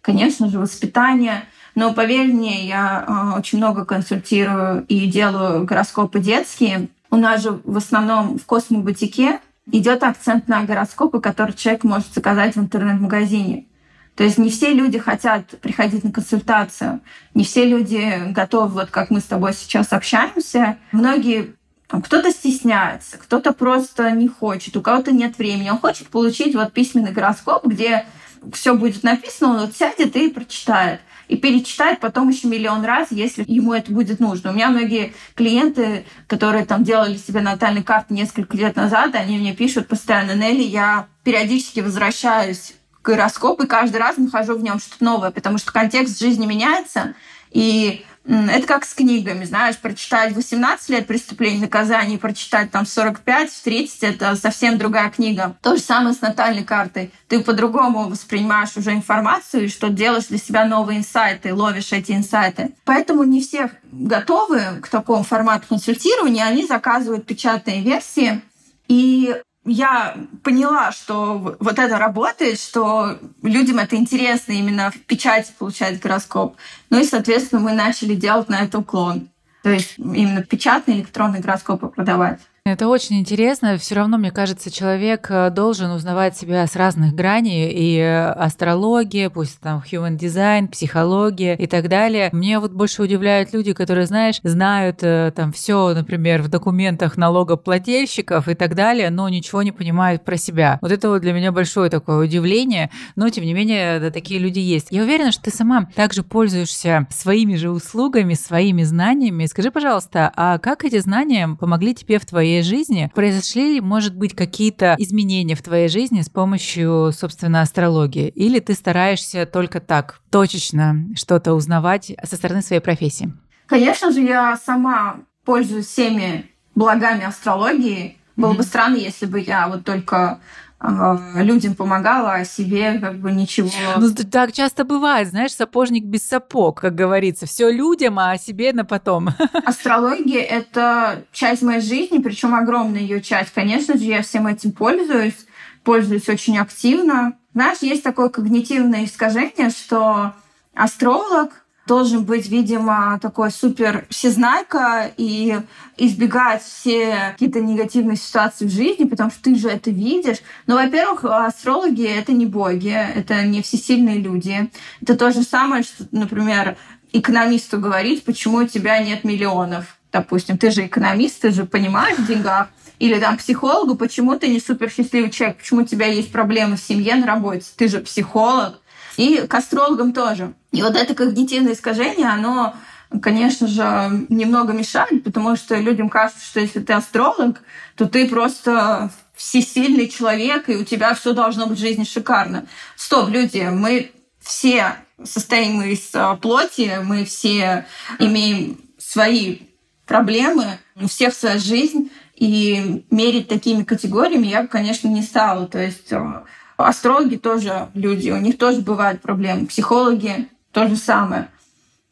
конечно 0.02 0.50
же, 0.50 0.60
воспитание– 0.60 1.44
но 1.78 1.94
поверь 1.94 2.34
мне, 2.34 2.66
я 2.66 3.06
э, 3.08 3.38
очень 3.38 3.60
много 3.60 3.86
консультирую 3.86 4.84
и 4.88 5.06
делаю 5.06 5.64
гороскопы 5.64 6.20
детские. 6.20 6.88
У 7.12 7.18
нас 7.18 7.44
же 7.44 7.62
в 7.64 7.78
основном 7.78 8.40
в 8.40 8.48
космобутике 8.48 9.42
идет 9.72 10.02
акцент 10.02 10.48
на 10.48 10.64
гороскопы, 10.64 11.22
которые 11.22 11.56
человек 11.56 11.84
может 11.84 12.12
заказать 12.12 12.56
в 12.56 12.60
интернет-магазине. 12.60 13.68
То 14.16 14.24
есть 14.24 14.40
не 14.40 14.50
все 14.50 14.74
люди 14.74 14.98
хотят 14.98 15.50
приходить 15.62 16.04
на 16.04 16.12
консультацию, 16.12 17.02
не 17.36 17.44
все 17.44 17.64
люди 17.64 18.32
готовы, 18.32 18.70
вот 18.70 18.90
как 18.90 19.12
мы 19.12 19.20
с 19.20 19.26
тобой 19.26 19.54
сейчас 19.54 19.94
общаемся. 19.94 20.80
Многие 20.92 21.54
кто-то 21.88 22.32
стесняется, 22.32 23.20
кто-то 23.20 23.54
просто 23.54 24.10
не 24.10 24.28
хочет, 24.28 24.76
у 24.78 24.82
кого-то 24.82 25.12
нет 25.12 25.38
времени. 25.38 25.70
Он 25.70 25.78
хочет 25.78 26.08
получить 26.08 26.56
вот 26.56 26.74
письменный 26.74 27.12
гороскоп, 27.12 27.68
где 27.68 28.08
все 28.52 28.74
будет 28.74 29.04
написано, 29.04 29.54
он 29.54 29.60
вот 29.68 29.76
сядет 29.76 30.16
и 30.16 30.32
прочитает 30.32 31.02
и 31.28 31.38
перечитает 31.38 32.00
потом 32.00 32.30
еще 32.30 32.48
миллион 32.48 32.84
раз, 32.86 33.08
если 33.12 33.44
ему 33.48 33.74
это 33.74 33.92
будет 33.92 34.20
нужно. 34.20 34.52
У 34.52 34.54
меня 34.54 34.70
многие 34.70 35.14
клиенты, 35.36 36.06
которые 36.28 36.66
там 36.66 36.84
делали 36.84 37.18
себе 37.18 37.42
натальные 37.42 37.84
карты 37.84 38.14
несколько 38.14 38.56
лет 38.58 38.76
назад, 38.76 39.16
они 39.16 39.38
мне 39.38 39.54
пишут 39.54 39.88
постоянно, 39.88 40.36
Нелли, 40.36 40.64
я 40.64 41.08
периодически 41.24 41.82
возвращаюсь 41.82 42.76
к 43.02 43.06
гороскопу 43.06 43.64
и 43.64 43.68
каждый 43.68 43.98
раз 43.98 44.18
нахожу 44.18 44.58
в 44.58 44.64
нем 44.64 44.80
что-то 44.80 45.04
новое, 45.04 45.32
потому 45.32 45.58
что 45.58 45.72
контекст 45.72 46.20
жизни 46.20 46.46
меняется, 46.46 47.16
и 47.52 48.06
это 48.28 48.68
как 48.68 48.86
с 48.86 48.94
книгами, 48.94 49.46
знаешь, 49.46 49.78
прочитать 49.78 50.34
18 50.34 50.90
лет 50.90 51.08
преступления 51.08 51.58
и 51.58 51.62
наказаний, 51.62 52.18
прочитать 52.18 52.72
там 52.72 52.86
45, 52.86 53.62
30— 53.64 53.98
это 54.04 54.36
совсем 54.36 54.78
другая 54.78 55.10
книга. 55.10 55.56
То 55.62 55.76
же 55.76 55.82
самое 55.82 56.14
с 56.14 56.22
натальной 56.22 56.64
картой. 56.64 57.12
Ты 57.30 57.40
по-другому 57.40 58.10
воспринимаешь 58.10 58.76
уже 58.76 58.92
информацию 58.92 59.66
и 59.66 59.70
что 59.70 59.90
делаешь 59.90 60.26
для 60.26 60.38
себя 60.38 60.66
новые 60.66 61.00
инсайты, 61.00 61.54
ловишь 61.54 61.94
эти 61.94 62.12
инсайты. 62.12 62.74
Поэтому 62.84 63.24
не 63.24 63.42
все 63.42 63.72
готовы 63.92 64.82
к 64.82 64.90
такому 64.90 65.24
формату 65.24 65.68
консультирования, 65.70 66.46
они 66.46 66.66
заказывают 66.68 67.26
печатные 67.26 67.82
версии. 67.82 68.42
И 68.90 69.36
я 69.68 70.16
поняла, 70.44 70.92
что 70.92 71.58
вот 71.60 71.78
это 71.78 71.98
работает, 71.98 72.60
что 72.60 73.20
людям 73.44 73.80
это 73.80 73.96
интересно 73.96 74.54
именно 74.54 74.92
в 74.92 75.00
печати 75.02 75.54
получать 75.58 76.00
гороскоп. 76.02 76.56
Ну 76.90 77.00
и, 77.00 77.04
соответственно, 77.04 77.62
мы 77.62 77.74
начали 77.74 78.16
делать 78.16 78.50
на 78.50 78.62
это 78.62 78.80
уклон. 78.80 79.30
То 79.64 79.70
есть 79.70 79.96
именно 79.98 80.44
печатные 80.44 81.00
электронные 81.00 81.42
гороскопы 81.42 81.88
продавать. 81.88 82.40
Это 82.68 82.90
очень 82.90 83.20
интересно. 83.20 83.78
Все 83.78 83.96
равно, 83.96 84.18
мне 84.18 84.30
кажется, 84.30 84.70
человек 84.70 85.28
э, 85.30 85.50
должен 85.52 85.90
узнавать 85.92 86.38
себя 86.38 86.68
с 86.68 86.76
разных 86.76 87.16
граней. 87.16 87.72
И 87.74 87.98
астрология, 88.02 89.30
пусть 89.30 89.62
там 89.62 89.82
human 89.90 90.18
design, 90.18 90.68
психология 90.68 91.56
и 91.56 91.66
так 91.66 91.88
далее. 91.88 92.30
Мне 92.34 92.60
вот 92.60 92.74
больше 92.74 93.02
удивляют 93.04 93.54
люди, 93.54 93.72
которые, 93.72 94.06
знаешь, 94.06 94.42
знают 94.44 94.98
э, 95.02 95.32
там 95.34 95.54
все, 95.54 95.94
например, 95.94 96.42
в 96.42 96.50
документах 96.50 97.16
налогоплательщиков 97.16 98.50
и 98.50 98.54
так 98.54 98.76
далее, 98.76 99.12
но 99.12 99.30
ничего 99.30 99.64
не 99.64 99.72
понимают 99.72 100.26
про 100.26 100.36
себя. 100.36 100.78
Вот 100.82 100.92
это 100.92 101.08
вот 101.08 101.22
для 101.22 101.32
меня 101.32 101.54
большое 101.54 101.90
такое 101.90 102.26
удивление. 102.26 102.92
Но, 103.16 103.30
тем 103.30 103.46
не 103.46 103.54
менее, 103.54 104.02
да, 104.02 104.12
такие 104.12 104.42
люди 104.42 104.60
есть. 104.60 104.88
Я 104.92 105.04
уверена, 105.04 105.32
что 105.32 105.44
ты 105.44 105.52
сама 105.52 105.88
также 105.96 106.22
пользуешься 106.22 107.08
своими 107.12 107.56
же 107.56 107.72
услугами, 107.72 108.34
своими 108.34 108.84
знаниями. 108.84 109.46
Скажи, 109.46 109.72
пожалуйста, 109.72 110.34
а 110.36 110.58
как 110.58 110.84
эти 110.84 111.00
знания 111.00 111.48
помогли 111.58 111.96
тебе 111.96 112.20
в 112.20 112.26
твоей 112.26 112.57
твоей 112.58 112.64
жизни. 112.64 113.12
Произошли 113.14 113.76
ли, 113.76 113.82
может 113.82 114.16
быть, 114.16 114.36
какие-то 114.36 114.96
изменения 114.98 115.56
в 115.56 115.62
твоей 115.62 115.90
жизни 115.90 116.22
с 116.22 116.30
помощью, 116.30 117.12
собственно, 117.14 117.62
астрологии? 117.62 118.30
Или 118.30 118.60
ты 118.60 118.74
стараешься 118.74 119.46
только 119.46 119.80
так, 119.80 120.22
точечно 120.30 121.08
что-то 121.16 121.54
узнавать 121.54 122.12
со 122.24 122.36
стороны 122.36 122.62
своей 122.62 122.82
профессии? 122.82 123.34
Конечно 123.68 124.12
же, 124.12 124.22
я 124.22 124.58
сама 124.58 125.20
пользуюсь 125.44 125.88
всеми 125.88 126.50
благами 126.76 127.26
астрологии, 127.26 128.18
Было 128.36 128.54
бы 128.54 128.62
странно, 128.62 128.98
если 128.98 129.26
бы 129.26 129.40
я 129.40 129.68
вот 129.68 129.84
только 129.84 130.40
людям 130.80 131.74
помогала, 131.76 132.36
а 132.36 132.46
себе 132.46 133.00
как 133.00 133.18
бы 133.18 133.32
ничего. 133.32 133.70
Ну, 133.98 134.14
так 134.14 134.52
часто 134.52 134.84
бывает, 134.84 135.30
знаешь, 135.30 135.54
сапожник 135.54 136.04
без 136.04 136.28
сапог, 136.28 136.82
как 136.82 136.94
говорится. 136.94 137.48
Все 137.48 137.72
людям, 137.72 138.20
а 138.20 138.38
себе 138.38 138.74
на 138.74 138.86
потом. 138.86 139.30
Астрология— 139.66 140.42
это 140.44 141.24
часть 141.32 141.64
моей 141.64 141.82
жизни, 141.82 142.20
причем 142.20 142.54
огромная 142.54 143.02
ее 143.02 143.22
часть. 143.22 143.52
Конечно 143.54 143.98
же, 143.98 144.04
я 144.04 144.22
всем 144.22 144.46
этим 144.46 144.72
пользуюсь, 144.72 145.48
пользуюсь 145.84 146.30
очень 146.30 146.60
активно. 146.60 147.34
Знаешь, 147.54 147.80
есть 147.82 148.04
такое 148.04 148.30
когнитивное 148.30 149.06
искажение, 149.06 149.72
что 149.72 150.34
астролог 150.76 151.66
должен 151.88 152.24
быть, 152.24 152.48
видимо, 152.48 153.18
такой 153.22 153.50
супер 153.50 154.06
всезнайка 154.10 155.12
и 155.18 155.60
избегать 155.98 156.62
все 156.62 157.32
какие-то 157.32 157.62
негативные 157.62 158.18
ситуации 158.18 158.66
в 158.66 158.72
жизни, 158.72 159.06
потому 159.06 159.32
что 159.32 159.42
ты 159.42 159.56
же 159.56 159.70
это 159.70 159.90
видишь. 159.90 160.38
Но, 160.68 160.76
во-первых, 160.76 161.26
астрологи— 161.26 162.04
это 162.06 162.34
не 162.34 162.46
боги, 162.46 162.94
это 162.94 163.44
не 163.44 163.62
всесильные 163.62 164.20
люди. 164.20 164.70
Это 165.02 165.16
то 165.16 165.32
же 165.32 165.44
самое, 165.44 165.84
что, 165.84 166.06
например, 166.12 166.78
экономисту 167.14 167.80
говорить, 167.80 168.24
почему 168.24 168.58
у 168.58 168.68
тебя 168.68 169.00
нет 169.00 169.24
миллионов. 169.24 169.98
Допустим, 170.12 170.58
ты 170.58 170.72
же 170.72 170.86
экономист, 170.86 171.42
ты 171.42 171.52
же 171.52 171.66
понимаешь 171.66 172.18
в 172.18 172.28
деньгах. 172.28 172.68
Или 173.00 173.20
там 173.20 173.38
психологу, 173.38 173.96
почему 173.96 174.38
ты 174.40 174.48
не 174.48 174.60
супер 174.60 174.90
счастливый 174.90 175.30
человек, 175.30 175.58
почему 175.58 175.82
у 175.82 175.86
тебя 175.86 176.08
есть 176.08 176.32
проблемы 176.32 176.78
в 176.78 176.82
семье, 176.82 177.16
на 177.16 177.28
работе. 177.28 177.66
Ты 177.76 177.88
же 177.88 178.00
психолог, 178.00 178.82
и 179.18 179.46
к 179.48 179.54
астрологам 179.54 180.14
тоже. 180.14 180.54
И 180.72 180.82
вот 180.82 180.96
это 180.96 181.14
когнитивное 181.14 181.74
искажение, 181.74 182.30
оно 182.30 182.74
конечно 183.22 183.68
же, 183.68 184.26
немного 184.30 184.74
мешает, 184.74 185.24
потому 185.24 185.56
что 185.56 185.78
людям 185.78 186.10
кажется, 186.10 186.46
что 186.46 186.60
если 186.60 186.82
ты 186.82 186.94
астролог, 186.94 187.62
то 187.96 188.06
ты 188.06 188.28
просто 188.28 189.12
всесильный 189.34 190.10
человек, 190.10 190.68
и 190.68 190.76
у 190.76 190.84
тебя 190.84 191.14
все 191.14 191.34
должно 191.34 191.68
быть 191.68 191.78
в 191.78 191.82
жизни 191.82 192.04
шикарно. 192.04 192.66
Стоп, 192.96 193.30
люди, 193.30 193.70
мы 193.72 194.12
все 194.42 194.96
состоим 195.24 195.82
из 195.82 196.10
а, 196.14 196.36
плоти, 196.36 197.00
мы 197.04 197.26
все 197.26 197.86
имеем 198.20 198.80
свои 198.98 199.60
проблемы, 200.06 200.80
у 200.96 201.08
всех 201.08 201.34
своя 201.34 201.60
жизнь, 201.60 202.12
и 202.36 203.04
мерить 203.10 203.48
такими 203.48 203.84
категориями 203.84 204.48
я 204.48 204.64
бы, 204.64 204.68
конечно, 204.68 205.08
не 205.08 205.22
стала. 205.22 205.68
То 205.68 205.80
есть 205.80 206.12
а, 206.14 206.44
Астрологи 206.78 207.38
тоже 207.38 207.90
люди, 207.94 208.30
у 208.30 208.38
них 208.38 208.58
тоже 208.58 208.82
бывают 208.82 209.22
проблемы. 209.22 209.66
Психологи 209.66 210.48
то 210.72 210.88
же 210.88 210.96
самое. 210.96 211.50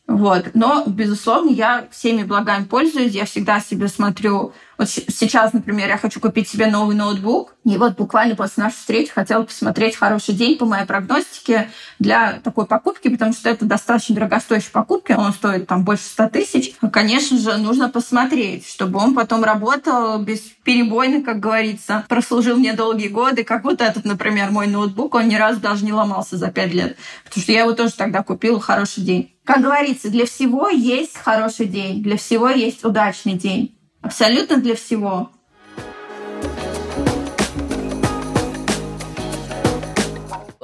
Вот. 0.08 0.52
Но, 0.54 0.84
безусловно, 0.88 1.50
я 1.50 1.88
всеми 1.92 2.24
благами 2.24 2.66
пользуюсь. 2.66 3.14
Я 3.14 3.26
всегда 3.26 3.60
себе 3.60 3.88
смотрю 3.88 4.54
вот 4.78 4.90
сейчас, 4.90 5.54
например, 5.54 5.88
я 5.88 5.98
хочу 5.98 6.20
купить 6.20 6.50
себе 6.50 6.68
новый 6.68 6.96
ноутбук, 6.96 7.56
и 7.64 7.78
вот 7.78 7.96
буквально 7.96 8.36
после 8.36 8.64
нашей 8.64 8.76
встречи 8.76 9.12
хотела 9.12 9.44
посмотреть 9.44 9.96
хороший 9.96 10.36
день 10.36 10.58
по 10.58 10.66
моей 10.66 10.86
прогностике 10.86 11.70
для 12.00 12.40
такой 12.44 12.66
покупки, 12.66 13.08
потому 13.08 13.34
что 13.34 13.50
это 13.50 13.66
достаточно 13.66 14.16
дорогостоящая 14.16 14.72
покупка, 14.72 15.14
он 15.18 15.34
стоит 15.34 15.68
там 15.68 15.84
больше 15.84 16.04
100 16.04 16.30
тысяч. 16.30 16.74
Конечно 16.92 17.38
же, 17.38 17.58
нужно 17.58 17.90
посмотреть, 17.90 18.68
чтобы 18.68 19.00
он 19.00 19.16
потом 19.16 19.44
работал 19.44 20.20
без 20.20 20.40
перебойно, 20.64 21.24
как 21.24 21.40
говорится, 21.40 22.06
прослужил 22.08 22.58
мне 22.58 22.74
долгие 22.74 23.08
годы, 23.08 23.44
как 23.44 23.64
вот 23.64 23.82
этот, 23.82 24.06
например, 24.06 24.52
мой 24.52 24.68
ноутбук, 24.68 25.16
он 25.16 25.28
ни 25.28 25.36
разу 25.36 25.60
даже 25.60 25.86
не 25.86 25.94
ломался 25.94 26.38
за 26.38 26.52
5 26.52 26.74
лет, 26.74 26.98
потому 27.24 27.44
что 27.44 27.52
я 27.52 27.62
его 27.62 27.74
тоже 27.74 27.94
тогда 27.94 28.24
купила 28.24 28.60
хороший 28.60 29.04
день. 29.04 29.32
Как 29.46 29.62
говорится, 29.62 30.10
для 30.10 30.26
всего 30.26 30.70
есть 30.70 31.16
хороший 31.18 31.68
день, 31.68 32.02
для 32.02 32.18
всего 32.18 32.50
есть 32.50 32.84
удачный 32.84 33.34
день. 33.34 33.75
Абсолютно 34.06 34.58
для 34.58 34.76
всего. 34.76 35.32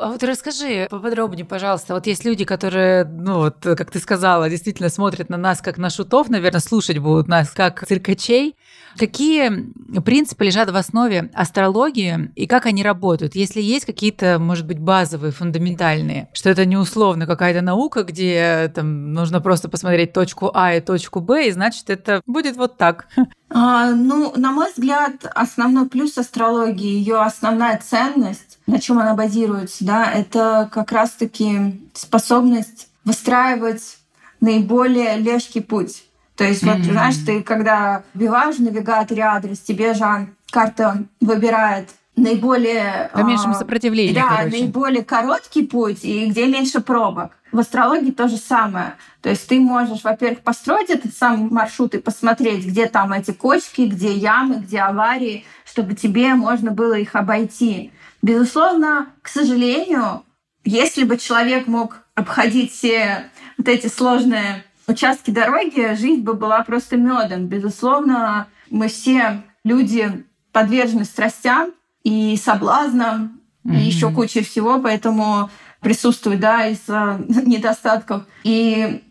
А 0.02 0.08
вот 0.08 0.24
расскажи 0.24 0.88
поподробнее, 0.90 1.46
пожалуйста. 1.46 1.94
Вот 1.94 2.08
есть 2.08 2.26
люди, 2.26 2.44
которые, 2.44 3.06
ну 3.06 3.36
вот, 3.36 3.58
как 3.62 3.92
ты 3.92 4.00
сказала, 4.00 4.50
действительно 4.50 4.90
смотрят 4.90 5.30
на 5.30 5.38
нас 5.38 5.62
как 5.62 5.78
на 5.78 5.92
шутов, 5.92 6.28
наверное, 6.28 6.60
слушать 6.60 6.98
будут 6.98 7.28
нас 7.28 7.52
как 7.52 7.86
циркачей. 7.86 8.56
Какие 8.98 9.72
принципы 10.02 10.46
лежат 10.46 10.72
в 10.72 10.76
основе 10.76 11.30
астрологии 11.36 12.32
и 12.36 12.48
как 12.48 12.66
они 12.66 12.82
работают? 12.82 13.36
Если 13.36 13.62
есть 13.62 13.86
какие-то, 13.86 14.40
может 14.40 14.66
быть, 14.66 14.80
базовые, 14.80 15.32
фундаментальные, 15.32 16.30
что 16.34 16.50
это 16.50 16.66
не 16.66 16.78
условно 16.78 17.28
какая-то 17.28 17.62
наука, 17.62 18.04
где 18.04 18.72
там 18.74 19.14
нужно 19.14 19.40
просто 19.40 19.70
посмотреть 19.70 20.14
точку 20.14 20.50
А 20.54 20.74
и 20.74 20.82
точку 20.82 21.20
Б, 21.20 21.48
и 21.48 21.52
значит, 21.52 21.92
это 21.92 22.22
будет 22.26 22.58
вот 22.58 22.78
так. 22.78 23.08
А, 23.54 23.92
ну, 23.92 24.34
на 24.36 24.52
мой 24.52 24.72
взгляд, 24.72 25.26
основной 25.36 25.88
плюс 25.88 26.18
астрологии, 26.18 26.88
ее 26.88 27.18
основная 27.18 27.78
ценность, 27.84 28.60
на 28.66 28.80
чем 28.80 29.00
она 29.00 29.14
базируется, 29.14 29.84
да, 29.86 30.10
это 30.10 30.70
как 30.72 30.92
раз-таки 30.92 31.82
способность 31.94 32.88
выстраивать 33.04 33.98
наиболее 34.40 35.18
легкий 35.18 35.60
путь 35.60 36.04
то 36.42 36.48
есть, 36.48 36.64
вот, 36.64 36.78
mm-hmm. 36.78 36.92
знаешь, 36.92 37.18
ты 37.24 37.44
когда 37.44 38.02
вбиваешь 38.16 38.56
в 38.56 38.64
навигаторе 38.64 39.22
адрес, 39.22 39.60
тебе 39.60 39.94
же 39.94 40.28
карта 40.50 41.04
выбирает 41.20 41.90
наиболее... 42.16 43.10
По 43.14 43.20
меньшему 43.20 43.54
а, 43.54 43.60
сопротивлению, 43.60 44.16
Да, 44.16 44.38
короче. 44.38 44.58
наиболее 44.58 45.04
короткий 45.04 45.66
путь 45.66 46.04
и 46.04 46.26
где 46.28 46.48
меньше 46.48 46.82
пробок. 46.82 47.32
В 47.52 47.60
астрологии 47.60 48.12
то 48.12 48.28
же 48.28 48.38
самое. 48.38 48.96
То 49.22 49.30
есть 49.30 49.48
ты 49.48 49.60
можешь, 49.60 50.04
во-первых, 50.04 50.42
построить 50.42 50.90
этот 50.90 51.14
самый 51.14 51.50
маршрут 51.50 51.96
и 51.96 52.00
посмотреть, 52.00 52.66
где 52.66 52.88
там 52.88 53.12
эти 53.14 53.32
кочки, 53.32 53.82
где 53.82 54.14
ямы, 54.14 54.56
где 54.56 54.80
аварии, 54.80 55.46
чтобы 55.66 55.96
тебе 55.96 56.36
можно 56.36 56.72
было 56.72 56.94
их 56.94 57.16
обойти. 57.16 57.92
Безусловно, 58.22 59.08
к 59.22 59.28
сожалению, 59.28 60.24
если 60.64 61.04
бы 61.04 61.18
человек 61.18 61.68
мог 61.68 62.04
обходить 62.16 62.72
все 62.72 63.26
вот 63.58 63.68
эти 63.68 63.88
сложные 63.88 64.64
участке 64.92 65.32
дороги 65.32 65.96
жизнь 65.96 66.22
бы 66.22 66.34
была 66.34 66.64
просто 66.64 66.98
медом. 66.98 67.48
Безусловно, 67.48 68.48
мы 68.70 68.88
все 68.88 69.42
люди 69.64 70.26
подвержены 70.52 71.06
страстям 71.06 71.72
и 72.04 72.38
соблазнам, 72.38 73.40
mm-hmm. 73.66 73.76
и 73.76 73.82
еще 73.82 74.12
куче 74.12 74.44
всего, 74.44 74.80
поэтому 74.80 75.50
присутствует, 75.82 76.40
да, 76.40 76.68
из 76.68 76.88
недостатков. 76.88 78.24
И, 78.44 79.04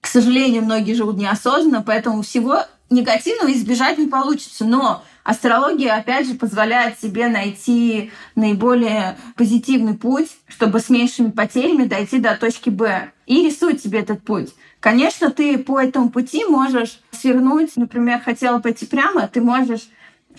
к 0.00 0.06
сожалению, 0.06 0.62
многие 0.62 0.94
живут 0.94 1.16
неосознанно, 1.16 1.82
поэтому 1.82 2.22
всего 2.22 2.64
негативного 2.90 3.52
избежать 3.52 3.98
не 3.98 4.06
получится. 4.06 4.64
Но 4.64 5.02
астрология, 5.24 5.94
опять 5.94 6.26
же, 6.26 6.34
позволяет 6.34 6.98
себе 7.00 7.28
найти 7.28 8.10
наиболее 8.34 9.16
позитивный 9.36 9.94
путь, 9.94 10.28
чтобы 10.48 10.80
с 10.80 10.90
меньшими 10.90 11.30
потерями 11.30 11.84
дойти 11.84 12.18
до 12.18 12.36
точки 12.36 12.68
Б. 12.70 13.12
И 13.26 13.46
рисует 13.46 13.82
тебе 13.82 14.00
этот 14.00 14.22
путь. 14.22 14.50
Конечно, 14.80 15.30
ты 15.30 15.58
по 15.58 15.80
этому 15.80 16.10
пути 16.10 16.44
можешь 16.44 17.00
свернуть, 17.10 17.76
например, 17.76 18.20
хотела 18.20 18.58
пойти 18.58 18.86
прямо, 18.86 19.28
ты 19.28 19.40
можешь 19.40 19.88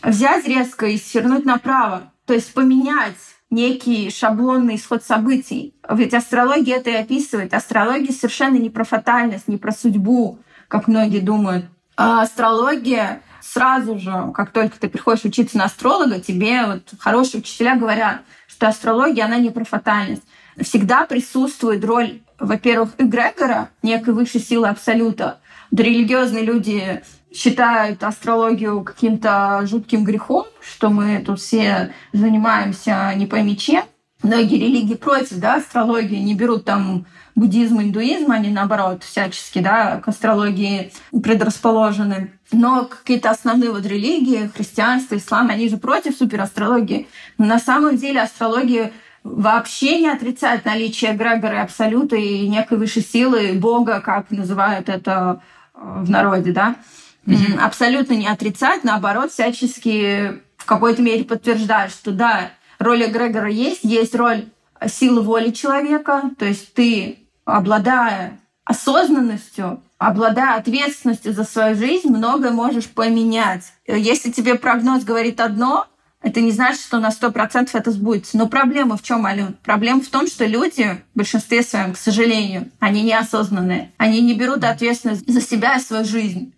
взять 0.04 0.48
резко 0.48 0.88
и 0.88 0.98
свернуть 0.98 1.46
направо, 1.46 2.12
то 2.26 2.34
есть 2.34 2.54
поменять 2.54 3.18
некий 3.50 4.10
шаблонный 4.10 4.76
исход 4.76 5.04
событий. 5.04 5.76
Ведь 5.90 6.14
астрология 6.14 6.78
это 6.78 6.90
и 6.90 6.96
описывает. 6.96 7.54
Астрология 7.54 8.14
совершенно 8.14 8.58
не 8.58 8.70
про 8.70 8.84
фатальность, 8.84 9.48
не 9.48 9.58
про 9.58 9.72
судьбу, 9.72 10.40
как 10.68 10.88
многие 10.88 11.20
думают. 11.20 11.66
А 11.98 12.22
астрология 12.22 13.22
сразу 13.42 14.00
же, 14.00 14.32
как 14.34 14.52
только 14.52 14.80
ты 14.80 14.88
приходишь 14.88 15.26
учиться 15.26 15.58
на 15.58 15.66
астролога, 15.66 16.22
тебе 16.22 16.66
вот 16.66 16.94
хорошие 17.00 17.42
учителя 17.42 17.76
говорят, 17.76 18.22
что 18.48 18.68
астрология, 18.68 19.26
она 19.26 19.38
не 19.38 19.50
про 19.50 19.66
фатальность. 19.66 20.24
Всегда 20.58 21.06
присутствует 21.06 21.84
роль 21.84 22.22
во-первых, 22.42 22.90
эгрегора, 22.98 23.70
некой 23.84 24.14
высшей 24.14 24.42
силы 24.42 24.68
абсолюта. 24.68 25.40
Да 25.70 25.84
религиозные 25.84 26.44
люди 26.44 27.02
считают 27.34 28.04
астрологию 28.04 28.84
каким-то 28.84 29.62
жутким 29.66 30.04
грехом, 30.04 30.46
что 30.60 30.90
мы 30.90 31.24
тут 31.26 31.40
все 31.40 31.94
занимаемся 32.14 33.14
не 33.16 33.26
пойми 33.26 33.58
чем. 33.58 33.84
Многие 34.24 34.58
религии 34.58 34.94
против 34.94 35.38
да, 35.40 35.56
астрологии, 35.56 36.18
не 36.18 36.36
берут 36.36 36.66
там 36.66 37.08
буддизм, 37.34 37.82
индуизм, 37.82 38.32
они 38.32 38.50
наоборот 38.50 39.04
всячески 39.04 39.60
да, 39.60 40.00
к 40.00 40.08
астрологии 40.08 40.92
предрасположены. 41.12 42.32
Но 42.52 42.86
какие-то 42.86 43.32
основные 43.32 43.72
вот 43.72 43.86
религии, 43.86 44.52
христианство, 44.54 45.16
ислам, 45.16 45.50
они 45.50 45.70
же 45.70 45.78
против 45.78 46.16
суперастрологии. 46.16 47.08
Но 47.40 47.46
на 47.46 47.60
самом 47.60 47.98
деле 47.98 48.22
астрология 48.22 48.92
вообще 49.24 50.02
не 50.02 50.10
отрицает 50.10 50.66
наличие 50.66 51.16
эгрегора 51.16 51.62
абсолюта 51.62 52.16
и 52.16 52.48
некой 52.48 52.78
высшей 52.78 53.04
силы, 53.04 53.54
Бога, 53.54 54.02
как 54.02 54.30
называют 54.32 54.90
это 54.90 55.42
э, 55.74 55.80
в 55.80 56.10
народе, 56.10 56.52
да, 56.52 56.76
mm-hmm. 57.26 57.60
абсолютно 57.60 58.14
не 58.14 58.28
отрицать, 58.28 58.84
наоборот, 58.84 59.32
всячески 59.32 60.42
в 60.58 60.66
какой-то 60.66 61.02
мере 61.02 61.24
подтверждает, 61.24 61.92
что 61.92 62.12
да, 62.12 62.52
роль 62.80 63.04
эгрегора 63.04 63.50
есть, 63.50 63.84
есть 63.84 64.16
роль 64.16 64.46
силы 64.88 65.22
воли 65.22 65.52
человека, 65.52 66.32
то 66.38 66.46
есть 66.46 66.74
ты, 66.74 67.20
обладая 67.46 68.40
осознанностью, 68.64 69.82
обладая 69.98 70.58
ответственностью 70.58 71.34
за 71.34 71.44
свою 71.44 71.76
жизнь, 71.76 72.10
многое 72.10 72.52
можешь 72.52 72.88
поменять. 72.88 73.74
Если 73.88 74.32
тебе 74.32 74.56
прогноз 74.56 75.04
говорит 75.04 75.40
одно, 75.40 75.88
это 76.24 76.40
не 76.42 76.52
значит, 76.52 76.82
что 76.82 77.00
на 77.00 77.10
100% 77.10 77.70
это 77.74 77.92
сбудется. 77.92 78.38
Но 78.38 78.48
проблема 78.48 78.98
в 78.98 79.04
чем, 79.04 79.26
Ален? 79.26 79.58
Проблема 79.64 80.02
в 80.02 80.08
том, 80.08 80.28
что 80.28 80.46
люди, 80.46 81.02
в 81.14 81.18
большинстве 81.18 81.64
своем, 81.64 81.94
к 81.94 81.98
сожалению, 81.98 82.70
они 82.80 83.02
неосознанные. 83.02 83.92
Они 83.98 84.22
не 84.22 84.36
берут 84.36 84.64
ответственность 84.64 85.28
за 85.28 85.42
себя 85.42 85.78
и 85.78 85.80
свою 85.80 86.06
жизнь. 86.06 86.54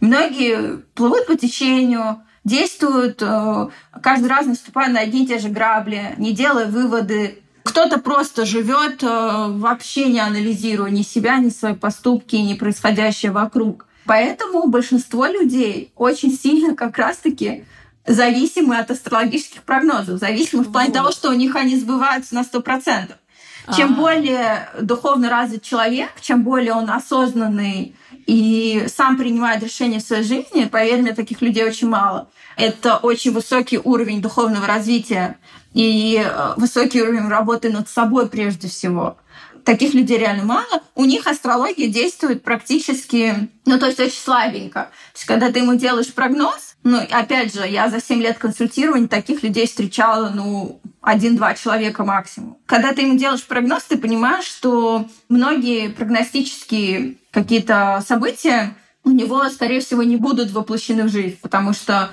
Многие 0.00 0.78
плывут 0.94 1.26
по 1.26 1.36
течению, 1.36 2.22
действуют, 2.44 3.22
э, 3.22 3.68
каждый 4.02 4.28
раз 4.28 4.46
наступая 4.46 4.88
на 4.88 5.00
одни 5.00 5.24
и 5.24 5.26
те 5.26 5.38
же 5.38 5.48
грабли, 5.48 6.14
не 6.16 6.32
делая 6.32 6.66
выводы. 6.66 7.42
Кто-то 7.64 7.98
просто 7.98 8.46
живет, 8.46 9.02
э, 9.02 9.06
вообще 9.06 10.06
не 10.06 10.20
анализируя 10.20 10.90
ни 10.90 11.02
себя, 11.02 11.36
ни 11.36 11.50
свои 11.50 11.74
поступки, 11.74 12.36
ни 12.36 12.54
происходящее 12.54 13.32
вокруг. 13.32 13.86
Поэтому 14.06 14.66
большинство 14.68 15.26
людей 15.26 15.92
очень 15.94 16.32
сильно 16.32 16.74
как 16.74 16.96
раз-таки 16.98 17.64
зависимы 18.06 18.78
от 18.78 18.90
астрологических 18.90 19.62
прогнозов, 19.62 20.18
зависимы 20.18 20.64
в 20.64 20.72
плане 20.72 20.92
того, 20.92 21.12
что 21.12 21.28
у 21.28 21.34
них 21.34 21.54
они 21.54 21.76
сбываются 21.76 22.34
на 22.34 22.42
100%. 22.42 23.12
Чем 23.76 23.90
А-а-а. 23.90 23.96
более 23.96 24.68
духовно 24.80 25.28
развит 25.28 25.62
человек, 25.62 26.10
чем 26.20 26.42
более 26.42 26.72
он 26.72 26.90
осознанный 26.90 27.94
и 28.26 28.86
сам 28.88 29.16
принимает 29.16 29.62
решения 29.62 29.98
в 29.98 30.02
своей 30.02 30.22
жизни, 30.22 30.64
поверь 30.64 31.02
мне, 31.02 31.14
таких 31.14 31.42
людей 31.42 31.64
очень 31.64 31.88
мало. 31.88 32.28
Это 32.56 32.96
очень 32.96 33.32
высокий 33.32 33.78
уровень 33.78 34.20
духовного 34.20 34.66
развития 34.66 35.38
и 35.72 36.22
э, 36.24 36.54
высокий 36.56 37.02
уровень 37.02 37.28
работы 37.28 37.70
над 37.70 37.88
собой 37.88 38.28
прежде 38.28 38.68
всего 38.68 39.16
таких 39.64 39.94
людей 39.94 40.18
реально 40.18 40.44
мало, 40.44 40.82
у 40.94 41.04
них 41.04 41.26
астрология 41.26 41.88
действует 41.88 42.42
практически, 42.42 43.48
ну, 43.66 43.78
то 43.78 43.86
есть 43.86 44.00
очень 44.00 44.18
слабенько. 44.18 44.90
То 45.12 45.16
есть, 45.16 45.26
когда 45.26 45.50
ты 45.50 45.60
ему 45.60 45.74
делаешь 45.74 46.12
прогноз, 46.12 46.76
ну, 46.82 46.98
опять 47.10 47.54
же, 47.54 47.66
я 47.66 47.88
за 47.88 48.00
7 48.00 48.20
лет 48.20 48.38
консультирования 48.38 49.08
таких 49.08 49.42
людей 49.42 49.66
встречала, 49.66 50.30
ну, 50.34 50.80
один-два 51.00 51.54
человека 51.54 52.04
максимум. 52.04 52.58
Когда 52.66 52.92
ты 52.92 53.02
ему 53.02 53.16
делаешь 53.16 53.44
прогноз, 53.44 53.84
ты 53.84 53.96
понимаешь, 53.96 54.44
что 54.44 55.06
многие 55.28 55.88
прогностические 55.88 57.16
какие-то 57.30 58.02
события 58.06 58.74
у 59.04 59.10
него, 59.10 59.48
скорее 59.48 59.80
всего, 59.80 60.02
не 60.02 60.16
будут 60.16 60.50
воплощены 60.50 61.04
в 61.04 61.08
жизнь, 61.08 61.38
потому 61.40 61.72
что 61.72 62.10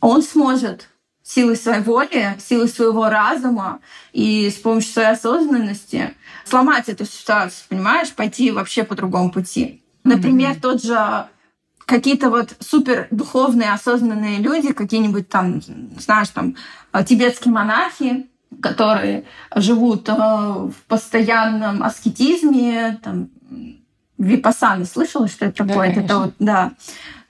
он 0.00 0.22
сможет 0.22 0.88
силой 1.22 1.56
своей 1.56 1.82
воли, 1.82 2.36
силой 2.38 2.68
своего 2.68 3.08
разума 3.08 3.80
и 4.12 4.50
с 4.50 4.54
помощью 4.54 4.92
своей 4.92 5.10
осознанности 5.10 6.14
сломать 6.44 6.88
эту 6.88 7.04
ситуацию, 7.04 7.66
понимаешь, 7.68 8.12
пойти 8.12 8.50
вообще 8.50 8.82
по 8.82 8.94
другому 8.94 9.30
пути. 9.30 9.82
Например, 10.04 10.52
mm-hmm. 10.52 10.60
тот 10.60 10.82
же 10.82 11.26
какие-то 11.84 12.30
вот 12.30 12.54
супер 12.60 13.08
духовные, 13.10 13.72
осознанные 13.72 14.38
люди, 14.38 14.72
какие-нибудь 14.72 15.28
там, 15.28 15.60
знаешь, 15.98 16.28
там 16.28 16.56
э, 16.92 17.04
тибетские 17.04 17.52
монахи, 17.52 18.26
которые 18.62 19.24
живут 19.54 20.08
э, 20.08 20.12
в 20.12 20.74
постоянном 20.86 21.82
аскетизме, 21.82 22.98
там, 23.02 23.28
випасаны, 24.18 24.84
слышала, 24.84 25.28
что 25.28 25.46
это 25.46 25.64
такое? 25.64 25.94
Да, 25.94 26.00
это 26.00 26.18
вот, 26.18 26.34
да, 26.38 26.72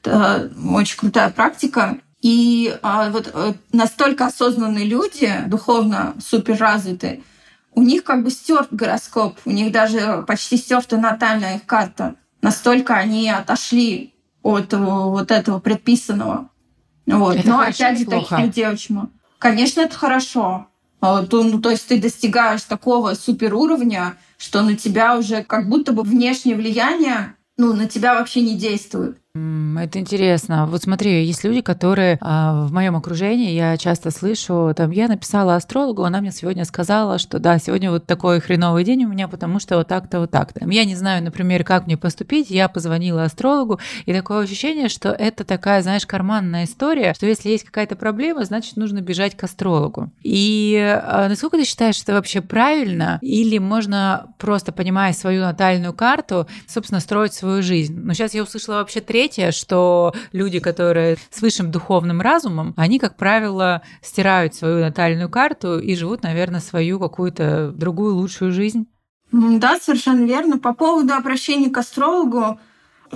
это 0.03 0.51
очень 0.71 0.99
крутая 0.99 1.31
практика. 1.31 1.99
И 2.21 2.77
а, 2.83 3.11
вот 3.11 3.31
а, 3.33 3.55
настолько 3.73 4.27
осознанные 4.27 4.87
люди, 4.87 5.33
духовно 5.47 6.15
супер 6.21 6.57
развитые, 6.57 7.23
у 7.75 7.83
них 7.83 8.03
как 8.03 8.25
бы 8.25 8.31
стерт 8.31 8.69
гороскоп, 8.73 9.39
у 9.45 9.51
них 9.51 9.71
даже 9.71 10.25
почти 10.27 10.57
стерта 10.57 10.97
натальная 10.97 11.57
их 11.57 11.67
карта. 11.67 12.17
Настолько 12.43 12.95
они 12.95 13.31
отошли 13.31 14.15
от 14.43 14.73
вот 14.73 15.31
этого 15.31 15.61
предписанного. 15.61 16.51
Вот. 17.07 17.37
Это 17.37 17.49
Но 17.49 17.61
опять 17.61 17.99
же 17.99 18.05
плохо. 18.05 18.37
таких 18.37 18.47
людей 18.47 18.67
очень 18.67 18.95
много. 18.95 19.11
Конечно, 19.39 19.81
это 19.83 19.97
хорошо. 19.97 20.67
А, 21.01 21.25
то, 21.25 21.43
ну, 21.43 21.61
то 21.61 21.71
есть 21.71 21.87
ты 21.87 22.01
достигаешь 22.01 22.63
такого 22.63 23.15
супер 23.15 23.55
уровня, 23.55 24.17
что 24.37 24.63
на 24.63 24.77
тебя 24.77 25.17
уже 25.17 25.45
как 25.45 25.69
будто 25.69 25.93
бы 25.93 26.03
внешнее 26.03 26.57
влияние 26.57 27.35
ну, 27.59 27.75
на 27.75 27.89
тебя 27.89 28.15
вообще 28.15 28.41
не 28.41 28.57
действует. 28.57 29.19
Это 29.79 29.99
интересно. 29.99 30.67
Вот 30.67 30.83
смотри, 30.83 31.25
есть 31.25 31.45
люди, 31.45 31.61
которые 31.61 32.19
а, 32.21 32.67
в 32.67 32.73
моем 32.73 32.97
окружении, 32.97 33.53
я 33.53 33.77
часто 33.77 34.11
слышу, 34.11 34.73
там, 34.77 34.91
я 34.91 35.09
написала 35.09 35.57
астрологу, 35.57 36.05
она 36.05 36.21
мне 36.21 36.33
сегодня 36.33 36.65
сказала, 36.65 37.19
что 37.19 37.39
да, 37.39 37.59
сегодня 37.59 37.91
вот 37.91 38.07
такой 38.07 38.41
хреновый 38.41 38.85
день 38.85 39.05
у 39.05 39.09
меня, 39.09 39.29
потому 39.29 39.59
что 39.59 39.77
вот 39.77 39.89
так-то, 39.89 40.21
вот 40.21 40.31
так-то. 40.31 40.69
Я 40.69 40.85
не 40.85 40.95
знаю, 40.95 41.23
например, 41.23 41.65
как 41.65 41.87
мне 41.87 41.97
поступить, 41.97 42.51
я 42.51 42.69
позвонила 42.69 43.25
астрологу, 43.25 43.79
и 44.07 44.13
такое 44.13 44.45
ощущение, 44.45 44.89
что 44.89 45.11
это 45.11 45.45
такая, 45.45 45.83
знаешь, 45.83 46.07
карманная 46.07 46.65
история, 46.65 47.15
что 47.15 47.27
если 47.27 47.51
есть 47.51 47.65
какая-то 47.65 47.97
проблема, 47.97 48.45
значит, 48.45 48.77
нужно 48.77 49.01
бежать 49.01 49.37
к 49.37 49.45
астрологу. 49.45 50.11
И 50.23 50.77
а, 50.79 51.29
насколько 51.29 51.57
ты 51.57 51.65
считаешь, 51.65 52.01
это 52.03 52.13
вообще 52.13 52.41
правильно? 52.41 53.19
Или 53.23 53.59
можно 53.59 54.35
просто, 54.39 54.73
понимая 54.73 55.13
свою 55.13 55.43
натальную 55.43 55.93
карту, 55.93 56.47
собственно, 56.67 57.01
строить 57.01 57.35
свою 57.35 57.63
жизнь? 57.63 57.99
Но 57.99 58.15
сейчас 58.15 58.35
я 58.35 58.43
услышала 58.43 58.77
вообще 58.77 59.01
треть 59.01 59.28
третье, 59.29 59.53
что 59.53 60.15
люди, 60.33 60.59
которые 60.59 61.17
с 61.31 61.43
высшим 61.43 61.71
духовным 61.71 62.21
разумом, 62.21 62.75
они, 62.77 62.99
как 62.99 63.17
правило, 63.17 63.83
стирают 64.03 64.55
свою 64.55 64.81
натальную 64.81 65.29
карту 65.29 65.79
и 65.79 65.95
живут, 65.95 66.23
наверное, 66.23 66.61
свою 66.61 66.99
какую-то 66.99 67.73
другую 67.73 68.15
лучшую 68.15 68.53
жизнь. 68.53 68.87
Да, 69.31 69.79
совершенно 69.81 70.25
верно. 70.25 70.59
По 70.59 70.73
поводу 70.73 71.13
обращения 71.13 71.71
к 71.71 71.79
астрологу, 71.79 72.59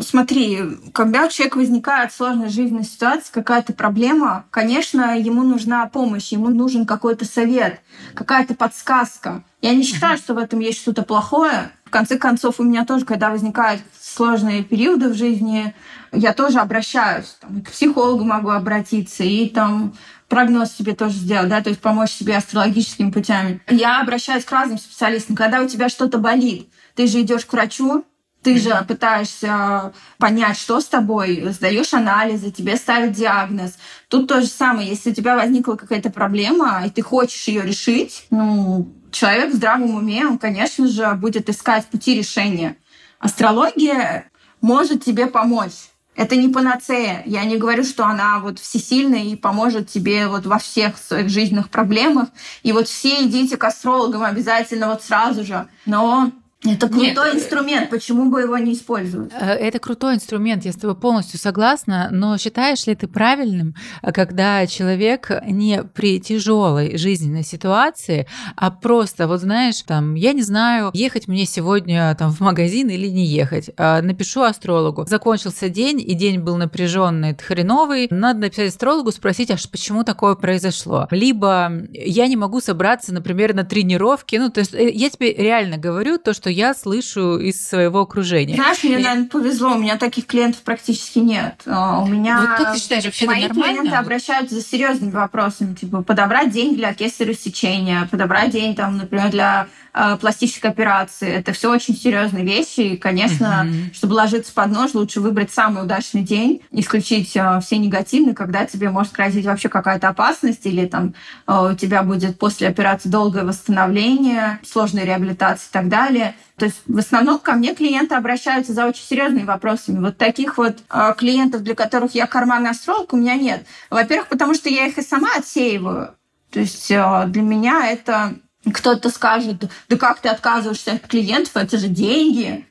Смотри, 0.00 0.58
когда 0.94 1.26
у 1.26 1.28
человека 1.28 1.58
возникает 1.58 2.14
сложная 2.14 2.48
жизненная 2.48 2.82
ситуация, 2.82 3.30
какая-то 3.30 3.74
проблема, 3.74 4.46
конечно, 4.50 5.18
ему 5.18 5.42
нужна 5.42 5.86
помощь, 5.86 6.32
ему 6.32 6.48
нужен 6.48 6.86
какой-то 6.86 7.26
совет, 7.26 7.80
какая-то 8.14 8.54
подсказка. 8.54 9.44
Я 9.60 9.74
не 9.74 9.82
считаю, 9.82 10.16
что 10.16 10.32
в 10.32 10.38
этом 10.38 10.60
есть 10.60 10.80
что-то 10.80 11.02
плохое. 11.02 11.72
В 11.84 11.90
конце 11.90 12.16
концов, 12.16 12.58
у 12.58 12.62
меня 12.62 12.86
тоже, 12.86 13.04
когда 13.04 13.28
возникают 13.28 13.82
сложные 14.12 14.62
периоды 14.62 15.08
в 15.08 15.14
жизни, 15.14 15.74
я 16.12 16.32
тоже 16.32 16.58
обращаюсь. 16.58 17.36
Там, 17.40 17.62
к 17.62 17.70
психологу 17.70 18.24
могу 18.24 18.50
обратиться 18.50 19.24
и 19.24 19.48
там 19.48 19.94
прогноз 20.28 20.72
себе 20.72 20.94
тоже 20.94 21.14
сделать, 21.14 21.48
да, 21.48 21.60
то 21.60 21.68
есть 21.68 21.80
помочь 21.80 22.10
себе 22.10 22.36
астрологическими 22.36 23.10
путями. 23.10 23.60
Я 23.68 24.00
обращаюсь 24.00 24.44
к 24.44 24.52
разным 24.52 24.78
специалистам. 24.78 25.36
Когда 25.36 25.60
у 25.60 25.68
тебя 25.68 25.88
что-то 25.88 26.18
болит, 26.18 26.68
ты 26.94 27.06
же 27.06 27.20
идешь 27.20 27.44
к 27.44 27.52
врачу, 27.52 28.04
ты 28.42 28.58
же 28.58 28.84
пытаешься 28.88 29.92
понять, 30.18 30.56
что 30.56 30.80
с 30.80 30.86
тобой, 30.86 31.44
сдаешь 31.50 31.94
анализы, 31.94 32.50
тебе 32.50 32.76
ставят 32.76 33.12
диагноз. 33.12 33.78
Тут 34.08 34.26
то 34.28 34.40
же 34.40 34.48
самое. 34.48 34.88
Если 34.88 35.10
у 35.10 35.14
тебя 35.14 35.36
возникла 35.36 35.74
какая-то 35.74 36.10
проблема, 36.10 36.82
и 36.84 36.90
ты 36.90 37.02
хочешь 37.02 37.46
ее 37.46 37.62
решить, 37.62 38.26
ну, 38.30 38.92
человек 39.12 39.52
в 39.52 39.56
здравом 39.56 39.94
уме, 39.94 40.26
он, 40.26 40.38
конечно 40.38 40.88
же, 40.88 41.12
будет 41.12 41.48
искать 41.48 41.86
пути 41.86 42.16
решения. 42.16 42.76
Астрология 43.22 44.28
может 44.60 45.04
тебе 45.04 45.28
помочь. 45.28 45.90
Это 46.16 46.34
не 46.34 46.48
панацея. 46.48 47.22
Я 47.24 47.44
не 47.44 47.56
говорю, 47.56 47.84
что 47.84 48.04
она 48.04 48.40
вот 48.40 48.58
всесильная 48.58 49.22
и 49.22 49.36
поможет 49.36 49.88
тебе 49.88 50.26
вот 50.26 50.44
во 50.44 50.58
всех 50.58 50.98
своих 50.98 51.28
жизненных 51.28 51.70
проблемах. 51.70 52.28
И 52.64 52.72
вот 52.72 52.88
все 52.88 53.24
идите 53.24 53.56
к 53.56 53.64
астрологам 53.64 54.24
обязательно 54.24 54.88
вот 54.88 55.04
сразу 55.04 55.44
же. 55.44 55.68
Но 55.86 56.32
это 56.64 56.88
крутой 56.88 57.08
Нет, 57.08 57.18
э, 57.18 57.36
инструмент, 57.36 57.90
почему 57.90 58.30
бы 58.30 58.42
его 58.42 58.56
не 58.58 58.74
использовать? 58.74 59.32
Э, 59.32 59.52
это 59.52 59.78
крутой 59.78 60.14
инструмент, 60.14 60.64
я 60.64 60.72
с 60.72 60.76
тобой 60.76 60.96
полностью 60.96 61.38
согласна, 61.40 62.08
но 62.12 62.38
считаешь 62.38 62.86
ли 62.86 62.94
ты 62.94 63.08
правильным, 63.08 63.74
когда 64.02 64.66
человек 64.66 65.30
не 65.46 65.82
при 65.82 66.20
тяжелой 66.20 66.96
жизненной 66.96 67.42
ситуации, 67.42 68.26
а 68.56 68.70
просто, 68.70 69.26
вот 69.26 69.40
знаешь, 69.40 69.82
там, 69.82 70.14
я 70.14 70.32
не 70.32 70.42
знаю, 70.42 70.90
ехать 70.94 71.26
мне 71.26 71.46
сегодня 71.46 72.14
там 72.16 72.30
в 72.30 72.40
магазин 72.40 72.88
или 72.88 73.08
не 73.08 73.26
ехать, 73.26 73.70
напишу 73.76 74.42
астрологу. 74.42 75.04
Закончился 75.06 75.68
день, 75.68 76.00
и 76.00 76.14
день 76.14 76.38
был 76.40 76.56
напряженный, 76.56 77.36
хреновый, 77.36 78.06
надо 78.10 78.40
написать 78.40 78.68
астрологу, 78.68 79.10
спросить, 79.10 79.50
а 79.50 79.56
почему 79.70 80.04
такое 80.04 80.34
произошло? 80.34 81.08
Либо 81.10 81.72
я 81.92 82.26
не 82.28 82.36
могу 82.36 82.60
собраться, 82.60 83.12
например, 83.12 83.54
на 83.54 83.64
тренировки, 83.64 84.36
ну, 84.36 84.50
то 84.50 84.60
есть 84.60 84.74
э, 84.74 84.90
я 84.90 85.10
тебе 85.10 85.32
реально 85.32 85.76
говорю 85.76 86.18
то, 86.18 86.32
что 86.32 86.51
я 86.52 86.74
слышу 86.74 87.38
из 87.38 87.66
своего 87.66 88.00
окружения. 88.00 88.54
Знаешь, 88.54 88.82
мне, 88.84 88.98
наверное, 88.98 89.28
повезло, 89.28 89.72
у 89.72 89.78
меня 89.78 89.96
таких 89.96 90.26
клиентов 90.26 90.62
практически 90.62 91.18
нет. 91.18 91.60
А, 91.66 92.00
у 92.00 92.06
меня 92.06 92.40
вот 92.40 92.58
как 92.58 92.74
ты 92.74 92.80
считаешь, 92.80 93.04
вообще 93.04 93.26
мои 93.26 93.42
нормально? 93.46 93.80
клиенты 93.80 93.96
обращаются 93.96 94.54
за 94.54 94.62
серьезными 94.62 95.10
вопросами, 95.10 95.74
типа 95.74 96.02
подобрать 96.02 96.50
день 96.50 96.74
для 96.76 96.94
кесарево 96.94 97.34
сечения, 97.34 98.08
подобрать 98.10 98.50
день, 98.50 98.74
там, 98.74 98.98
например, 98.98 99.30
для 99.30 99.66
э, 99.94 100.16
пластической 100.20 100.70
операции. 100.70 101.28
Это 101.28 101.52
все 101.52 101.70
очень 101.70 101.96
серьезные 101.96 102.44
вещи. 102.44 102.80
И, 102.80 102.96
конечно, 102.96 103.66
uh-huh. 103.66 103.94
чтобы 103.94 104.14
ложиться 104.14 104.52
под 104.52 104.70
нож, 104.72 104.94
лучше 104.94 105.20
выбрать 105.20 105.52
самый 105.52 105.82
удачный 105.84 106.22
день, 106.22 106.62
исключить 106.70 107.32
э, 107.36 107.60
все 107.62 107.78
негативные, 107.78 108.34
когда 108.34 108.64
тебе 108.66 108.90
может 108.90 109.12
грозить 109.12 109.46
вообще 109.46 109.68
какая-то 109.68 110.08
опасность, 110.08 110.66
или 110.66 110.86
там 110.86 111.14
э, 111.46 111.72
у 111.72 111.76
тебя 111.76 112.02
будет 112.02 112.38
после 112.38 112.68
операции 112.68 113.08
долгое 113.08 113.44
восстановление, 113.44 114.60
сложная 114.64 115.04
реабилитация 115.04 115.68
и 115.68 115.72
так 115.72 115.88
далее. 115.88 116.34
То 116.56 116.66
есть 116.66 116.82
в 116.86 116.98
основном 116.98 117.38
ко 117.38 117.52
мне 117.52 117.74
клиенты 117.74 118.14
обращаются 118.14 118.72
за 118.72 118.86
очень 118.86 119.04
серьезными 119.04 119.44
вопросами. 119.44 119.98
Вот 119.98 120.18
таких 120.18 120.58
вот 120.58 120.78
э, 120.90 121.14
клиентов, 121.16 121.62
для 121.62 121.74
которых 121.74 122.14
я 122.14 122.26
карманный 122.26 122.70
астролог, 122.70 123.12
у 123.12 123.16
меня 123.16 123.36
нет. 123.36 123.66
Во-первых, 123.90 124.28
потому 124.28 124.54
что 124.54 124.68
я 124.68 124.86
их 124.86 124.98
и 124.98 125.02
сама 125.02 125.28
отсеиваю. 125.36 126.14
То 126.50 126.60
есть 126.60 126.90
э, 126.90 127.24
для 127.28 127.42
меня 127.42 127.90
это 127.90 128.34
кто-то 128.72 129.10
скажет, 129.10 129.64
да 129.88 129.96
как 129.96 130.20
ты 130.20 130.28
отказываешься 130.28 130.92
от 130.92 131.06
клиентов, 131.08 131.56
это 131.56 131.78
же 131.78 131.88
деньги. 131.88 132.66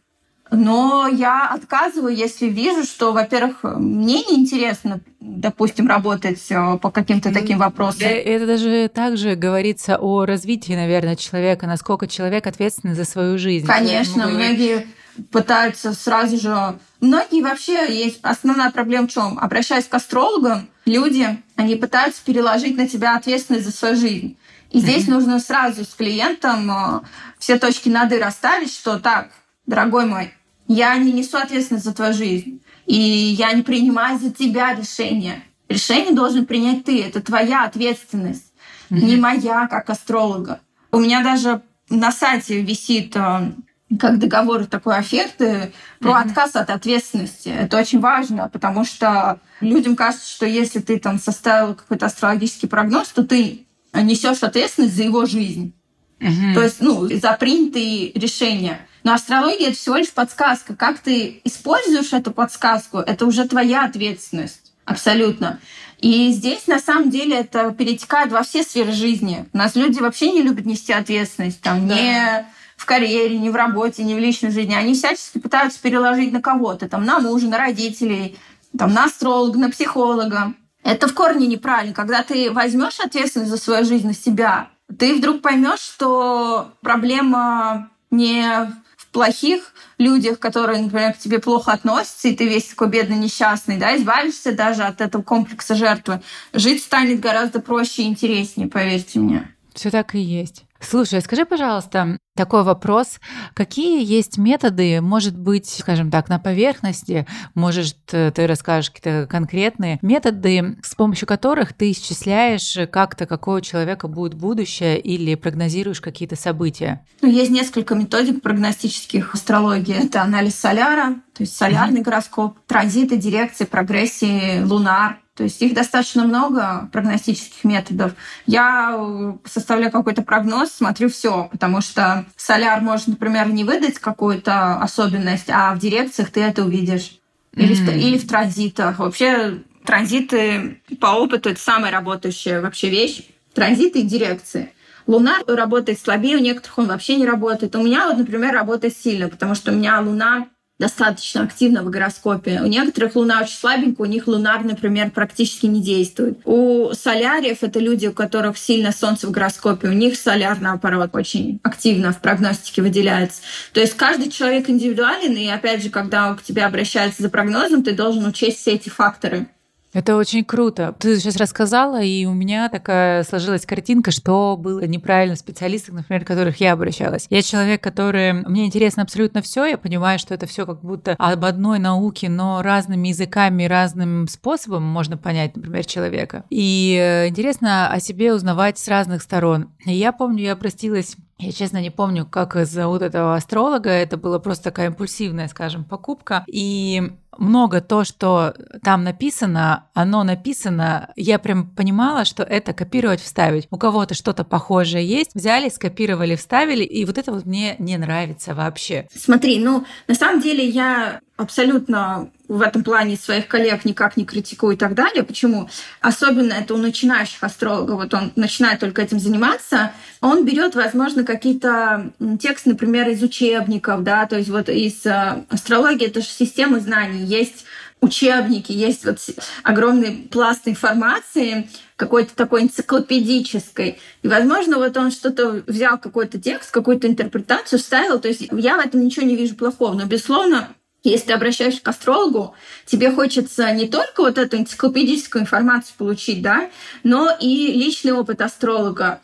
Но 0.51 1.07
я 1.07 1.47
отказываю, 1.47 2.13
если 2.13 2.47
вижу, 2.47 2.83
что, 2.83 3.13
во-первых, 3.13 3.63
мне 3.63 4.21
неинтересно, 4.23 4.99
допустим, 5.21 5.87
работать 5.87 6.45
э, 6.49 6.77
по 6.77 6.91
каким-то 6.91 7.33
таким 7.33 7.57
вопросам. 7.57 8.07
Это 8.09 8.45
даже 8.45 8.91
также 8.93 9.35
говорится 9.35 9.97
о 9.97 10.25
развитии, 10.25 10.73
наверное, 10.73 11.15
человека, 11.15 11.67
насколько 11.67 12.05
человек 12.05 12.47
ответственный 12.47 12.95
за 12.95 13.05
свою 13.05 13.37
жизнь. 13.37 13.65
Конечно, 13.65 14.27
многие 14.27 14.87
пытаются 15.31 15.93
сразу 15.93 16.37
же... 16.37 16.77
Многие 16.99 17.41
вообще 17.41 17.87
есть 17.89 18.19
основная 18.21 18.71
проблема 18.71 19.07
в 19.07 19.11
чем? 19.11 19.39
Обращаясь 19.39 19.85
к 19.85 19.93
астрологам, 19.93 20.67
люди, 20.85 21.27
они 21.55 21.75
пытаются 21.75 22.21
переложить 22.25 22.75
на 22.75 22.89
тебя 22.89 23.15
ответственность 23.15 23.65
за 23.65 23.71
свою 23.71 23.95
жизнь. 23.95 24.37
И 24.69 24.79
здесь 24.79 25.07
mm-hmm. 25.07 25.11
нужно 25.11 25.39
сразу 25.39 25.85
с 25.85 25.93
клиентом 25.93 26.69
э, 26.69 26.99
все 27.39 27.57
точки 27.57 27.87
над 27.87 28.11
«и» 28.11 28.17
расставить, 28.17 28.73
что 28.73 28.99
так, 28.99 29.29
дорогой 29.65 30.05
мой, 30.05 30.33
я 30.73 30.97
не 30.97 31.11
несу 31.11 31.37
ответственность 31.37 31.85
за 31.85 31.93
твою 31.93 32.13
жизнь. 32.13 32.61
И 32.85 32.95
я 32.97 33.53
не 33.53 33.61
принимаю 33.61 34.19
за 34.19 34.31
тебя 34.31 34.73
решение. 34.73 35.43
Решение 35.69 36.13
должен 36.13 36.45
принять 36.45 36.85
ты. 36.85 37.03
Это 37.03 37.21
твоя 37.21 37.65
ответственность, 37.65 38.53
mm-hmm. 38.89 39.01
не 39.01 39.15
моя, 39.15 39.67
как 39.67 39.89
астролога. 39.89 40.61
У 40.91 40.99
меня 40.99 41.23
даже 41.23 41.61
на 41.89 42.11
сайте 42.11 42.61
висит 42.61 43.15
э, 43.15 43.51
как 43.99 44.19
договор 44.19 44.65
такой 44.65 44.97
оферты 44.97 45.73
про 45.99 46.11
mm-hmm. 46.11 46.29
отказ 46.29 46.55
от 46.55 46.69
ответственности. 46.69 47.49
Это 47.49 47.77
очень 47.77 47.99
важно, 47.99 48.49
потому 48.49 48.83
что 48.83 49.39
людям 49.59 49.95
кажется, 49.95 50.29
что 50.29 50.45
если 50.45 50.79
ты 50.79 50.99
там 50.99 51.19
составил 51.19 51.75
какой-то 51.75 52.07
астрологический 52.07 52.67
прогноз, 52.67 53.09
то 53.09 53.23
ты 53.23 53.65
несешь 53.93 54.43
ответственность 54.43 54.95
за 54.95 55.03
его 55.03 55.25
жизнь. 55.25 55.73
Mm-hmm. 56.21 56.53
То 56.53 56.63
есть, 56.63 56.77
ну, 56.79 57.07
за 57.07 57.33
принятые 57.33 58.11
решения. 58.13 58.87
Но 59.03 59.13
астрология 59.13 59.69
это 59.69 59.77
всего 59.77 59.95
лишь 59.95 60.11
подсказка. 60.11 60.75
Как 60.75 60.99
ты 60.99 61.41
используешь 61.43 62.13
эту 62.13 62.31
подсказку, 62.31 62.99
это 62.99 63.25
уже 63.25 63.47
твоя 63.47 63.85
ответственность. 63.85 64.71
Абсолютно. 64.85 65.59
И 65.99 66.31
здесь, 66.31 66.67
на 66.67 66.79
самом 66.79 67.09
деле, 67.09 67.37
это 67.37 67.71
перетекает 67.71 68.31
во 68.31 68.43
все 68.43 68.63
сферы 68.63 68.91
жизни. 68.91 69.45
У 69.53 69.57
нас 69.57 69.75
люди 69.75 69.99
вообще 69.99 70.31
не 70.31 70.41
любят 70.41 70.65
нести 70.65 70.93
ответственность. 70.93 71.61
Там, 71.61 71.87
да. 71.87 71.95
не 71.95 72.45
в 72.75 72.85
карьере, 72.85 73.37
не 73.37 73.49
в 73.49 73.55
работе, 73.55 74.03
не 74.03 74.15
в 74.15 74.19
личной 74.19 74.51
жизни. 74.51 74.73
Они 74.73 74.93
всячески 74.93 75.39
пытаются 75.39 75.79
переложить 75.79 76.31
на 76.31 76.41
кого-то. 76.41 76.89
Там, 76.89 77.05
на 77.05 77.19
мужа, 77.19 77.47
на 77.47 77.57
родителей, 77.57 78.37
там, 78.77 78.93
на 78.93 79.05
астролога, 79.05 79.59
на 79.59 79.69
психолога. 79.69 80.53
Это 80.83 81.07
в 81.07 81.13
корне 81.13 81.45
неправильно. 81.45 81.93
Когда 81.93 82.23
ты 82.23 82.51
возьмешь 82.51 82.99
ответственность 82.99 83.51
за 83.51 83.57
свою 83.57 83.85
жизнь 83.85 84.07
на 84.07 84.15
себя, 84.15 84.69
ты 84.97 85.15
вдруг 85.15 85.41
поймешь, 85.41 85.79
что 85.79 86.71
проблема 86.81 87.89
не 88.09 88.71
плохих 89.11 89.73
людях, 89.97 90.39
которые, 90.39 90.81
например, 90.81 91.13
к 91.13 91.17
тебе 91.17 91.39
плохо 91.39 91.71
относятся, 91.73 92.29
и 92.29 92.35
ты 92.35 92.47
весь 92.47 92.65
такой 92.65 92.89
бедный, 92.89 93.17
несчастный, 93.17 93.77
да, 93.77 93.95
избавишься 93.95 94.51
даже 94.53 94.83
от 94.83 95.01
этого 95.01 95.21
комплекса 95.21 95.75
жертвы, 95.75 96.21
жить 96.53 96.83
станет 96.83 97.19
гораздо 97.19 97.59
проще 97.59 98.03
и 98.03 98.07
интереснее, 98.07 98.67
поверьте 98.67 99.19
мне. 99.19 99.53
Все 99.73 99.91
так 99.91 100.15
и 100.15 100.19
есть. 100.19 100.63
Слушай, 100.81 101.21
скажи, 101.21 101.45
пожалуйста, 101.45 102.17
такой 102.35 102.63
вопрос. 102.63 103.19
Какие 103.53 104.03
есть 104.03 104.37
методы, 104.37 104.99
может 104.99 105.37
быть, 105.37 105.69
скажем 105.69 106.09
так, 106.09 106.27
на 106.27 106.39
поверхности, 106.39 107.27
может, 107.53 107.97
э, 108.13 108.31
ты 108.33 108.47
расскажешь 108.47 108.89
какие-то 108.89 109.27
конкретные 109.27 109.99
методы, 110.01 110.77
с 110.81 110.95
помощью 110.95 111.27
которых 111.27 111.73
ты 111.73 111.91
исчисляешь 111.91 112.77
как-то, 112.91 113.25
какое 113.25 113.57
у 113.59 113.63
человека 113.63 114.07
будет 114.07 114.33
будущее 114.33 114.99
или 114.99 115.35
прогнозируешь 115.35 116.01
какие-то 116.01 116.35
события? 116.35 117.05
Ну, 117.21 117.29
есть 117.29 117.51
несколько 117.51 117.95
методик 117.95 118.41
прогностических 118.41 119.35
астрологии. 119.35 120.05
Это 120.05 120.21
анализ 120.23 120.55
соляра, 120.55 121.15
то 121.33 121.43
есть 121.43 121.55
солярный 121.55 122.01
mm-hmm. 122.01 122.03
гороскоп, 122.03 122.59
транзиты, 122.65 123.17
дирекции, 123.17 123.65
прогрессии, 123.65 124.61
лунар, 124.63 125.20
то 125.35 125.43
есть 125.43 125.61
их 125.61 125.73
достаточно 125.73 126.25
много 126.25 126.89
прогностических 126.91 127.63
методов. 127.63 128.13
Я 128.45 128.95
э, 128.97 129.33
составляю 129.45 129.91
какой-то 129.91 130.23
прогноз, 130.23 130.71
смотрю 130.71 131.09
все, 131.09 131.47
потому 131.51 131.81
что 131.81 132.25
соляр 132.35 132.81
может, 132.81 133.07
например, 133.07 133.47
не 133.49 133.63
выдать 133.63 133.97
какую-то 133.97 134.81
особенность, 134.81 135.49
а 135.49 135.73
в 135.73 135.79
дирекциях 135.79 136.31
ты 136.31 136.41
это 136.41 136.65
увидишь. 136.65 137.17
Или, 137.53 137.75
mm-hmm. 137.75 137.91
в, 137.91 137.97
или 137.97 138.17
в 138.17 138.27
транзитах. 138.27 138.99
Вообще 138.99 139.61
транзиты 139.85 140.81
по 140.99 141.07
опыту 141.07 141.49
это 141.49 141.59
самая 141.59 141.91
работающая 141.91 142.61
вообще 142.61 142.89
вещь. 142.89 143.23
Транзиты 143.53 143.99
и 143.99 144.03
дирекции. 144.03 144.73
Луна 145.07 145.39
работает 145.47 145.99
слабее, 145.99 146.37
у 146.37 146.41
некоторых 146.41 146.77
он 146.77 146.87
вообще 146.87 147.15
не 147.15 147.25
работает. 147.25 147.75
У 147.75 147.83
меня 147.83 148.07
вот, 148.07 148.17
например, 148.17 148.53
работает 148.53 148.95
сильно, 148.95 149.27
потому 149.27 149.55
что 149.55 149.71
у 149.71 149.75
меня 149.75 149.99
Луна 149.99 150.47
достаточно 150.81 151.43
активно 151.43 151.83
в 151.83 151.91
гороскопе. 151.91 152.59
У 152.61 152.65
некоторых 152.65 153.15
Луна 153.15 153.41
очень 153.41 153.55
слабенькая, 153.55 154.07
у 154.07 154.09
них 154.09 154.27
Лунар, 154.27 154.63
например, 154.63 155.11
практически 155.11 155.67
не 155.67 155.79
действует. 155.79 156.39
У 156.43 156.91
соляриев 156.93 157.59
это 157.61 157.79
люди, 157.79 158.07
у 158.07 158.13
которых 158.13 158.57
сильно 158.57 158.91
Солнце 158.91 159.27
в 159.27 159.31
гороскопе, 159.31 159.89
у 159.89 159.93
них 159.93 160.17
соляр, 160.17 160.59
наоборот, 160.59 161.11
очень 161.13 161.59
активно 161.61 162.11
в 162.11 162.19
прогностике 162.19 162.81
выделяется. 162.81 163.41
То 163.73 163.79
есть 163.79 163.95
каждый 163.95 164.31
человек 164.31 164.69
индивидуален, 164.69 165.37
и 165.37 165.47
опять 165.47 165.83
же, 165.83 165.91
когда 165.91 166.33
к 166.33 166.41
тебе 166.41 166.65
обращаются 166.65 167.21
за 167.21 167.29
прогнозом, 167.29 167.83
ты 167.83 167.93
должен 167.93 168.25
учесть 168.25 168.59
все 168.59 168.71
эти 168.71 168.89
факторы. 168.89 169.47
Это 169.93 170.15
очень 170.15 170.45
круто. 170.45 170.95
Ты 170.97 171.19
сейчас 171.19 171.35
рассказала, 171.35 172.01
и 172.01 172.25
у 172.25 172.33
меня 172.33 172.69
такая 172.69 173.23
сложилась 173.23 173.65
картинка, 173.65 174.11
что 174.11 174.55
было 174.57 174.85
неправильно 174.85 175.35
в 175.35 175.39
специалистах, 175.39 175.95
например, 175.95 176.23
которых 176.23 176.61
я 176.61 176.73
обращалась. 176.73 177.27
Я 177.29 177.41
человек, 177.41 177.83
который... 177.83 178.33
Мне 178.33 178.65
интересно 178.65 179.03
абсолютно 179.03 179.41
все. 179.41 179.65
Я 179.65 179.77
понимаю, 179.77 180.17
что 180.17 180.33
это 180.33 180.45
все 180.45 180.65
как 180.65 180.81
будто 180.81 181.15
об 181.17 181.45
одной 181.45 181.79
науке, 181.79 182.29
но 182.29 182.61
разными 182.61 183.09
языками, 183.09 183.65
разным 183.65 184.27
способом 184.27 184.83
можно 184.83 185.17
понять, 185.17 185.55
например, 185.55 185.85
человека. 185.85 186.45
И 186.49 186.97
э, 186.99 187.27
интересно 187.27 187.91
о 187.91 187.99
себе 187.99 188.33
узнавать 188.33 188.77
с 188.77 188.87
разных 188.87 189.21
сторон. 189.21 189.69
Я 189.85 190.13
помню, 190.13 190.43
я 190.43 190.53
обратилась 190.53 191.17
я, 191.41 191.51
честно, 191.51 191.81
не 191.81 191.89
помню, 191.89 192.27
как 192.27 192.53
зовут 192.67 193.01
этого 193.01 193.35
астролога. 193.35 193.89
Это 193.89 194.15
была 194.15 194.37
просто 194.37 194.65
такая 194.65 194.87
импульсивная, 194.87 195.47
скажем, 195.47 195.83
покупка. 195.83 196.43
И 196.45 197.13
много 197.37 197.81
то, 197.81 198.03
что 198.03 198.53
там 198.83 199.03
написано, 199.03 199.89
оно 199.93 200.23
написано, 200.23 201.11
я 201.15 201.39
прям 201.39 201.69
понимала, 201.69 202.25
что 202.25 202.43
это 202.43 202.73
копировать, 202.73 203.21
вставить. 203.21 203.67
У 203.71 203.77
кого-то 203.77 204.13
что-то 204.13 204.43
похожее 204.43 205.05
есть, 205.05 205.35
взяли, 205.35 205.69
скопировали, 205.69 206.35
вставили, 206.35 206.83
и 206.83 207.05
вот 207.05 207.17
это 207.17 207.31
вот 207.31 207.45
мне 207.45 207.75
не 207.79 207.97
нравится 207.97 208.53
вообще. 208.53 209.07
Смотри, 209.13 209.59
ну, 209.59 209.85
на 210.07 210.15
самом 210.15 210.41
деле 210.41 210.65
я 210.65 211.19
абсолютно 211.37 212.31
в 212.51 212.61
этом 212.61 212.83
плане 212.83 213.15
своих 213.15 213.47
коллег 213.47 213.85
никак 213.85 214.17
не 214.17 214.25
критикую 214.25 214.75
и 214.75 214.77
так 214.77 214.93
далее. 214.93 215.23
Почему? 215.23 215.69
Особенно 216.01 216.51
это 216.51 216.73
у 216.73 216.77
начинающих 216.77 217.41
астрологов. 217.41 217.95
Вот 217.95 218.13
он 218.13 218.33
начинает 218.35 218.81
только 218.81 219.01
этим 219.01 219.21
заниматься. 219.21 219.93
Он 220.19 220.43
берет, 220.43 220.75
возможно, 220.75 221.23
какие-то 221.23 222.11
тексты, 222.41 222.71
например, 222.71 223.07
из 223.07 223.23
учебников, 223.23 224.03
да, 224.03 224.25
то 224.25 224.37
есть 224.37 224.49
вот 224.49 224.67
из 224.67 225.05
э, 225.05 225.45
астрологии, 225.47 226.07
это 226.07 226.19
же 226.19 226.27
система 226.27 226.81
знаний. 226.81 227.23
Есть 227.23 227.63
учебники, 228.01 228.73
есть 228.73 229.05
вот 229.05 229.19
огромный 229.63 230.27
пласт 230.29 230.67
информации, 230.67 231.69
какой-то 231.95 232.35
такой 232.35 232.63
энциклопедической. 232.63 233.99
И, 234.23 234.27
возможно, 234.27 234.77
вот 234.77 234.97
он 234.97 235.11
что-то 235.11 235.63
взял, 235.67 235.97
какой-то 235.97 236.37
текст, 236.37 236.71
какую-то 236.71 237.07
интерпретацию, 237.07 237.79
вставил. 237.79 238.19
То 238.19 238.27
есть 238.27 238.41
я 238.51 238.75
в 238.75 238.85
этом 238.85 238.99
ничего 239.05 239.25
не 239.25 239.37
вижу 239.37 239.55
плохого. 239.55 239.93
Но, 239.93 240.05
безусловно, 240.05 240.67
если 241.03 241.27
ты 241.27 241.33
обращаешься 241.33 241.81
к 241.81 241.87
астрологу, 241.87 242.53
тебе 242.85 243.11
хочется 243.11 243.71
не 243.71 243.87
только 243.87 244.21
вот 244.21 244.37
эту 244.37 244.57
энциклопедическую 244.57 245.43
информацию 245.43 245.95
получить, 245.97 246.41
да, 246.41 246.69
но 247.03 247.29
и 247.39 247.71
личный 247.71 248.11
опыт 248.11 248.41
астролога, 248.41 249.21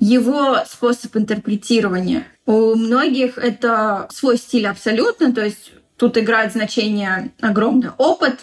его 0.00 0.58
способ 0.66 1.16
интерпретирования. 1.16 2.26
У 2.46 2.74
многих 2.74 3.36
это 3.36 4.08
свой 4.10 4.38
стиль 4.38 4.66
абсолютно, 4.66 5.32
то 5.34 5.44
есть 5.44 5.72
тут 5.96 6.16
играет 6.16 6.52
значение 6.52 7.32
огромный 7.40 7.90
опыт, 7.98 8.40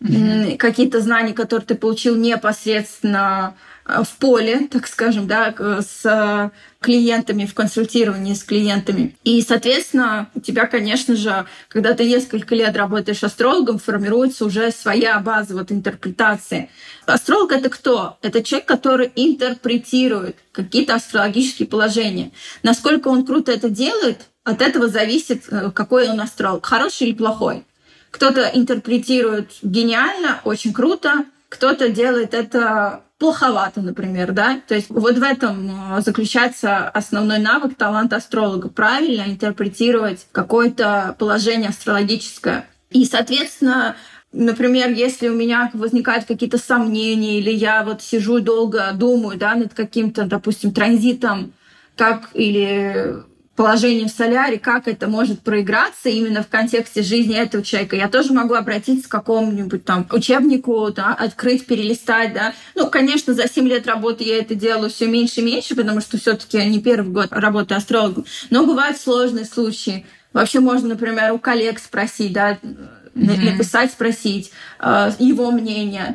mm-hmm. 0.00 0.56
какие-то 0.58 1.00
знания, 1.00 1.32
которые 1.32 1.66
ты 1.66 1.74
получил 1.74 2.16
непосредственно 2.16 3.56
в 4.04 4.16
поле, 4.18 4.68
так 4.70 4.86
скажем, 4.86 5.26
да, 5.26 5.54
с 5.80 6.50
клиентами, 6.80 7.46
в 7.46 7.54
консультировании 7.54 8.34
с 8.34 8.42
клиентами. 8.42 9.16
И, 9.24 9.40
соответственно, 9.42 10.28
у 10.34 10.40
тебя, 10.40 10.66
конечно 10.66 11.14
же, 11.16 11.46
когда 11.68 11.94
ты 11.94 12.04
несколько 12.04 12.54
лет 12.54 12.76
работаешь 12.76 13.22
астрологом, 13.22 13.78
формируется 13.78 14.44
уже 14.44 14.70
своя 14.70 15.18
база 15.20 15.54
вот 15.54 15.70
интерпретации. 15.70 16.70
Астролог— 17.06 17.52
это 17.52 17.68
кто? 17.68 18.18
Это 18.22 18.42
человек, 18.42 18.66
который 18.66 19.12
интерпретирует 19.14 20.36
какие-то 20.50 20.94
астрологические 20.94 21.68
положения. 21.68 22.32
Насколько 22.62 23.08
он 23.08 23.24
круто 23.24 23.52
это 23.52 23.68
делает, 23.68 24.22
от 24.44 24.60
этого 24.60 24.88
зависит, 24.88 25.44
э, 25.50 25.70
какой 25.70 26.08
он 26.08 26.20
астролог, 26.20 26.66
хороший 26.66 27.08
или 27.08 27.14
плохой. 27.14 27.64
Кто-то 28.10 28.50
интерпретирует 28.52 29.52
гениально, 29.62 30.40
очень 30.44 30.72
круто, 30.72 31.24
кто-то 31.48 31.88
делает 31.88 32.34
это 32.34 33.04
плоховато, 33.22 33.80
например, 33.82 34.32
да. 34.32 34.60
То 34.66 34.74
есть 34.74 34.90
вот 34.90 35.16
в 35.16 35.22
этом 35.22 35.96
э, 35.96 36.00
заключается 36.00 36.88
основной 36.88 37.38
навык 37.38 37.76
талант 37.76 38.12
астролога. 38.12 38.68
Правильно 38.68 39.22
интерпретировать 39.30 40.26
какое-то 40.32 41.14
положение 41.20 41.68
астрологическое. 41.68 42.66
И, 42.90 43.04
соответственно, 43.04 43.96
Например, 44.34 44.90
если 44.90 45.28
у 45.28 45.34
меня 45.34 45.70
возникают 45.74 46.24
какие-то 46.24 46.56
сомнения, 46.56 47.38
или 47.38 47.50
я 47.50 47.84
вот 47.84 48.00
сижу 48.00 48.40
долго 48.40 48.92
думаю 48.94 49.38
да, 49.38 49.54
над 49.54 49.74
каким-то, 49.74 50.24
допустим, 50.24 50.72
транзитом, 50.72 51.52
как 51.96 52.30
или 52.32 53.16
положением 53.56 54.08
в 54.08 54.12
соляре, 54.12 54.58
как 54.58 54.88
это 54.88 55.08
может 55.08 55.40
проиграться 55.40 56.08
именно 56.08 56.42
в 56.42 56.48
контексте 56.48 57.02
жизни 57.02 57.36
этого 57.36 57.62
человека. 57.62 57.96
Я 57.96 58.08
тоже 58.08 58.32
могу 58.32 58.54
обратиться 58.54 59.08
к 59.08 59.12
какому-нибудь 59.12 59.84
там 59.84 60.06
учебнику, 60.10 60.90
да, 60.90 61.14
открыть, 61.14 61.66
перелистать, 61.66 62.32
да. 62.32 62.54
Ну, 62.74 62.88
конечно, 62.88 63.34
за 63.34 63.48
7 63.48 63.68
лет 63.68 63.86
работы 63.86 64.24
я 64.24 64.38
это 64.38 64.54
делаю 64.54 64.90
все 64.90 65.06
меньше 65.06 65.40
и 65.40 65.44
меньше, 65.44 65.74
потому 65.76 66.00
что 66.00 66.18
все 66.18 66.34
таки 66.34 66.64
не 66.64 66.80
первый 66.80 67.10
год 67.10 67.28
работы 67.30 67.74
астрологом. 67.74 68.24
Но 68.50 68.64
бывают 68.64 68.96
сложные 68.96 69.44
случаи. 69.44 70.06
Вообще 70.32 70.60
можно, 70.60 70.88
например, 70.88 71.32
у 71.32 71.38
коллег 71.38 71.78
спросить, 71.78 72.32
да, 72.32 72.58
mm-hmm. 72.62 73.50
написать, 73.50 73.92
спросить 73.92 74.50
э, 74.80 75.12
его 75.18 75.50
мнение. 75.50 76.14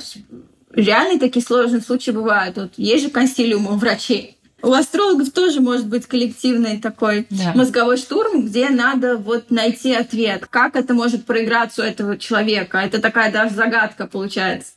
Реально 0.74 1.20
такие 1.20 1.46
сложные 1.46 1.82
случаи 1.82 2.10
бывают. 2.12 2.58
Вот 2.58 2.74
есть 2.78 3.04
же 3.04 3.10
консилиумы 3.12 3.78
врачей. 3.78 4.37
У 4.64 4.74
астрологов 4.74 5.32
тоже 5.32 5.62
может 5.62 5.88
быть 5.88 6.08
коллективный 6.08 6.80
такой 6.80 7.28
да. 7.30 7.54
мозговой 7.54 7.98
штурм, 7.98 8.46
где 8.46 8.70
надо 8.70 9.18
вот 9.18 9.52
найти 9.52 9.94
ответ, 9.94 10.48
как 10.50 10.76
это 10.76 10.96
может 10.96 11.26
проиграться 11.26 11.84
у 11.84 11.86
этого 11.86 12.18
человека. 12.18 12.80
Это 12.80 13.00
такая 13.00 13.32
даже 13.32 13.54
загадка 13.54 14.08
получается. 14.08 14.72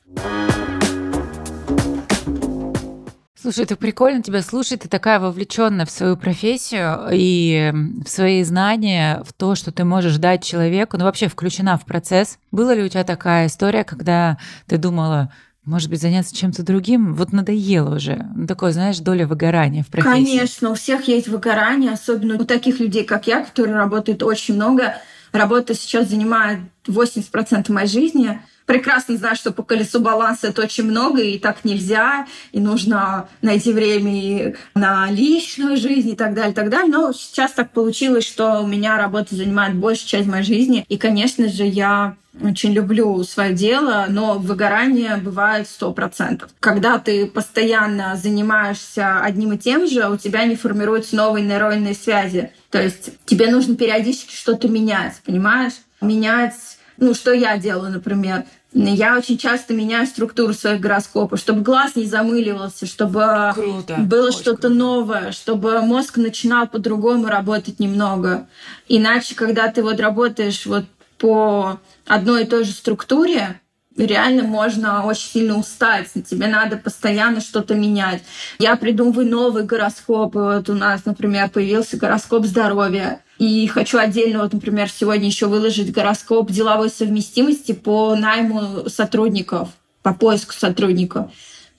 Слушай, 3.41 3.65
это 3.65 3.77
прикольно 3.77 4.23
тебя 4.23 4.43
слушать. 4.43 4.83
Ты 4.83 4.89
такая 4.89 5.19
вовлеченная 5.19 5.87
в 5.87 5.91
свою 5.91 6.19
профессию 6.19 7.09
и 7.11 7.73
в 8.05 8.09
свои 8.09 8.43
знания, 8.43 9.23
в 9.25 9.33
то, 9.33 9.55
что 9.55 9.73
ты 9.73 9.85
можешь 9.85 10.19
дать 10.19 10.45
человеку, 10.45 10.99
ну 10.99 11.05
вообще 11.05 11.29
включена 11.29 11.79
в 11.79 11.87
процесс. 11.87 12.39
Была 12.53 12.75
ли 12.75 12.83
у 12.83 12.89
тебя 12.89 13.03
такая 13.03 13.47
история, 13.47 13.83
когда 13.85 14.37
ты 14.67 14.77
думала, 14.77 15.33
может 15.65 15.91
быть, 15.91 16.01
заняться 16.01 16.35
чем-то 16.35 16.63
другим? 16.63 17.15
Вот 17.15 17.33
надоело 17.33 17.97
уже. 17.97 18.27
Ну, 18.35 18.47
такое, 18.47 18.73
знаешь, 18.73 18.99
доля 18.99 19.27
выгорания 19.27 19.83
в 19.83 19.89
профессии. 19.89 20.25
Конечно, 20.25 20.71
у 20.71 20.75
всех 20.75 21.07
есть 21.07 21.29
выгорание, 21.29 21.93
особенно 21.93 22.37
у 22.37 22.45
таких 22.45 22.81
людей, 22.81 23.05
как 23.05 23.27
я, 23.27 23.45
которые 23.45 23.77
работают 23.77 24.23
очень 24.23 24.55
много. 24.55 24.97
Работа 25.33 25.75
сейчас 25.75 26.09
занимает 26.09 26.61
80% 26.87 27.71
моей 27.71 27.89
жизни 27.89 28.41
прекрасно 28.71 29.17
знаю, 29.17 29.35
что 29.35 29.51
по 29.51 29.65
колесу 29.65 29.99
баланса 29.99 30.47
это 30.47 30.63
очень 30.63 30.85
много, 30.85 31.21
и 31.21 31.41
так 31.41 31.65
нельзя, 31.65 32.29
и 32.53 32.61
нужно 32.61 33.29
найти 33.43 33.73
время 33.73 34.13
и 34.15 34.55
на 34.77 35.11
личную 35.11 35.77
жизнь 35.77 36.11
и 36.11 36.15
так 36.15 36.35
далее, 36.35 36.53
и 36.53 36.55
так 36.55 36.71
далее. 36.71 36.89
Но 36.89 37.13
сейчас 37.13 37.51
так 37.51 37.73
получилось, 37.73 38.25
что 38.25 38.61
у 38.61 38.69
меня 38.69 38.97
работа 38.97 39.35
занимает 39.35 39.75
большую 39.75 40.07
часть 40.07 40.29
моей 40.29 40.45
жизни, 40.45 40.85
и, 40.89 40.99
конечно 40.99 41.49
же, 41.49 41.65
я 41.65 42.15
очень 42.41 42.73
люблю 42.73 43.25
свое 43.25 43.55
дело, 43.55 44.07
но 44.09 44.39
выгорание 44.39 45.17
бывает 45.17 45.67
сто 45.67 45.93
процентов. 45.93 46.51
Когда 46.61 47.01
ты 47.01 47.27
постоянно 47.27 48.15
занимаешься 48.15 49.21
одним 49.21 49.55
и 49.55 49.59
тем 49.59 49.89
же, 49.89 50.09
у 50.09 50.17
тебя 50.17 50.45
не 50.45 50.55
формируются 50.55 51.17
новые 51.17 51.45
нейронные 51.45 51.95
связи. 51.95 52.53
То 52.71 52.81
есть 52.81 53.11
тебе 53.27 53.51
нужно 53.51 53.75
периодически 53.75 54.33
что-то 54.33 54.69
менять, 54.69 55.21
понимаешь? 55.27 55.73
Менять 56.01 56.55
ну, 57.01 57.15
что 57.15 57.33
я 57.33 57.57
делаю, 57.57 57.91
например, 57.91 58.45
я 58.73 59.17
очень 59.17 59.37
часто 59.37 59.75
меняю 59.75 60.07
структуру 60.07 60.55
своих 60.55 60.81
гороскопов, 60.81 61.41
чтобы 61.41 61.63
глаз 61.63 61.97
не 61.97 62.07
замыливался, 62.07 62.87
чтобы 62.87 63.53
круто, 63.55 63.97
было 63.99 64.31
что-то 64.31 64.69
новое, 64.69 65.33
чтобы 65.33 65.81
мозг 65.81 66.17
начинал 66.17 66.69
по-другому 66.69 67.27
работать 67.27 67.81
немного. 67.81 68.47
Иначе, 68.89 69.35
когда 69.35 69.69
ты 69.69 69.83
вот 69.83 69.99
работаешь 69.99 70.67
вот 70.67 70.85
по 71.19 71.79
одной 72.07 72.45
и 72.45 72.47
той 72.47 72.65
же 72.65 72.73
структуре, 72.73 73.61
реально 73.97 74.45
можно 74.45 75.05
очень 75.05 75.29
сильно 75.29 75.59
устать. 75.59 76.09
Тебе 76.29 76.47
надо 76.47 76.77
постоянно 76.77 77.41
что-то 77.41 77.75
менять. 77.75 78.23
Я 78.59 78.77
придумываю 78.77 79.29
новые 79.29 79.65
гороскопы. 79.65 80.39
Вот 80.39 80.69
у 80.69 80.75
нас, 80.75 81.05
например, 81.05 81.51
появился 81.51 81.97
гороскоп 81.97 82.47
здоровья. 82.47 83.23
И 83.39 83.67
хочу 83.69 83.99
отдельно, 83.99 84.43
вот, 84.43 84.53
например, 84.53 84.91
сегодня 84.91 85.27
еще 85.27 85.47
выложить 85.47 85.93
гороскоп 85.93 86.51
деловой 86.51 86.91
совместимости 86.91 87.73
по 87.73 88.15
найму 88.15 88.89
сотрудников, 88.89 89.71
по 90.03 90.13
поиску 90.13 90.53
сотрудников. 90.53 91.31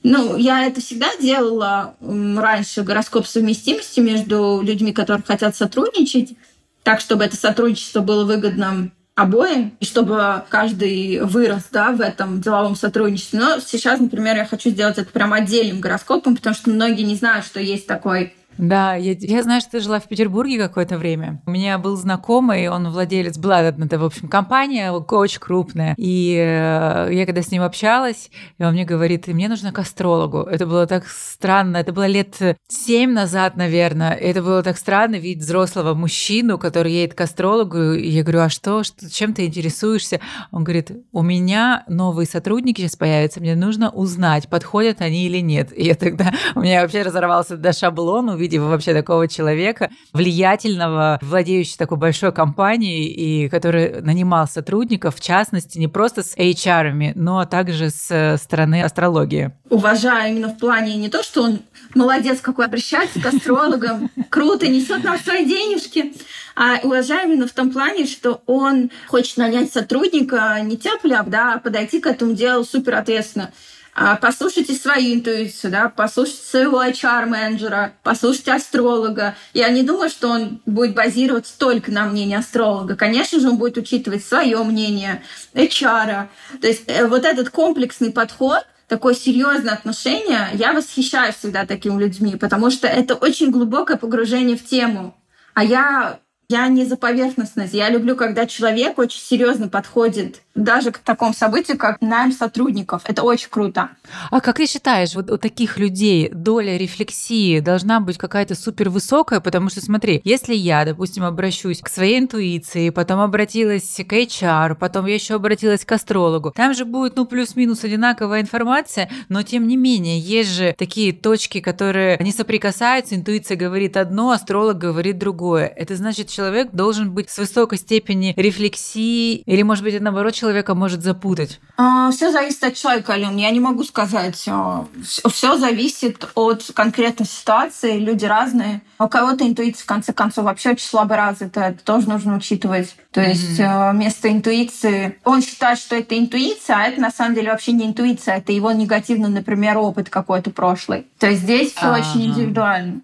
Ну, 0.03 0.36
я 0.36 0.66
это 0.66 0.82
всегда 0.82 1.09
делала 1.22 1.93
раньше, 2.01 2.82
гороскоп 2.82 3.28
совместимости 3.28 3.99
между 3.99 4.62
людьми, 4.64 4.91
которые 4.93 5.24
хотят 5.24 5.55
сотрудничать, 5.55 6.36
так, 6.82 6.99
чтобы 6.99 7.24
это 7.24 7.36
сотрудничество 7.36 7.99
было 7.99 8.26
выгодным 8.26 8.91
обоим, 9.22 9.74
и 9.80 9.86
чтобы 9.86 10.43
каждый 10.49 11.22
вырос 11.22 11.63
да, 11.72 11.91
в 11.91 12.01
этом 12.01 12.41
деловом 12.41 12.76
сотрудничестве. 12.76 13.39
Но 13.39 13.59
сейчас, 13.59 13.99
например, 13.99 14.36
я 14.36 14.45
хочу 14.45 14.69
сделать 14.69 14.97
это 14.97 15.11
прям 15.11 15.34
отдельным 15.34 15.80
гороскопом, 15.80 16.36
потому 16.36 16.55
что 16.55 16.69
многие 16.69 17.03
не 17.03 17.15
знают, 17.15 17.45
что 17.45 17.59
есть 17.59 17.88
такой 17.88 18.34
да, 18.58 18.95
я, 18.95 19.16
я 19.18 19.43
знаю, 19.43 19.62
что 19.62 19.72
ты 19.72 19.80
жила 19.80 19.99
в 19.99 20.08
Петербурге 20.08 20.58
какое-то 20.58 20.97
время. 20.97 21.41
У 21.45 21.52
меня 21.52 21.78
был 21.78 21.95
знакомый, 21.95 22.68
он 22.68 22.89
владелец, 22.89 23.38
была 23.38 23.62
это, 23.62 23.99
в 23.99 24.04
общем, 24.06 24.28
компания 24.28 24.91
очень 24.91 25.39
крупная. 25.39 25.95
И 25.97 26.36
э, 26.36 27.10
я 27.12 27.26
когда 27.26 27.41
с 27.41 27.52
ним 27.52 27.64
общалась, 27.64 28.30
и 28.58 28.64
он 28.64 28.74
мне 28.74 28.86
говорит, 28.86 29.28
мне 29.28 29.47
нужно 29.47 29.72
к 29.72 29.80
астрологу. 29.80 30.41
Это 30.41 30.66
было 30.66 30.86
так 30.86 31.08
странно. 31.08 31.78
Это 31.78 31.93
было 31.93 32.08
лет 32.08 32.38
семь 32.68 33.12
назад, 33.12 33.56
наверное. 33.56 34.14
Это 34.14 34.41
было 34.41 34.64
так 34.64 34.78
странно 34.78 35.16
видеть 35.16 35.43
взрослого 35.43 35.93
мужчину, 35.93 36.58
который 36.58 36.91
едет 36.93 37.16
к 37.16 37.22
астрологу. 37.22 37.93
И 37.93 38.10
я 38.10 38.24
говорю, 38.24 38.41
а 38.41 38.49
что, 38.49 38.84
что 38.84 39.10
чем 39.10 39.34
ты 39.34 39.45
интересуешься? 39.45 40.20
Он 40.52 40.64
говорит, 40.64 40.91
у 41.12 41.22
меня 41.22 41.84
новые 41.88 42.28
сотрудники 42.28 42.82
сейчас 42.82 42.95
появятся, 42.95 43.39
мне 43.39 43.56
нужно 43.56 43.89
узнать, 43.89 44.49
подходят 44.49 45.02
они 45.02 45.26
или 45.26 45.39
нет. 45.39 45.76
И 45.78 45.84
я 45.84 45.95
тогда, 45.95 46.32
у 46.56 46.62
меня 46.62 46.82
вообще 46.82 47.02
разорвался 47.02 47.58
до 47.58 47.74
шаблон, 47.74 48.30
увидев 48.42 48.64
вообще 48.64 48.94
такого 48.94 49.28
человека, 49.28 49.92
влиятельного, 50.14 51.20
владеющего 51.22 51.78
такой 51.78 51.98
большой 51.98 52.32
компанией, 52.32 53.06
и 53.06 53.50
который 53.50 54.02
нанимал 54.02 54.48
сотрудников, 54.48 55.16
в 55.16 55.22
частности, 55.22 55.78
не 55.78 55.88
просто 55.88 56.24
с 56.24 56.36
HR, 56.36 57.14
но 57.16 57.46
также 57.46 57.92
с 57.92 58.38
стороны 58.42 58.82
астрологии. 58.82 59.52
Уважаю 59.70 60.32
именно 60.32 60.50
в 60.50 60.58
плане 60.58 60.96
не 60.96 61.10
то, 61.10 61.24
что 61.24 61.44
он 61.44 61.60
молодец 61.94 62.42
какой, 62.42 62.66
обращается 62.66 63.22
к 63.22 63.26
астрологам, 63.26 64.10
круто, 64.30 64.68
несет 64.68 65.04
нам 65.04 65.20
свои 65.20 65.46
денежки, 65.46 66.14
а 66.56 66.80
уважаю 66.84 67.30
именно 67.30 67.48
в 67.48 67.52
том 67.52 67.72
плане, 67.72 68.06
что 68.06 68.42
он 68.48 68.89
хочет 69.08 69.38
нанять 69.38 69.72
сотрудника 69.72 70.60
не 70.62 70.78
тяп 70.78 71.02
да, 71.28 71.54
а 71.54 71.60
подойти 71.60 72.00
к 72.00 72.08
этому 72.08 72.34
делу 72.34 72.64
супер 72.64 72.96
ответственно. 72.96 73.52
А, 73.94 74.16
послушайте 74.16 74.74
свою 74.74 75.16
интуицию, 75.16 75.72
да, 75.72 75.89
послушайте 75.89 76.44
своего 76.44 76.82
HR-менеджера, 76.82 77.94
послушайте 78.04 78.54
астролога. 78.54 79.36
Я 79.54 79.70
не 79.70 79.84
думаю, 79.84 80.10
что 80.10 80.30
он 80.30 80.62
будет 80.66 80.96
базироваться 80.96 81.58
только 81.58 81.92
на 81.92 82.06
мнении 82.06 82.38
астролога. 82.38 82.96
Конечно 82.96 83.39
же, 83.39 83.50
он 83.50 83.58
будет 83.58 83.78
учитывать 83.78 84.24
свое 84.24 84.64
мнение, 84.64 85.22
HR. 85.54 86.28
То 86.62 86.68
есть 86.68 86.84
э, 86.88 87.06
вот 87.06 87.26
этот 87.26 87.50
комплексный 87.50 88.12
подход, 88.12 88.66
такое 88.88 89.14
серьезное 89.14 89.74
отношение, 89.74 90.50
я 90.54 90.72
восхищаюсь 90.72 91.36
всегда 91.36 91.66
такими 91.66 92.00
людьми, 92.00 92.38
потому 92.38 92.72
что 92.72 92.88
это 92.88 93.16
очень 93.16 93.52
глубокое 93.52 93.98
погружение 93.98 94.56
в 94.56 94.66
тему. 94.66 95.18
А 95.54 95.66
я 95.66 96.20
я 96.52 96.68
не 96.68 96.86
за 96.86 96.97
поверхностность. 96.97 97.74
Я 97.74 97.89
люблю, 97.89 98.16
когда 98.16 98.45
человек 98.45 98.99
очень 98.99 99.22
серьезно 99.22 99.70
подходит 99.70 100.41
даже 100.54 100.91
к 100.91 100.97
такому 100.97 101.34
событию, 101.34 101.78
как 101.78 102.02
найм 102.02 102.34
сотрудников. 102.34 103.04
Это 103.06 103.24
очень 103.24 103.49
круто. 103.49 103.89
А 104.30 104.41
как 104.41 104.58
ты 104.58 104.68
считаешь, 104.68 105.16
вот 105.16 105.32
у 105.32 105.38
таких 105.38 105.78
людей 105.78 106.30
доля 106.30 106.78
рефлексии 106.78 107.62
должна 107.62 108.02
быть 108.02 108.18
какая-то 108.18 108.56
супер 108.56 108.89
высокая? 108.89 109.39
Потому 109.39 109.70
что 109.70 109.80
смотри, 109.82 110.22
если 110.26 110.54
я, 110.54 110.84
допустим, 110.84 111.24
обращусь 111.24 111.80
к 111.80 111.88
своей 111.88 112.20
интуиции, 112.20 112.89
потом 112.89 113.22
обратилась 113.22 113.95
к 113.95 114.14
HR, 114.14 114.76
потом 114.76 115.06
я 115.06 115.14
еще 115.14 115.36
обратилась 115.36 115.86
к 115.86 115.91
астрологу, 115.93 116.52
там 116.52 116.74
же 116.74 116.84
будет, 116.84 117.16
ну, 117.16 117.26
плюс-минус 117.26 117.86
одинаковая 117.86 118.41
информация, 118.41 119.10
но 119.30 119.43
тем 119.43 119.68
не 119.68 119.78
менее, 119.78 120.20
есть 120.20 120.49
же 120.49 120.76
такие 120.78 121.14
точки, 121.14 121.62
которые 121.62 122.18
не 122.20 122.34
соприкасаются, 122.34 123.16
интуиция 123.16 123.56
говорит 123.56 123.95
одно, 123.95 124.32
астролог 124.32 124.78
говорит 124.78 125.18
другое. 125.18 125.68
Это 125.68 125.95
значит, 125.95 126.28
человек 126.28 126.41
должен 126.72 127.12
быть 127.12 127.30
с 127.30 127.38
высокой 127.38 127.78
степени 127.78 128.34
рефлексии, 128.38 129.38
или, 129.46 129.62
может 129.62 129.84
быть, 129.84 130.00
наоборот, 130.00 130.34
человека 130.34 130.76
может 130.76 131.04
запутать? 131.04 131.60
А, 131.78 132.12
все 132.12 132.32
зависит 132.32 132.64
от 132.64 132.76
человека, 132.76 133.14
Ален. 133.14 133.38
Я 133.38 133.52
не 133.52 133.60
могу 133.60 133.84
сказать. 133.84 134.44
А, 134.48 134.86
все 135.04 135.58
зависит 135.58 136.28
от 136.36 136.64
конкретной 136.74 137.26
ситуации. 137.26 137.98
Люди 137.98 138.26
разные. 138.26 138.82
У 139.00 139.08
кого-то 139.08 139.48
интуиция, 139.48 139.84
в 139.84 139.86
конце 139.88 140.14
концов, 140.14 140.46
вообще 140.46 140.72
очень 140.72 140.86
слабо 140.86 141.16
развита. 141.16 141.62
Это 141.62 141.84
тоже 141.84 142.08
нужно 142.10 142.36
учитывать. 142.36 142.96
То 143.12 143.22
есть 143.22 143.60
mm-hmm. 143.60 143.92
вместо 143.92 144.32
интуиции... 144.32 145.18
Он 145.24 145.42
считает, 145.42 145.80
что 145.80 145.96
это 145.96 146.18
интуиция, 146.18 146.78
а 146.78 146.84
это 146.88 147.02
на 147.02 147.12
самом 147.12 147.36
деле 147.36 147.52
вообще 147.52 147.72
не 147.74 147.86
интуиция. 147.86 148.38
Это 148.38 148.52
его 148.52 148.72
негативный, 148.72 149.30
например, 149.30 149.78
опыт 149.78 150.10
какой-то 150.10 150.52
прошлый. 150.52 151.08
То 151.20 151.28
есть 151.28 151.42
здесь 151.42 151.74
все 151.74 151.88
uh-huh. 151.88 152.00
очень 152.00 152.26
индивидуально. 152.28 153.02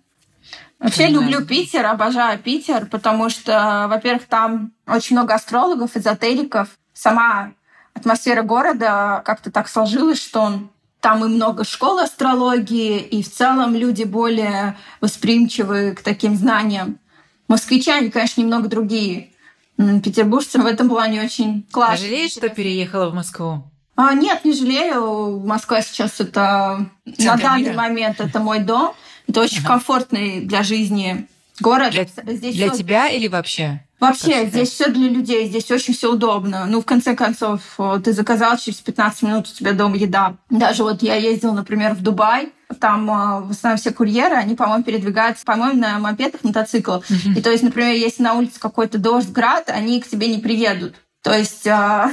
Вообще 0.80 1.08
люблю 1.08 1.46
Питер, 1.46 1.86
обожаю 1.86 2.40
Питер, 2.40 2.86
потому 2.86 3.30
что, 3.30 3.88
во-первых, 3.90 4.28
там 4.28 4.74
очень 4.86 5.16
много 5.16 5.34
астрологов, 5.34 5.98
эзотериков. 5.98 6.70
Сама 6.94 7.52
атмосфера 7.94 8.44
города 8.44 9.22
как-то 9.26 9.52
так 9.52 9.68
сложилась, 9.68 10.22
что 10.22 10.42
он 10.42 10.70
там 11.00 11.24
и 11.26 11.28
много 11.28 11.64
школ 11.64 12.00
астрологии, 12.00 13.00
и 13.00 13.24
в 13.24 13.32
целом 13.32 13.76
люди 13.76 14.04
более 14.04 14.78
восприимчивы 15.02 15.94
к 15.94 16.02
таким 16.02 16.36
знаниям. 16.36 17.00
Москвичане, 17.48 18.12
конечно, 18.12 18.42
немного 18.42 18.68
другие. 18.68 19.32
Петербуржцы 19.78 20.60
в 20.60 20.66
этом 20.66 20.90
плане 20.90 21.22
очень. 21.24 21.68
А 21.74 21.96
жалеешь, 21.96 22.32
что 22.32 22.50
переехала 22.50 23.10
в 23.10 23.14
Москву? 23.14 23.64
А, 23.96 24.14
нет, 24.14 24.44
не 24.44 24.54
жалею. 24.54 25.40
Москва 25.40 25.82
сейчас 25.82 26.20
это 26.20 26.88
Центр 27.06 27.26
на 27.26 27.38
данный 27.38 27.64
мира. 27.64 27.74
момент 27.74 28.20
это 28.20 28.40
мой 28.40 28.60
дом. 28.60 28.94
Это 29.28 29.42
очень 29.42 29.60
ага. 29.60 29.68
комфортный 29.68 30.42
для 30.42 30.64
жизни 30.64 31.28
город. 31.60 31.92
Для, 31.92 32.06
здесь 32.06 32.56
для 32.56 32.70
все... 32.70 32.78
тебя 32.78 33.10
или 33.10 33.28
вообще? 33.28 33.82
Вообще, 34.00 34.46
здесь 34.46 34.70
все 34.70 34.90
для 34.90 35.10
людей, 35.10 35.48
здесь 35.48 35.72
очень 35.72 35.94
все 35.94 36.14
удобно. 36.14 36.66
Ну, 36.68 36.82
в 36.82 36.86
конце 36.86 37.16
концов, 37.16 37.62
ты 38.04 38.14
заказал 38.14 38.56
через 38.58 38.78
15 38.78 39.24
минут, 39.24 39.48
у 39.48 39.54
тебя 39.54 39.74
дома 39.74 39.98
еда. 39.98 40.36
Даже 40.52 40.84
вот 40.84 41.02
я 41.02 41.16
ездила, 41.16 41.52
например, 41.54 41.96
в 41.96 42.04
Дубай, 42.04 42.50
там 42.80 43.10
э, 43.10 43.48
в 43.48 43.52
основном 43.52 43.80
все 43.80 43.92
курьеры, 43.92 44.36
они, 44.36 44.56
по-моему, 44.56 44.84
передвигаются, 44.84 45.46
по-моему, 45.46 45.80
на 45.80 46.00
мопедах, 46.00 46.44
мотоциклах. 46.44 47.10
Mm-hmm. 47.10 47.40
И 47.40 47.42
то 47.42 47.50
есть, 47.50 47.64
например, 47.64 47.96
если 47.96 48.22
на 48.24 48.34
улице 48.34 48.60
какой-то 48.60 48.98
дождь, 48.98 49.30
град, 49.30 49.70
они 49.70 50.02
к 50.02 50.08
тебе 50.08 50.28
не 50.28 50.40
приедут. 50.40 50.96
То 51.28 51.38
есть... 51.38 51.68
А, 51.68 52.12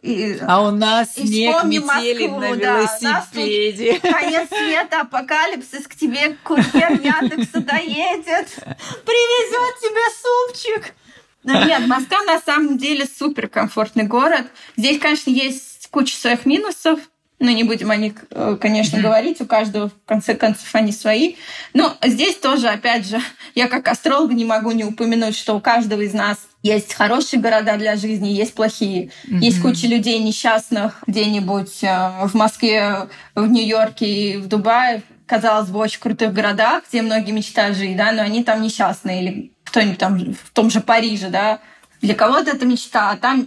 и, 0.00 0.38
а 0.40 0.62
у 0.62 0.70
нас 0.70 1.12
снег 1.14 1.64
метели 1.64 2.28
Москву, 2.28 2.40
на 2.40 2.52
велосипеде. 2.52 4.00
Да, 4.02 4.12
конец 4.12 4.48
света, 4.48 5.00
апокалипсис, 5.02 5.86
к 5.86 5.94
тебе 5.94 6.34
курьер 6.44 6.92
Яндекса 6.92 7.60
доедет, 7.60 8.48
привезет 9.04 9.74
тебе 9.82 10.00
супчик. 10.22 10.94
Но 11.44 11.62
нет, 11.64 11.86
Москва 11.86 12.22
на 12.22 12.40
самом 12.40 12.78
деле 12.78 13.06
супер 13.06 13.48
комфортный 13.48 14.04
город. 14.04 14.46
Здесь, 14.78 14.98
конечно, 14.98 15.28
есть 15.28 15.88
куча 15.90 16.16
своих 16.16 16.46
минусов, 16.46 17.00
но 17.38 17.50
не 17.50 17.64
будем 17.64 17.90
о 17.90 17.96
них, 17.96 18.14
э, 18.30 18.56
конечно, 18.60 18.96
mm-hmm. 18.96 19.02
говорить. 19.02 19.40
У 19.42 19.46
каждого, 19.46 19.90
в 19.90 20.04
конце 20.06 20.34
концов, 20.34 20.74
они 20.74 20.92
свои. 20.92 21.36
Но 21.74 21.96
здесь 22.02 22.36
тоже, 22.36 22.68
опять 22.68 23.06
же, 23.06 23.20
я 23.54 23.68
как 23.68 23.88
астролог 23.88 24.32
не 24.32 24.44
могу 24.44 24.72
не 24.72 24.84
упомянуть, 24.84 25.36
что 25.36 25.54
у 25.54 25.60
каждого 25.60 26.00
из 26.00 26.14
нас 26.14 26.38
есть 26.62 26.94
хорошие 26.94 27.40
города 27.40 27.76
для 27.76 27.96
жизни, 27.96 28.28
есть 28.28 28.54
плохие. 28.54 29.10
Mm-hmm. 29.26 29.38
Есть 29.38 29.62
куча 29.62 29.86
людей 29.86 30.18
несчастных 30.18 31.02
где-нибудь 31.06 31.82
э, 31.82 32.26
в 32.26 32.34
Москве, 32.34 33.08
в 33.34 33.46
Нью-Йорке 33.46 34.06
и 34.06 34.36
в 34.38 34.48
Дубае, 34.48 35.02
казалось 35.26 35.68
бы, 35.68 35.78
очень 35.78 36.00
крутых 36.00 36.32
городах, 36.32 36.84
где 36.88 37.02
многие 37.02 37.32
мечтают 37.32 37.76
жить, 37.76 37.96
да, 37.96 38.12
но 38.12 38.22
они 38.22 38.42
там 38.42 38.62
несчастные. 38.62 39.22
Или 39.22 39.52
кто-нибудь 39.64 39.98
там 39.98 40.34
в 40.34 40.50
том 40.52 40.70
же 40.70 40.80
Париже, 40.80 41.28
да, 41.28 41.60
для 42.00 42.14
кого-то 42.14 42.50
это 42.50 42.64
мечта, 42.64 43.10
а 43.10 43.16
там 43.16 43.46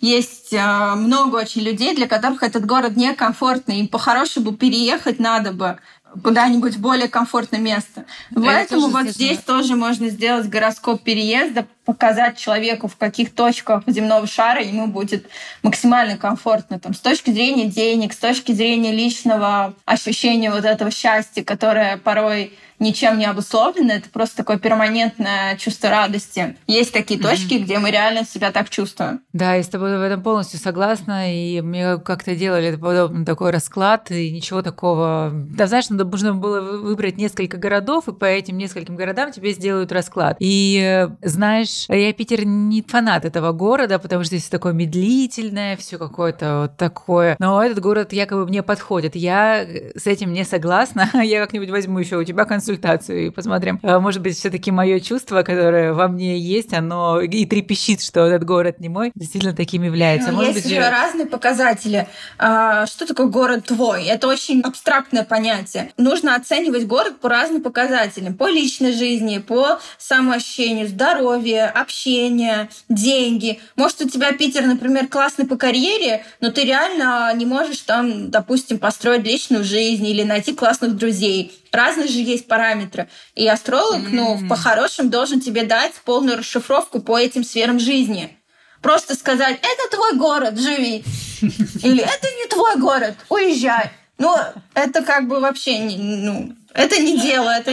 есть 0.00 0.52
э, 0.52 0.94
много 0.96 1.36
очень 1.36 1.62
людей, 1.62 1.94
для 1.94 2.08
которых 2.08 2.42
этот 2.42 2.66
город 2.66 2.96
некомфортный. 2.96 3.78
Им 3.78 3.88
по-хорошему 3.88 4.52
переехать 4.52 5.20
надо 5.20 5.52
бы 5.52 5.78
куда-нибудь 6.22 6.76
в 6.76 6.80
более 6.80 7.08
комфортное 7.08 7.60
место. 7.60 8.04
Поэтому 8.34 8.88
вот 8.88 9.06
здесь 9.06 9.38
тоже 9.38 9.76
можно 9.76 10.08
сделать 10.08 10.48
гороскоп 10.48 11.02
переезда, 11.02 11.66
показать 11.84 12.38
человеку, 12.38 12.88
в 12.88 12.96
каких 12.96 13.34
точках 13.34 13.82
земного 13.86 14.26
шара 14.26 14.62
ему 14.62 14.86
будет 14.86 15.26
максимально 15.62 16.16
комфортно. 16.16 16.78
Там, 16.78 16.94
с 16.94 17.00
точки 17.00 17.30
зрения 17.30 17.66
денег, 17.66 18.12
с 18.12 18.18
точки 18.18 18.52
зрения 18.52 18.92
личного 18.92 19.74
ощущения 19.84 20.50
вот 20.50 20.64
этого 20.64 20.90
счастья, 20.90 21.42
которое 21.42 21.96
порой 21.96 22.52
ничем 22.82 23.18
не 23.18 23.24
обусловлено, 23.24 23.94
это 23.94 24.10
просто 24.10 24.38
такое 24.38 24.58
перманентное 24.58 25.56
чувство 25.56 25.88
радости. 25.88 26.56
Есть 26.66 26.92
такие 26.92 27.18
mm-hmm. 27.18 27.22
точки, 27.22 27.54
где 27.54 27.78
мы 27.78 27.90
реально 27.90 28.24
себя 28.24 28.50
так 28.50 28.68
чувствуем. 28.68 29.20
Да, 29.32 29.54
я 29.54 29.62
с 29.62 29.68
тобой 29.68 29.96
в 29.96 30.02
этом 30.02 30.22
полностью 30.22 30.58
согласна, 30.58 31.32
и 31.32 31.60
мне 31.60 31.98
как-то 31.98 32.34
делали 32.34 32.74
подобный 32.76 33.24
такой 33.24 33.50
расклад, 33.50 34.10
и 34.10 34.30
ничего 34.30 34.62
такого... 34.62 35.30
Да, 35.32 35.66
знаешь, 35.66 35.88
надо 35.88 36.04
нужно 36.04 36.34
было 36.34 36.60
выбрать 36.60 37.16
несколько 37.16 37.56
городов, 37.56 38.08
и 38.08 38.12
по 38.12 38.24
этим 38.24 38.58
нескольким 38.58 38.96
городам 38.96 39.32
тебе 39.32 39.52
сделают 39.52 39.92
расклад. 39.92 40.36
И 40.40 40.80
э, 40.82 41.08
знаешь, 41.22 41.86
я 41.88 42.12
Питер 42.12 42.44
не 42.44 42.82
фанат 42.82 43.24
этого 43.24 43.52
города, 43.52 43.98
потому 43.98 44.24
что 44.24 44.36
здесь 44.36 44.48
такое 44.48 44.72
медлительное, 44.72 45.76
все 45.76 45.98
какое-то 45.98 46.62
вот 46.62 46.76
такое. 46.76 47.36
Но 47.38 47.62
этот 47.62 47.80
город 47.80 48.12
якобы 48.12 48.46
мне 48.46 48.62
подходит. 48.62 49.14
Я 49.14 49.64
с 49.94 50.06
этим 50.06 50.32
не 50.32 50.44
согласна. 50.44 51.08
Я 51.22 51.40
как-нибудь 51.40 51.70
возьму 51.70 51.98
еще 51.98 52.16
у 52.16 52.24
тебя 52.24 52.44
консультацию 52.44 52.71
консультацию 52.72 53.26
и 53.26 53.30
посмотрим, 53.30 53.78
э, 53.82 53.98
может 53.98 54.22
быть, 54.22 54.36
все-таки 54.36 54.70
мое 54.70 55.00
чувство, 55.00 55.42
которое 55.42 55.92
во 55.92 56.08
мне 56.08 56.38
есть, 56.38 56.72
оно 56.72 57.20
и 57.20 57.46
трепещит, 57.46 58.02
что 58.02 58.20
этот 58.20 58.44
город 58.44 58.80
не 58.80 58.88
мой, 58.88 59.12
действительно 59.14 59.54
таким 59.54 59.82
является. 59.82 60.30
Ну, 60.30 60.38
может 60.38 60.54
есть 60.54 60.66
быть, 60.66 60.74
же 60.74 60.90
разные 60.90 61.26
показатели. 61.26 62.08
А, 62.38 62.86
что 62.86 63.06
такое 63.06 63.26
город 63.26 63.66
твой? 63.66 64.04
Это 64.06 64.26
очень 64.28 64.60
абстрактное 64.62 65.24
понятие. 65.24 65.92
Нужно 65.96 66.34
оценивать 66.34 66.86
город 66.86 67.20
по 67.20 67.28
разным 67.28 67.62
показателям. 67.62 68.34
По 68.34 68.48
личной 68.48 68.92
жизни, 68.92 69.38
по 69.38 69.78
самоощущению, 69.98 70.88
здоровье, 70.88 71.66
общение, 71.66 72.68
деньги. 72.88 73.60
Может, 73.76 74.02
у 74.02 74.08
тебя 74.08 74.32
Питер, 74.32 74.66
например, 74.66 75.08
классный 75.08 75.46
по 75.46 75.56
карьере, 75.56 76.24
но 76.40 76.50
ты 76.50 76.64
реально 76.64 77.32
не 77.34 77.46
можешь 77.46 77.78
там, 77.78 78.30
допустим, 78.30 78.78
построить 78.78 79.24
личную 79.24 79.64
жизнь 79.64 80.06
или 80.06 80.22
найти 80.22 80.54
классных 80.54 80.96
друзей. 80.96 81.61
Разные 81.72 82.06
же 82.06 82.18
есть 82.18 82.46
параметры. 82.46 83.08
И 83.34 83.48
астролог, 83.48 84.02
mm-hmm. 84.02 84.10
ну, 84.42 84.48
по-хорошему 84.48 85.08
должен 85.08 85.40
тебе 85.40 85.64
дать 85.64 85.94
полную 86.04 86.38
расшифровку 86.38 87.00
по 87.00 87.18
этим 87.18 87.44
сферам 87.44 87.80
жизни. 87.80 88.38
Просто 88.82 89.14
сказать, 89.14 89.58
это 89.62 89.96
твой 89.96 90.16
город, 90.16 90.58
живи. 90.58 91.02
Или 91.82 92.02
это 92.02 92.26
не 92.36 92.48
твой 92.48 92.76
город, 92.76 93.14
уезжай. 93.30 93.90
Ну, 94.18 94.36
это 94.74 95.02
как 95.02 95.26
бы 95.28 95.40
вообще 95.40 95.78
не, 95.78 95.96
ну, 95.96 96.54
это 96.74 97.00
не 97.00 97.20
дело, 97.20 97.50
это, 97.50 97.72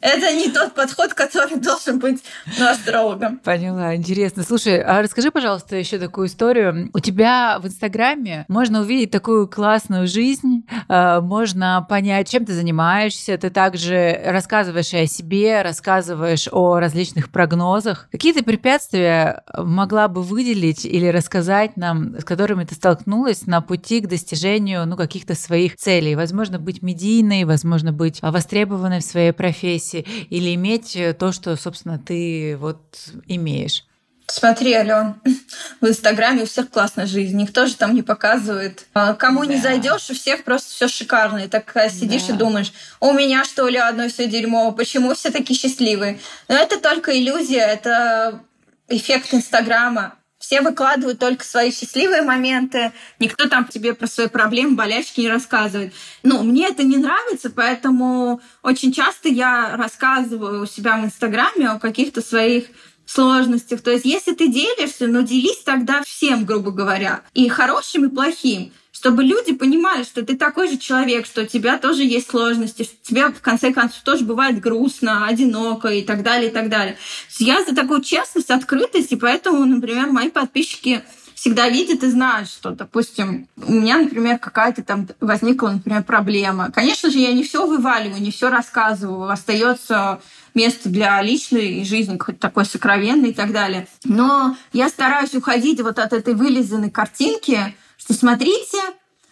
это 0.00 0.34
не 0.34 0.50
тот 0.50 0.74
подход, 0.74 1.14
который 1.14 1.56
должен 1.58 1.98
быть 1.98 2.22
у 2.58 2.62
астрологом. 2.64 3.38
Поняла, 3.38 3.94
интересно. 3.94 4.42
Слушай, 4.42 4.80
а 4.82 5.02
расскажи, 5.02 5.30
пожалуйста, 5.30 5.76
еще 5.76 5.98
такую 5.98 6.28
историю. 6.28 6.90
У 6.92 7.00
тебя 7.00 7.58
в 7.60 7.66
Инстаграме 7.66 8.44
можно 8.48 8.80
увидеть 8.80 9.10
такую 9.10 9.48
классную 9.48 10.06
жизнь, 10.06 10.66
а, 10.88 11.20
можно 11.20 11.84
понять, 11.88 12.28
чем 12.28 12.44
ты 12.44 12.54
занимаешься, 12.54 13.36
ты 13.38 13.50
также 13.50 14.20
рассказываешь 14.24 14.92
о 14.94 15.06
себе, 15.06 15.62
рассказываешь 15.62 16.48
о 16.50 16.78
различных 16.78 17.30
прогнозах. 17.30 18.08
Какие 18.10 18.32
ты 18.32 18.42
препятствия 18.42 19.42
могла 19.56 20.08
бы 20.08 20.22
выделить 20.22 20.84
или 20.84 21.06
рассказать 21.06 21.76
нам, 21.76 22.18
с 22.18 22.24
которыми 22.24 22.64
ты 22.64 22.74
столкнулась 22.74 23.46
на 23.46 23.60
пути 23.60 24.00
к 24.00 24.08
достижению 24.08 24.86
ну, 24.86 24.96
каких-то 24.96 25.34
своих 25.34 25.76
целей? 25.76 26.14
Возможно, 26.14 26.58
быть 26.58 26.82
медийной, 26.82 27.44
возможно, 27.44 27.92
быть 27.92 28.13
быть 28.22 28.32
востребованной 28.32 29.00
в 29.00 29.04
своей 29.04 29.32
профессии 29.32 30.06
или 30.30 30.54
иметь 30.54 30.96
э, 30.96 31.14
то, 31.14 31.32
что, 31.32 31.56
собственно, 31.56 31.98
ты 31.98 32.56
вот 32.58 32.80
имеешь? 33.26 33.84
Смотри, 34.26 34.72
Ален, 34.72 35.16
в 35.80 35.86
Инстаграме 35.86 36.42
у 36.42 36.46
всех 36.46 36.70
классная 36.70 37.06
жизнь, 37.06 37.36
никто 37.36 37.66
же 37.66 37.74
там 37.74 37.94
не 37.94 38.02
показывает. 38.02 38.86
А 38.94 39.14
кому 39.14 39.44
да. 39.44 39.52
не 39.52 39.60
зайдешь, 39.60 40.10
у 40.10 40.14
всех 40.14 40.44
просто 40.44 40.70
все 40.70 40.88
шикарно. 40.88 41.38
И 41.38 41.48
так 41.48 41.70
сидишь 41.90 42.24
да. 42.24 42.34
и 42.34 42.38
думаешь, 42.38 42.72
у 43.00 43.12
меня 43.12 43.44
что 43.44 43.68
ли 43.68 43.76
одно 43.76 44.08
все 44.08 44.26
дерьмо, 44.26 44.72
почему 44.72 45.14
все 45.14 45.30
такие 45.30 45.58
счастливые? 45.58 46.18
Но 46.48 46.54
это 46.54 46.80
только 46.80 47.16
иллюзия, 47.16 47.66
это 47.66 48.40
эффект 48.88 49.34
Инстаграма. 49.34 50.14
Все 50.44 50.60
выкладывают 50.60 51.18
только 51.18 51.42
свои 51.42 51.72
счастливые 51.72 52.20
моменты. 52.20 52.92
Никто 53.18 53.48
там 53.48 53.64
тебе 53.64 53.94
про 53.94 54.06
свои 54.06 54.26
проблемы, 54.26 54.76
болячки 54.76 55.22
не 55.22 55.30
рассказывает. 55.30 55.94
Ну, 56.22 56.42
мне 56.42 56.68
это 56.68 56.82
не 56.82 56.98
нравится, 56.98 57.48
поэтому 57.48 58.42
очень 58.62 58.92
часто 58.92 59.30
я 59.30 59.74
рассказываю 59.74 60.64
у 60.64 60.66
себя 60.66 60.98
в 60.98 61.04
Инстаграме 61.06 61.70
о 61.70 61.78
каких-то 61.78 62.20
своих 62.20 62.66
сложностях. 63.06 63.80
То 63.80 63.90
есть, 63.90 64.04
если 64.04 64.34
ты 64.34 64.48
делишься, 64.48 65.06
ну, 65.06 65.22
делись 65.22 65.62
тогда 65.64 66.02
всем, 66.02 66.44
грубо 66.44 66.72
говоря, 66.72 67.22
и 67.32 67.48
хорошим, 67.48 68.04
и 68.04 68.14
плохим 68.14 68.70
чтобы 69.04 69.22
люди 69.22 69.52
понимали, 69.52 70.02
что 70.02 70.24
ты 70.24 70.34
такой 70.34 70.66
же 70.66 70.78
человек, 70.78 71.26
что 71.26 71.42
у 71.42 71.46
тебя 71.46 71.76
тоже 71.76 72.04
есть 72.04 72.30
сложности, 72.30 72.84
что 72.84 72.94
тебе, 73.02 73.26
в 73.28 73.42
конце 73.42 73.70
концов, 73.70 74.00
тоже 74.00 74.24
бывает 74.24 74.60
грустно, 74.60 75.26
одиноко 75.26 75.88
и 75.88 76.00
так 76.00 76.22
далее, 76.22 76.48
и 76.48 76.54
так 76.54 76.70
далее. 76.70 76.96
Я 77.38 77.62
за 77.66 77.74
такую 77.74 78.00
честность, 78.00 78.50
открытость, 78.50 79.12
и 79.12 79.16
поэтому, 79.16 79.62
например, 79.66 80.10
мои 80.10 80.30
подписчики 80.30 81.02
всегда 81.34 81.68
видят 81.68 82.02
и 82.02 82.08
знают, 82.08 82.48
что, 82.48 82.70
допустим, 82.70 83.46
у 83.58 83.72
меня, 83.72 83.98
например, 83.98 84.38
какая-то 84.38 84.82
там 84.82 85.06
возникла, 85.20 85.72
например, 85.72 86.02
проблема. 86.02 86.70
Конечно 86.72 87.10
же, 87.10 87.18
я 87.18 87.34
не 87.34 87.44
все 87.44 87.66
вываливаю, 87.66 88.22
не 88.22 88.30
все 88.30 88.48
рассказываю. 88.48 89.28
Остается 89.28 90.22
место 90.54 90.88
для 90.88 91.20
личной 91.20 91.84
жизни, 91.84 92.16
хоть 92.16 92.38
такой 92.38 92.64
сокровенной 92.64 93.30
и 93.30 93.34
так 93.34 93.52
далее. 93.52 93.86
Но 94.04 94.56
я 94.72 94.88
стараюсь 94.88 95.34
уходить 95.34 95.82
вот 95.82 95.98
от 95.98 96.14
этой 96.14 96.32
вылизанной 96.32 96.90
картинки, 96.90 97.74
что 98.04 98.12
смотрите, 98.12 98.78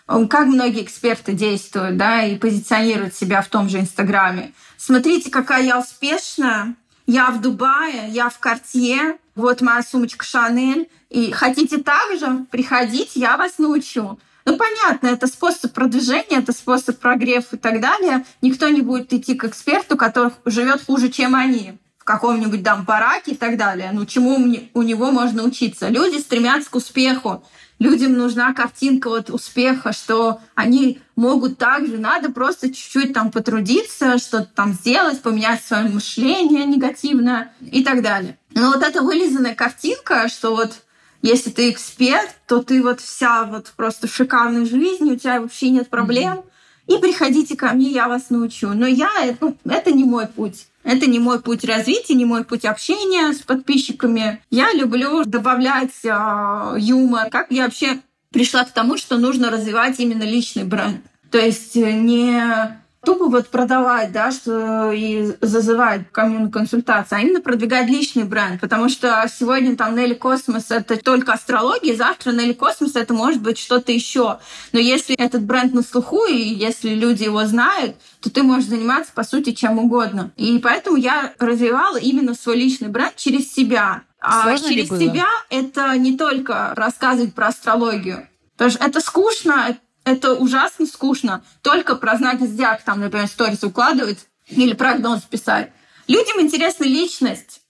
как 0.07 0.47
многие 0.47 0.83
эксперты 0.83 1.35
действуют, 1.35 1.99
да, 1.99 2.25
и 2.25 2.39
позиционируют 2.39 3.15
себя 3.15 3.43
в 3.43 3.49
том 3.49 3.69
же 3.69 3.81
Инстаграме. 3.81 4.55
Смотрите, 4.79 5.31
какая 5.31 5.63
я 5.63 5.79
успешная, 5.79 6.75
я 7.07 7.31
в 7.31 7.43
Дубае, 7.43 8.09
я 8.09 8.31
в 8.31 8.39
Картье, 8.39 9.19
вот 9.35 9.61
моя 9.61 9.83
сумочка 9.83 10.25
Шанель. 10.25 10.89
И 11.11 11.33
хотите 11.33 11.79
так 11.79 12.19
же? 12.19 12.47
Приходите, 12.51 13.21
я 13.21 13.37
вас 13.37 13.59
научу. 13.59 14.19
Ну, 14.47 14.57
понятно, 14.57 15.09
это 15.09 15.27
способ 15.27 15.75
продвижения, 15.75 16.39
это 16.39 16.53
способ 16.53 16.99
прогрев 16.99 17.53
и 17.53 17.59
так 17.59 17.81
далее. 17.83 18.25
Никто 18.41 18.69
не 18.71 18.81
будет 18.81 19.13
идти 19.13 19.35
к 19.35 19.45
эксперту, 19.45 19.99
который 19.99 20.33
живет 20.47 20.83
хуже, 20.83 21.11
чем 21.11 21.35
они 21.35 21.75
в 21.99 22.05
каком-нибудь 22.05 22.65
там 22.65 22.85
бараке 22.85 23.33
и 23.33 23.37
так 23.37 23.59
далее. 23.59 23.91
Ну, 23.93 24.07
чему 24.07 24.37
у 24.75 24.83
него 24.83 25.11
можно 25.11 25.43
учиться? 25.45 25.89
Люди 25.89 26.17
стремятся 26.17 26.71
к 26.71 26.75
успеху 26.75 27.45
людям 27.83 28.13
нужна 28.15 28.55
картинка 28.55 29.09
вот 29.09 29.29
успеха, 29.31 29.93
что 29.93 30.41
они 30.55 31.01
могут 31.17 31.59
также, 31.59 31.99
надо 31.99 32.31
просто 32.31 32.69
чуть-чуть 32.69 33.13
там 33.13 33.31
потрудиться, 33.31 34.19
что-то 34.19 34.49
там 34.55 34.73
сделать, 34.73 35.21
поменять 35.21 35.63
свое 35.63 35.89
мышление 35.89 36.65
негативное 36.65 37.53
и 37.61 37.83
так 37.83 38.03
далее. 38.03 38.39
Но 38.55 38.69
вот 38.69 38.83
эта 38.83 39.03
вылизанная 39.03 39.55
картинка, 39.55 40.29
что 40.29 40.55
вот 40.55 40.83
если 41.23 41.51
ты 41.51 41.71
эксперт, 41.71 42.31
то 42.47 42.63
ты 42.63 42.83
вот 42.83 43.01
вся 43.01 43.45
вот 43.45 43.73
просто 43.77 44.07
в 44.07 44.15
шикарной 44.15 44.67
жизни, 44.67 45.13
у 45.13 45.17
тебя 45.17 45.41
вообще 45.41 45.71
нет 45.71 45.89
проблем, 45.89 46.39
mm-hmm 46.39 46.52
и 46.87 46.99
приходите 46.99 47.57
ко 47.57 47.73
мне, 47.73 47.91
я 47.91 48.09
вас 48.09 48.31
научу. 48.31 48.69
Но 48.69 48.87
я, 48.87 49.09
ну, 49.41 49.57
это 49.65 49.93
не 49.93 50.05
мой 50.05 50.27
путь. 50.27 50.67
Это 50.85 51.07
не 51.07 51.21
мой 51.21 51.41
путь 51.41 51.65
развития, 51.65 52.15
не 52.15 52.25
мой 52.25 52.45
путь 52.45 52.65
общения 52.65 53.33
с 53.33 53.39
подписчиками. 53.39 54.43
Я 54.51 54.73
люблю 54.73 55.25
добавлять 55.25 56.05
э, 56.05 56.77
юмор. 56.79 57.31
Как 57.31 57.47
я 57.51 57.65
вообще 57.65 58.01
пришла 58.31 58.65
к 58.65 58.73
тому, 58.73 58.97
что 58.97 59.19
нужно 59.19 59.51
развивать 59.51 60.01
именно 60.01 60.25
личный 60.25 60.65
бренд. 60.65 61.03
То 61.31 61.39
есть 61.39 61.77
не 61.77 62.82
тупо 63.05 63.27
вот 63.27 63.49
продавать, 63.49 64.13
да, 64.13 64.31
что 64.31 64.93
и 64.93 65.35
зазывать 65.41 66.11
ко 66.13 66.23
мне 66.23 66.38
на 66.38 66.48
консультации, 66.48 67.17
а 67.17 67.21
именно 67.21 67.41
продвигать 67.41 67.89
личный 67.89 68.25
бренд, 68.25 68.61
потому 68.61 68.89
что 68.89 69.25
сегодня 69.33 69.77
там 69.77 69.97
Нелли 69.97 70.15
Космос— 70.15 70.67
это 70.71 70.97
только 70.97 71.33
астрология, 71.33 71.97
завтра 71.97 72.33
Нелли 72.33 72.53
Космос— 72.53 72.93
это 72.95 73.13
может 73.13 73.43
быть 73.43 73.59
что-то 73.59 73.93
еще. 73.93 74.39
Но 74.73 74.79
если 74.79 75.17
этот 75.17 75.43
бренд 75.43 75.75
на 75.75 75.83
слуху, 75.83 76.27
и 76.27 76.37
если 76.37 76.91
люди 76.91 77.25
его 77.25 77.45
знают, 77.45 77.97
то 78.21 78.31
ты 78.31 78.43
можешь 78.43 78.69
заниматься, 78.69 79.13
по 79.13 79.25
сути, 79.25 79.53
чем 79.53 79.79
угодно. 79.79 80.31
И 80.37 80.59
поэтому 80.59 80.97
я 80.97 81.33
развивала 81.39 81.97
именно 81.97 82.35
свой 82.35 82.57
личный 82.57 82.89
бренд 82.89 83.17
через 83.17 83.53
себя. 83.53 84.03
А 84.21 84.57
через 84.57 84.89
себя 84.89 85.27
это 85.51 85.97
не 85.99 86.17
только 86.17 86.73
рассказывать 86.77 87.35
про 87.35 87.49
астрологию. 87.49 88.29
Потому 88.57 88.71
что 88.71 88.85
это 88.85 89.01
скучно, 89.01 89.77
это 90.05 90.35
ужасно 90.35 90.87
скучно. 90.87 91.43
Только 91.63 91.97
про 91.97 92.17
знаки 92.17 92.45
зодиака, 92.45 92.83
там, 92.85 93.01
например, 93.01 93.27
сторис 93.27 93.63
укладывать 93.63 94.27
или 94.49 94.75
прогноз 94.75 95.23
писать. 95.23 95.71
Людям 96.09 96.41
интересна 96.41 96.85
личность. 96.85 97.61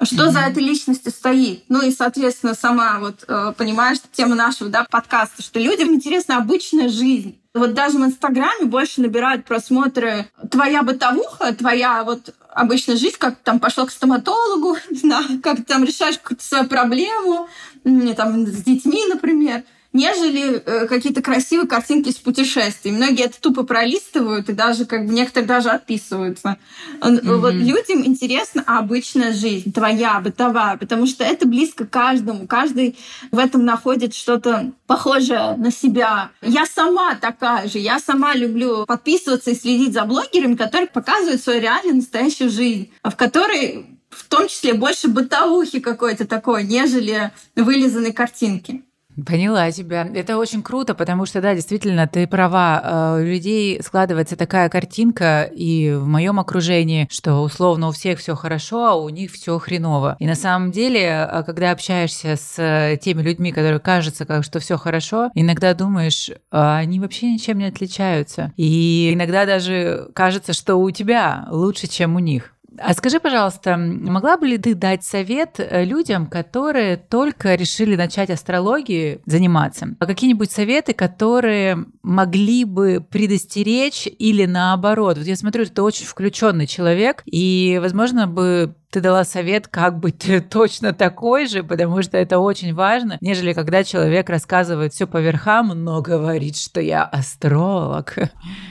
Что 0.00 0.26
mm-hmm. 0.26 0.30
за 0.30 0.38
этой 0.40 0.62
личностью 0.62 1.10
стоит? 1.10 1.64
Ну 1.68 1.82
и, 1.82 1.90
соответственно, 1.90 2.54
сама 2.54 3.00
вот 3.00 3.24
э, 3.26 3.52
понимаешь 3.56 3.98
тема 4.12 4.36
нашего 4.36 4.70
да, 4.70 4.86
подкаста, 4.88 5.42
что 5.42 5.58
людям 5.58 5.92
интересна 5.92 6.36
обычная 6.36 6.88
жизнь. 6.88 7.40
Вот 7.52 7.74
даже 7.74 7.98
в 7.98 8.04
Инстаграме 8.04 8.66
больше 8.66 9.00
набирают 9.00 9.44
просмотры 9.44 10.30
твоя 10.52 10.84
бытовуха, 10.84 11.52
твоя 11.52 12.04
вот 12.04 12.32
обычная 12.50 12.96
жизнь, 12.96 13.16
как 13.18 13.38
ты 13.38 13.40
там 13.42 13.58
пошел 13.58 13.86
к 13.86 13.90
стоматологу, 13.90 14.76
как 15.42 15.56
ты 15.56 15.62
там 15.64 15.82
решаешь 15.82 16.18
какую-то 16.18 16.44
свою 16.44 16.68
проблему, 16.68 17.48
там, 17.82 18.46
с 18.46 18.62
детьми, 18.62 19.04
например 19.08 19.64
нежели 19.92 20.62
э, 20.64 20.86
какие-то 20.86 21.22
красивые 21.22 21.66
картинки 21.66 22.10
с 22.10 22.16
путешествий. 22.16 22.92
Многие 22.92 23.24
это 23.24 23.40
тупо 23.40 23.62
пролистывают 23.62 24.48
и 24.48 24.52
даже 24.52 24.84
как 24.84 25.06
бы 25.06 25.14
некоторые 25.14 25.48
даже 25.48 25.70
отписываются. 25.70 26.58
Mm-hmm. 27.00 27.36
Вот 27.36 27.54
людям 27.54 28.04
интересна 28.04 28.62
обычная 28.66 29.32
жизнь, 29.32 29.72
твоя, 29.72 30.20
бытовая, 30.20 30.76
потому 30.76 31.06
что 31.06 31.24
это 31.24 31.48
близко 31.48 31.86
каждому. 31.86 32.46
Каждый 32.46 32.98
в 33.30 33.38
этом 33.38 33.64
находит 33.64 34.14
что-то 34.14 34.72
похожее 34.86 35.56
на 35.56 35.70
себя. 35.70 36.30
Я 36.42 36.66
сама 36.66 37.14
такая 37.14 37.68
же. 37.68 37.78
Я 37.78 37.98
сама 37.98 38.34
люблю 38.34 38.84
подписываться 38.84 39.50
и 39.50 39.54
следить 39.54 39.94
за 39.94 40.04
блогерами, 40.04 40.54
которые 40.54 40.88
показывают 40.88 41.40
свою 41.40 41.60
реальную 41.60 41.96
настоящую 41.96 42.50
жизнь, 42.50 42.90
в 43.02 43.16
которой 43.16 43.98
в 44.10 44.24
том 44.28 44.48
числе 44.48 44.74
больше 44.74 45.08
бытовухи 45.08 45.80
какой-то 45.80 46.26
такой, 46.26 46.64
нежели 46.64 47.30
вылизанной 47.54 48.12
картинки. 48.12 48.82
Поняла 49.26 49.70
тебя. 49.72 50.08
Это 50.14 50.38
очень 50.38 50.62
круто, 50.62 50.94
потому 50.94 51.26
что, 51.26 51.40
да, 51.40 51.54
действительно, 51.54 52.06
ты 52.06 52.26
права. 52.26 53.16
Э, 53.16 53.20
у 53.20 53.24
людей 53.24 53.82
складывается 53.82 54.36
такая 54.36 54.68
картинка, 54.68 55.42
и 55.42 55.92
в 55.92 56.06
моем 56.06 56.38
окружении, 56.38 57.08
что 57.10 57.42
условно 57.42 57.88
у 57.88 57.92
всех 57.92 58.18
все 58.18 58.36
хорошо, 58.36 58.86
а 58.86 58.94
у 58.94 59.08
них 59.08 59.32
все 59.32 59.58
хреново. 59.58 60.16
И 60.20 60.26
на 60.26 60.34
самом 60.34 60.70
деле, 60.70 61.00
э, 61.00 61.42
когда 61.44 61.72
общаешься 61.72 62.36
с 62.36 62.98
теми 63.02 63.22
людьми, 63.22 63.50
которые 63.52 63.80
кажется, 63.80 64.24
как 64.24 64.44
что 64.44 64.60
все 64.60 64.76
хорошо, 64.76 65.30
иногда 65.34 65.74
думаешь, 65.74 66.30
а 66.50 66.78
они 66.78 67.00
вообще 67.00 67.32
ничем 67.32 67.58
не 67.58 67.66
отличаются. 67.66 68.52
И 68.56 69.12
иногда 69.14 69.46
даже 69.46 70.08
кажется, 70.14 70.52
что 70.52 70.76
у 70.76 70.90
тебя 70.90 71.46
лучше, 71.50 71.86
чем 71.86 72.16
у 72.16 72.18
них. 72.20 72.54
А 72.80 72.94
скажи, 72.94 73.20
пожалуйста, 73.20 73.76
могла 73.76 74.36
бы 74.36 74.46
ли 74.46 74.58
ты 74.58 74.74
дать 74.74 75.04
совет 75.04 75.56
э, 75.58 75.84
людям, 75.84 76.26
которые 76.26 76.96
только 76.96 77.54
решили 77.54 77.96
начать 77.96 78.30
астрологией 78.30 79.20
заниматься? 79.26 79.96
А 79.98 80.06
какие-нибудь 80.06 80.50
советы, 80.50 80.92
которые 80.92 81.84
могли 82.02 82.64
бы 82.64 83.04
предостеречь 83.08 84.06
или 84.18 84.46
наоборот? 84.46 85.18
Вот 85.18 85.26
я 85.26 85.36
смотрю, 85.36 85.66
ты 85.66 85.82
очень 85.82 86.06
включенный 86.06 86.66
человек, 86.66 87.22
и, 87.26 87.78
возможно, 87.80 88.26
бы 88.26 88.74
ты 88.90 89.00
дала 89.00 89.24
совет, 89.24 89.68
как 89.68 89.98
быть 89.98 90.26
точно 90.50 90.92
такой 90.92 91.46
же, 91.46 91.62
потому 91.62 92.02
что 92.02 92.16
это 92.16 92.38
очень 92.38 92.74
важно, 92.74 93.18
нежели 93.20 93.52
когда 93.52 93.84
человек 93.84 94.28
рассказывает 94.28 94.92
все 94.92 95.06
по 95.06 95.18
верхам, 95.18 95.68
но 95.68 96.00
говорит, 96.00 96.56
что 96.56 96.80
я 96.80 97.04
астролог. 97.04 98.16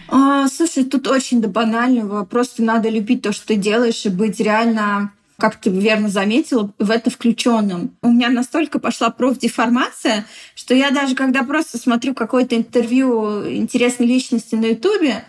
А, 0.10 0.48
слушай, 0.48 0.84
тут 0.86 1.08
очень 1.08 1.42
да 1.42 1.48
банального. 1.48 2.26
Просто 2.26 2.64
надо 2.64 2.90
любить 2.90 3.22
то, 3.22 3.32
что 3.32 3.48
ты 3.48 3.56
делаешь, 3.56 4.06
и 4.06 4.10
быть 4.10 4.40
реально 4.40 5.12
как 5.38 5.58
ты 5.58 5.70
верно 5.70 6.10
заметила, 6.10 6.74
в 6.80 6.90
это 6.90 7.12
включенным. 7.12 7.96
У 8.02 8.10
меня 8.10 8.30
настолько 8.30 8.80
пошла 8.80 9.12
профдеформация, 9.12 10.26
что 10.56 10.74
я 10.74 10.90
даже 10.90 11.14
когда 11.14 11.44
просто 11.44 11.78
смотрю 11.78 12.16
какое-то 12.16 12.56
интервью 12.56 13.48
интересной 13.48 14.08
личности 14.08 14.56
на 14.56 14.66
Ютубе, 14.66 15.26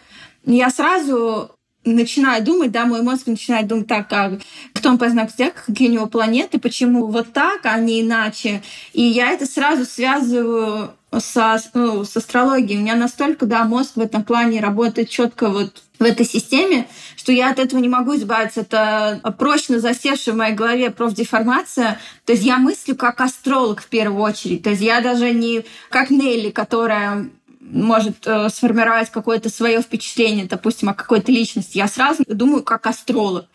я 0.46 0.70
сразу 0.70 1.57
начинаю 1.94 2.44
думать, 2.44 2.70
да, 2.70 2.84
мой 2.86 3.02
мозг 3.02 3.26
начинает 3.26 3.66
думать 3.66 3.86
так, 3.86 4.08
как 4.08 4.40
кто 4.72 4.90
он 4.90 4.98
по 4.98 5.08
знаку 5.08 5.30
зодиака, 5.30 5.60
какие 5.66 5.88
у 5.88 5.92
него 5.92 6.06
планеты, 6.06 6.58
почему 6.58 7.06
вот 7.06 7.32
так, 7.32 7.60
а 7.64 7.78
не 7.78 8.02
иначе. 8.02 8.62
И 8.92 9.02
я 9.02 9.32
это 9.32 9.46
сразу 9.46 9.84
связываю 9.84 10.92
со, 11.18 11.58
ну, 11.74 12.04
с 12.04 12.16
астрологией. 12.16 12.78
У 12.78 12.82
меня 12.82 12.94
настолько, 12.94 13.46
да, 13.46 13.64
мозг 13.64 13.92
в 13.96 14.00
этом 14.00 14.24
плане 14.24 14.60
работает 14.60 15.08
четко 15.08 15.48
вот 15.48 15.82
в 15.98 16.02
этой 16.02 16.24
системе, 16.24 16.86
что 17.16 17.32
я 17.32 17.50
от 17.50 17.58
этого 17.58 17.80
не 17.80 17.88
могу 17.88 18.14
избавиться. 18.16 18.60
Это 18.60 19.20
прочно 19.38 19.80
засевшая 19.80 20.34
в 20.34 20.38
моей 20.38 20.54
голове 20.54 20.90
профдеформация. 20.90 21.98
То 22.24 22.32
есть 22.32 22.44
я 22.44 22.58
мыслю 22.58 22.94
как 22.94 23.20
астролог 23.20 23.80
в 23.80 23.88
первую 23.88 24.22
очередь. 24.22 24.62
То 24.62 24.70
есть 24.70 24.82
я 24.82 25.00
даже 25.00 25.32
не 25.32 25.64
как 25.90 26.10
Нелли, 26.10 26.50
которая 26.50 27.30
может 27.70 28.26
э, 28.26 28.48
сформировать 28.48 29.10
какое-то 29.10 29.50
свое 29.50 29.80
впечатление, 29.82 30.46
допустим, 30.46 30.88
о 30.88 30.94
какой-то 30.94 31.30
личности. 31.32 31.78
Я 31.78 31.88
сразу 31.88 32.24
думаю 32.26 32.62
как 32.62 32.86
астролог. 32.86 33.46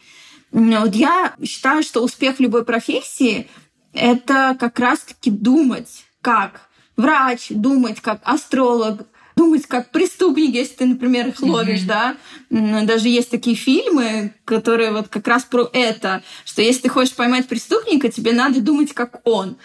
Вот 0.51 0.93
я 0.93 1.34
считаю, 1.43 1.84
что 1.84 2.03
успех 2.03 2.39
любой 2.39 2.64
профессии— 2.64 3.47
это 3.93 4.55
как 4.59 4.80
раз-таки 4.80 5.32
думать 5.32 6.05
как 6.22 6.70
врач, 6.95 7.47
думать 7.49 8.01
как 8.01 8.22
астролог, 8.24 9.07
думать 9.36 9.65
как 9.67 9.91
преступник, 9.91 10.53
если 10.53 10.73
ты, 10.75 10.86
например, 10.86 11.27
их 11.27 11.41
ловишь, 11.41 11.81
mm-hmm. 11.81 12.17
да. 12.49 12.84
Даже 12.86 13.09
есть 13.09 13.29
такие 13.29 13.55
фильмы, 13.55 14.34
которые 14.45 14.91
вот 14.91 15.07
как 15.07 15.27
раз 15.27 15.43
про 15.43 15.69
это, 15.73 16.21
что 16.45 16.61
если 16.61 16.84
ты 16.84 16.89
хочешь 16.89 17.15
поймать 17.15 17.47
преступника, 17.47 18.09
тебе 18.09 18.34
надо 18.34 18.61
думать 18.61 18.93
как 18.93 19.21
он. 19.27 19.57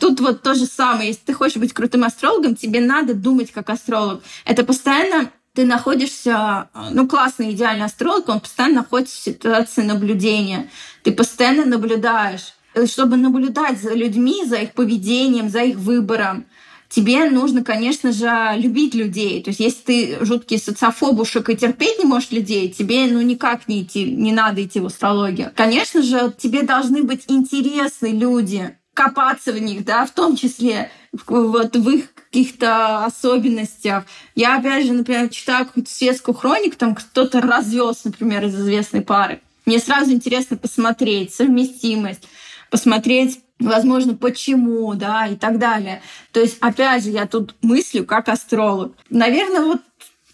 Тут 0.00 0.20
вот 0.20 0.42
то 0.42 0.54
же 0.54 0.66
самое. 0.66 1.08
Если 1.08 1.22
ты 1.22 1.32
хочешь 1.32 1.56
быть 1.56 1.72
крутым 1.72 2.04
астрологом, 2.04 2.56
тебе 2.56 2.80
надо 2.80 3.14
думать 3.14 3.52
как 3.52 3.70
астролог. 3.70 4.22
Это 4.44 4.64
постоянно 4.64 5.30
ты 5.54 5.64
находишься, 5.64 6.68
ну, 6.90 7.08
классный, 7.08 7.52
идеальный 7.52 7.86
астролог, 7.86 8.28
он 8.28 8.40
постоянно 8.40 8.82
находится 8.82 9.16
в 9.16 9.24
ситуации 9.24 9.80
наблюдения. 9.80 10.68
Ты 11.02 11.12
постоянно 11.12 11.64
наблюдаешь. 11.64 12.52
Чтобы 12.84 13.16
наблюдать 13.16 13.80
за 13.80 13.94
людьми, 13.94 14.44
за 14.44 14.56
их 14.56 14.72
поведением, 14.72 15.48
за 15.48 15.60
их 15.60 15.76
выбором, 15.76 16.44
тебе 16.88 17.30
нужно, 17.30 17.64
конечно 17.64 18.12
же, 18.12 18.54
любить 18.56 18.94
людей. 18.94 19.42
То 19.42 19.50
есть 19.50 19.60
если 19.60 19.82
ты 19.82 20.24
жуткий 20.24 20.58
социофобушек 20.58 21.50
и 21.50 21.56
терпеть 21.56 21.98
не 21.98 22.04
можешь 22.04 22.30
людей, 22.30 22.70
тебе 22.70 23.06
ну 23.06 23.20
никак 23.20 23.68
не 23.68 23.82
идти, 23.82 24.04
не 24.04 24.32
надо 24.32 24.64
идти 24.64 24.80
в 24.80 24.86
астрологию. 24.86 25.52
Конечно 25.54 26.02
же, 26.02 26.32
тебе 26.36 26.62
должны 26.62 27.02
быть 27.02 27.24
интересны 27.28 28.08
люди, 28.08 28.76
копаться 28.94 29.52
в 29.52 29.60
них, 29.60 29.84
да, 29.84 30.06
в 30.06 30.10
том 30.10 30.36
числе 30.36 30.90
вот 31.26 31.76
в 31.76 31.90
их 31.90 32.14
каких-то 32.14 33.04
особенностях. 33.04 34.04
Я, 34.34 34.56
опять 34.56 34.86
же, 34.86 34.92
например, 34.94 35.28
читаю 35.28 35.66
какую-то 35.66 35.90
светскую 35.90 36.34
хронику, 36.34 36.76
там 36.76 36.94
кто-то 36.94 37.40
развелся, 37.40 38.02
например, 38.04 38.46
из 38.46 38.54
известной 38.54 39.02
пары. 39.02 39.40
Мне 39.66 39.80
сразу 39.80 40.12
интересно 40.12 40.56
посмотреть 40.56 41.34
совместимость, 41.34 42.22
посмотреть 42.70 43.40
возможно, 43.58 44.14
почему, 44.14 44.94
да, 44.94 45.26
и 45.26 45.36
так 45.36 45.58
далее. 45.58 46.02
То 46.32 46.40
есть, 46.40 46.58
опять 46.60 47.04
же, 47.04 47.10
я 47.10 47.26
тут 47.26 47.54
мыслю 47.62 48.04
как 48.04 48.28
астролог. 48.28 48.92
Наверное, 49.10 49.62
вот 49.62 49.80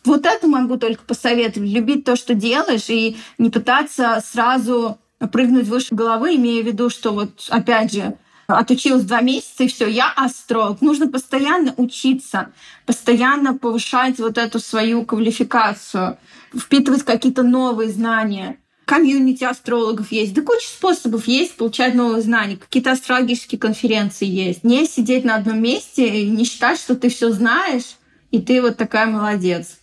вот 0.05 0.27
это 0.27 0.49
могу 0.49 0.79
только 0.79 1.05
посоветовать. 1.05 1.71
Любить 1.71 2.05
то, 2.05 2.17
что 2.17 2.35
делаешь, 2.35 2.89
и 2.89 3.17
не 3.39 3.51
пытаться 3.51 4.21
сразу 4.25 4.99
прыгнуть 5.31 5.69
выше 5.69 5.95
головы, 5.95 6.35
имея 6.35 6.63
в 6.63 6.67
виду, 6.67 6.91
что 6.91 7.13
вот, 7.13 7.47
опять 7.51 7.93
же, 7.93 8.17
отучилась 8.49 9.05
два 9.05 9.21
месяца, 9.21 9.65
и 9.65 9.69
все, 9.69 9.87
я 9.87 10.13
астролог. 10.15 10.81
Нужно 10.81 11.09
постоянно 11.09 11.73
учиться, 11.77 12.53
постоянно 12.87 13.57
повышать 13.57 14.19
вот 14.19 14.39
эту 14.39 14.59
свою 14.59 15.05
квалификацию, 15.05 16.19
впитывать 16.53 17.05
какие-то 17.05 17.43
новые 17.45 17.91
знания 17.91 18.59
комьюнити 18.93 19.43
астрологов 19.45 20.13
есть, 20.13 20.35
да 20.35 20.43
куча 20.43 20.67
способов 20.67 21.27
есть 21.27 21.57
получать 21.57 21.95
новые 21.95 22.21
знания, 22.21 22.59
какие-то 22.59 22.93
астрологические 22.93 23.59
конференции 23.59 24.27
есть. 24.27 24.65
Не 24.65 24.85
сидеть 24.85 25.25
на 25.25 25.37
одном 25.37 25.63
месте 25.63 26.07
и 26.07 26.29
не 26.29 26.45
считать, 26.45 26.79
что 26.79 26.95
ты 26.95 27.09
все 27.09 27.31
знаешь, 27.31 27.97
и 28.31 28.39
ты 28.39 28.61
вот 28.61 28.77
такая 28.77 29.07
молодец. 29.07 29.79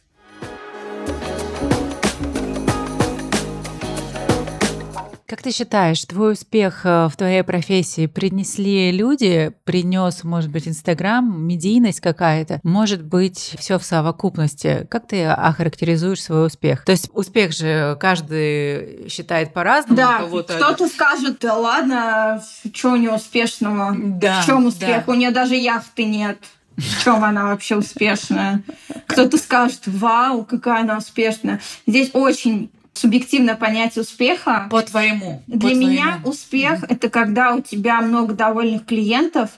Как 5.29 5.43
ты 5.43 5.51
считаешь, 5.51 6.03
твой 6.05 6.33
успех 6.33 6.87
э, 6.87 7.07
в 7.07 7.15
твоей 7.15 7.43
профессии 7.43 8.07
принесли 8.07 8.91
люди, 8.91 9.53
принес, 9.63 10.23
может 10.23 10.49
быть, 10.49 10.67
Инстаграм, 10.67 11.39
медийность 11.45 11.99
какая-то, 11.99 12.59
может 12.63 13.03
быть, 13.03 13.55
все 13.59 13.77
в 13.77 13.83
совокупности? 13.83 14.87
Как 14.89 15.05
ты 15.05 15.25
охарактеризуешь 15.25 16.23
свой 16.23 16.47
успех? 16.47 16.83
То 16.83 16.93
есть 16.93 17.11
успех 17.13 17.53
же 17.53 17.95
каждый 17.99 19.07
считает 19.07 19.53
по-разному. 19.53 19.95
Да, 19.95 20.21
кто-то 20.47 20.87
скажет, 20.87 21.37
да 21.41 21.53
ладно, 21.53 22.43
что 22.73 22.93
у 22.93 22.95
нее 22.95 23.11
успешного? 23.11 23.95
Да, 23.95 24.41
в 24.41 24.47
чем 24.47 24.65
успех? 24.65 25.05
Да. 25.05 25.11
У 25.11 25.15
нее 25.15 25.29
даже 25.29 25.53
яхты 25.53 26.05
нет. 26.05 26.39
В 26.75 27.03
чем 27.03 27.23
она 27.23 27.45
вообще 27.45 27.75
успешная? 27.75 28.63
Кто-то 29.05 29.37
скажет, 29.37 29.81
вау, 29.85 30.43
какая 30.43 30.81
она 30.81 30.97
успешная. 30.97 31.61
Здесь 31.85 32.09
очень 32.13 32.71
субъективное 32.99 33.55
понятие 33.55 34.03
успеха. 34.03 34.67
По 34.69 34.81
твоему. 34.81 35.41
Для 35.47 35.69
по 35.69 35.73
меня 35.73 36.03
твоему. 36.03 36.29
успех 36.29 36.83
mm-hmm. 36.83 36.93
это 36.93 37.09
когда 37.09 37.53
у 37.55 37.61
тебя 37.61 38.01
много 38.01 38.33
довольных 38.33 38.85
клиентов, 38.85 39.49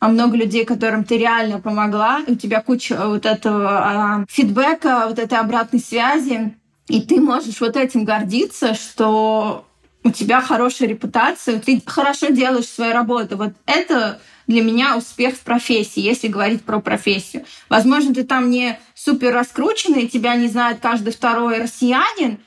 а 0.00 0.08
много 0.08 0.36
людей, 0.36 0.64
которым 0.64 1.04
ты 1.04 1.18
реально 1.18 1.60
помогла, 1.60 2.20
у 2.26 2.34
тебя 2.34 2.60
куча 2.60 2.96
вот 3.04 3.26
этого 3.26 3.68
а, 3.70 4.24
фидбэка, 4.28 5.06
вот 5.08 5.18
этой 5.18 5.38
обратной 5.38 5.80
связи, 5.80 6.54
и 6.88 7.00
ты 7.00 7.20
можешь 7.20 7.60
вот 7.60 7.76
этим 7.76 8.04
гордиться, 8.04 8.74
что 8.74 9.66
у 10.04 10.10
тебя 10.10 10.40
хорошая 10.40 10.88
репутация, 10.88 11.58
ты 11.58 11.82
хорошо 11.84 12.28
делаешь 12.28 12.68
свою 12.68 12.92
работу. 12.92 13.36
Вот 13.36 13.52
это 13.66 14.20
для 14.46 14.62
меня 14.62 14.96
успех 14.96 15.34
в 15.34 15.40
профессии, 15.40 16.00
если 16.00 16.28
говорить 16.28 16.62
про 16.62 16.80
профессию. 16.80 17.44
Возможно, 17.68 18.14
ты 18.14 18.24
там 18.24 18.50
не 18.50 18.78
супер 19.08 19.32
раскрученный, 19.32 20.06
тебя 20.06 20.36
не 20.36 20.48
знает 20.48 20.80
каждый 20.82 21.14
второй 21.14 21.58
россиянин, 21.58 22.40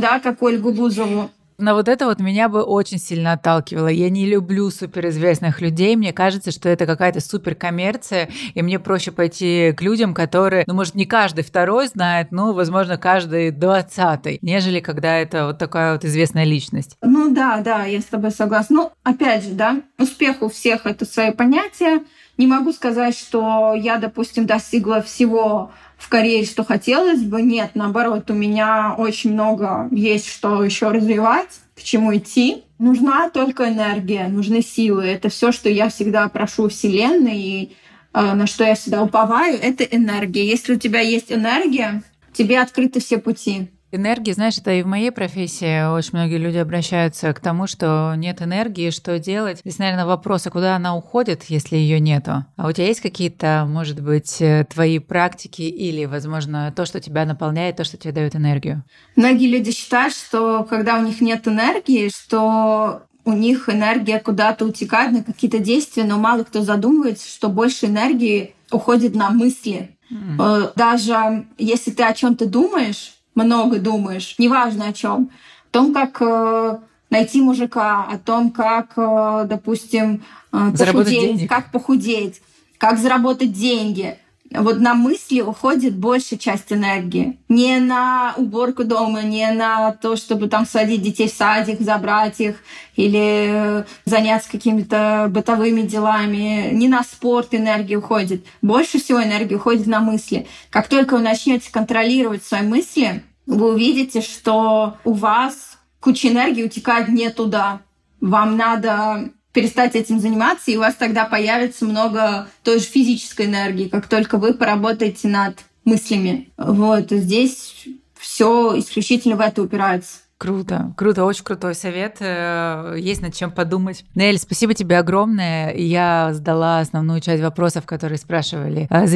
да, 0.00 0.20
как 0.20 0.40
Ольгу 0.40 0.70
Бузову, 0.70 1.30
но 1.58 1.74
вот 1.74 1.88
это 1.88 2.04
вот 2.04 2.20
меня 2.20 2.50
бы 2.50 2.62
очень 2.62 2.98
сильно 2.98 3.32
отталкивало. 3.32 3.88
Я 3.88 4.10
не 4.10 4.26
люблю 4.26 4.70
суперизвестных 4.70 5.62
людей. 5.62 5.96
Мне 5.96 6.12
кажется, 6.12 6.50
что 6.50 6.68
это 6.68 6.84
какая-то 6.84 7.20
суперкоммерция, 7.20 8.28
и 8.52 8.60
мне 8.60 8.78
проще 8.78 9.10
пойти 9.10 9.72
к 9.72 9.80
людям, 9.80 10.12
которые, 10.12 10.64
ну, 10.66 10.74
может, 10.74 10.94
не 10.94 11.06
каждый 11.06 11.44
второй 11.44 11.88
знает, 11.88 12.30
но, 12.30 12.52
возможно, 12.52 12.98
каждый 12.98 13.52
двадцатый, 13.52 14.38
нежели 14.42 14.80
когда 14.80 15.16
это 15.16 15.46
вот 15.46 15.58
такая 15.58 15.94
вот 15.94 16.04
известная 16.04 16.44
личность. 16.44 16.98
Ну 17.02 17.30
да, 17.30 17.62
да, 17.64 17.84
я 17.84 18.00
с 18.00 18.04
тобой 18.04 18.32
согласна. 18.32 18.76
Ну, 18.76 18.92
опять 19.02 19.44
же, 19.44 19.52
да, 19.52 19.80
успех 19.98 20.42
у 20.42 20.50
всех 20.50 20.84
это 20.84 21.06
свое 21.06 21.32
понятие. 21.32 22.02
Не 22.36 22.46
могу 22.46 22.72
сказать, 22.72 23.16
что 23.16 23.72
я, 23.74 23.96
допустим, 23.96 24.44
достигла 24.44 25.00
всего 25.00 25.70
в 25.96 26.08
Корее, 26.08 26.44
что 26.44 26.64
хотелось 26.64 27.22
бы. 27.22 27.42
Нет, 27.42 27.70
наоборот, 27.74 28.30
у 28.30 28.34
меня 28.34 28.94
очень 28.96 29.32
много 29.32 29.88
есть 29.90 30.28
что 30.28 30.62
еще 30.62 30.90
развивать, 30.90 31.50
к 31.74 31.82
чему 31.82 32.16
идти. 32.16 32.64
Нужна 32.78 33.30
только 33.30 33.68
энергия, 33.70 34.28
нужны 34.28 34.62
силы. 34.62 35.04
Это 35.04 35.28
все, 35.28 35.52
что 35.52 35.68
я 35.68 35.88
всегда 35.88 36.28
прошу 36.28 36.68
Вселенной, 36.68 37.38
и 37.38 37.76
э, 38.12 38.34
на 38.34 38.46
что 38.46 38.64
я 38.64 38.74
всегда 38.74 39.02
уповаю, 39.02 39.58
это 39.60 39.84
энергия. 39.84 40.46
Если 40.46 40.74
у 40.74 40.78
тебя 40.78 41.00
есть 41.00 41.32
энергия, 41.32 42.02
тебе 42.32 42.60
открыты 42.60 43.00
все 43.00 43.18
пути. 43.18 43.70
Энергия, 43.92 44.32
знаешь, 44.32 44.58
это 44.58 44.72
и 44.72 44.82
в 44.82 44.86
моей 44.86 45.12
профессии 45.12 45.88
очень 45.88 46.10
многие 46.14 46.38
люди 46.38 46.56
обращаются 46.56 47.32
к 47.32 47.38
тому, 47.38 47.68
что 47.68 48.14
нет 48.16 48.42
энергии, 48.42 48.90
что 48.90 49.18
делать. 49.20 49.60
Здесь, 49.60 49.78
наверное, 49.78 50.06
вопрос, 50.06 50.46
а 50.46 50.50
куда 50.50 50.74
она 50.74 50.96
уходит, 50.96 51.44
если 51.44 51.76
ее 51.76 52.00
нету? 52.00 52.44
А 52.56 52.66
у 52.66 52.72
тебя 52.72 52.88
есть 52.88 53.00
какие-то, 53.00 53.64
может 53.68 54.00
быть, 54.00 54.42
э, 54.42 54.66
твои 54.68 54.98
практики 54.98 55.62
или, 55.62 56.04
возможно, 56.04 56.72
то, 56.74 56.84
что 56.84 57.00
тебя 57.00 57.24
наполняет, 57.24 57.76
то, 57.76 57.84
что 57.84 57.96
тебе 57.96 58.12
дает 58.12 58.34
энергию? 58.34 58.82
Многие 59.14 59.46
люди 59.46 59.70
считают, 59.70 60.14
что 60.14 60.64
когда 60.64 60.98
у 60.98 61.02
них 61.02 61.20
нет 61.20 61.46
энергии, 61.46 62.08
что 62.08 63.02
у 63.24 63.32
них 63.32 63.68
энергия 63.68 64.18
куда-то 64.18 64.64
утекает 64.64 65.12
на 65.12 65.22
какие-то 65.22 65.60
действия, 65.60 66.04
но 66.04 66.18
мало 66.18 66.42
кто 66.42 66.62
задумывается, 66.62 67.28
что 67.28 67.48
больше 67.48 67.86
энергии 67.86 68.54
уходит 68.72 69.14
на 69.14 69.30
мысли. 69.30 69.96
Mm. 70.10 70.72
Даже 70.76 71.46
если 71.58 71.90
ты 71.90 72.04
о 72.04 72.14
чем-то 72.14 72.46
думаешь, 72.46 73.15
много 73.36 73.78
думаешь, 73.78 74.34
неважно 74.38 74.88
о 74.88 74.92
чем, 74.92 75.30
о 75.70 75.72
том, 75.72 75.94
как 75.94 76.20
э, 76.20 76.78
найти 77.10 77.40
мужика, 77.40 78.04
о 78.10 78.18
том, 78.18 78.50
как, 78.50 78.94
э, 78.96 79.46
допустим, 79.48 80.24
э, 80.52 80.72
похудеть, 80.76 81.46
как 81.48 81.70
похудеть, 81.70 82.42
как 82.78 82.98
заработать 82.98 83.52
деньги 83.52 84.18
вот 84.58 84.80
на 84.80 84.94
мысли 84.94 85.40
уходит 85.40 85.96
большая 85.96 86.38
часть 86.38 86.72
энергии. 86.72 87.38
Не 87.48 87.78
на 87.78 88.34
уборку 88.36 88.84
дома, 88.84 89.22
не 89.22 89.50
на 89.52 89.92
то, 89.92 90.16
чтобы 90.16 90.48
там 90.48 90.66
сводить 90.66 91.02
детей 91.02 91.28
в 91.28 91.32
садик, 91.32 91.80
забрать 91.80 92.40
их 92.40 92.56
или 92.96 93.84
заняться 94.04 94.50
какими-то 94.50 95.28
бытовыми 95.30 95.82
делами. 95.82 96.70
Не 96.72 96.88
на 96.88 97.02
спорт 97.02 97.48
энергия 97.54 97.96
уходит. 97.96 98.44
Больше 98.62 98.98
всего 98.98 99.22
энергии 99.22 99.54
уходит 99.54 99.86
на 99.86 100.00
мысли. 100.00 100.46
Как 100.70 100.88
только 100.88 101.14
вы 101.14 101.22
начнете 101.22 101.70
контролировать 101.70 102.44
свои 102.44 102.62
мысли, 102.62 103.22
вы 103.46 103.72
увидите, 103.72 104.20
что 104.20 104.96
у 105.04 105.12
вас 105.12 105.78
куча 106.00 106.28
энергии 106.28 106.64
утекает 106.64 107.08
не 107.08 107.30
туда. 107.30 107.80
Вам 108.20 108.56
надо 108.56 109.30
перестать 109.56 109.96
этим 109.96 110.20
заниматься, 110.20 110.70
и 110.70 110.76
у 110.76 110.80
вас 110.80 110.96
тогда 110.96 111.24
появится 111.24 111.86
много 111.86 112.46
той 112.62 112.78
же 112.78 112.84
физической 112.84 113.46
энергии, 113.46 113.88
как 113.88 114.06
только 114.06 114.36
вы 114.36 114.52
поработаете 114.52 115.28
над 115.28 115.56
мыслями. 115.82 116.50
Вот 116.58 117.10
здесь 117.10 117.86
все 118.18 118.78
исключительно 118.78 119.36
в 119.36 119.40
это 119.40 119.62
упирается. 119.62 120.18
Круто, 120.38 120.92
круто, 120.98 121.24
очень 121.24 121.44
крутой 121.44 121.74
совет. 121.74 122.18
Э, 122.20 122.94
есть 122.98 123.22
над 123.22 123.34
чем 123.34 123.50
подумать. 123.50 124.04
Нель, 124.14 124.38
спасибо 124.38 124.74
тебе 124.74 124.98
огромное. 124.98 125.74
Я 125.74 126.34
сдала 126.34 126.80
основную 126.80 127.22
часть 127.22 127.42
вопросов, 127.42 127.86
которые 127.86 128.18
спрашивали 128.18 128.86
зрители 128.90 129.06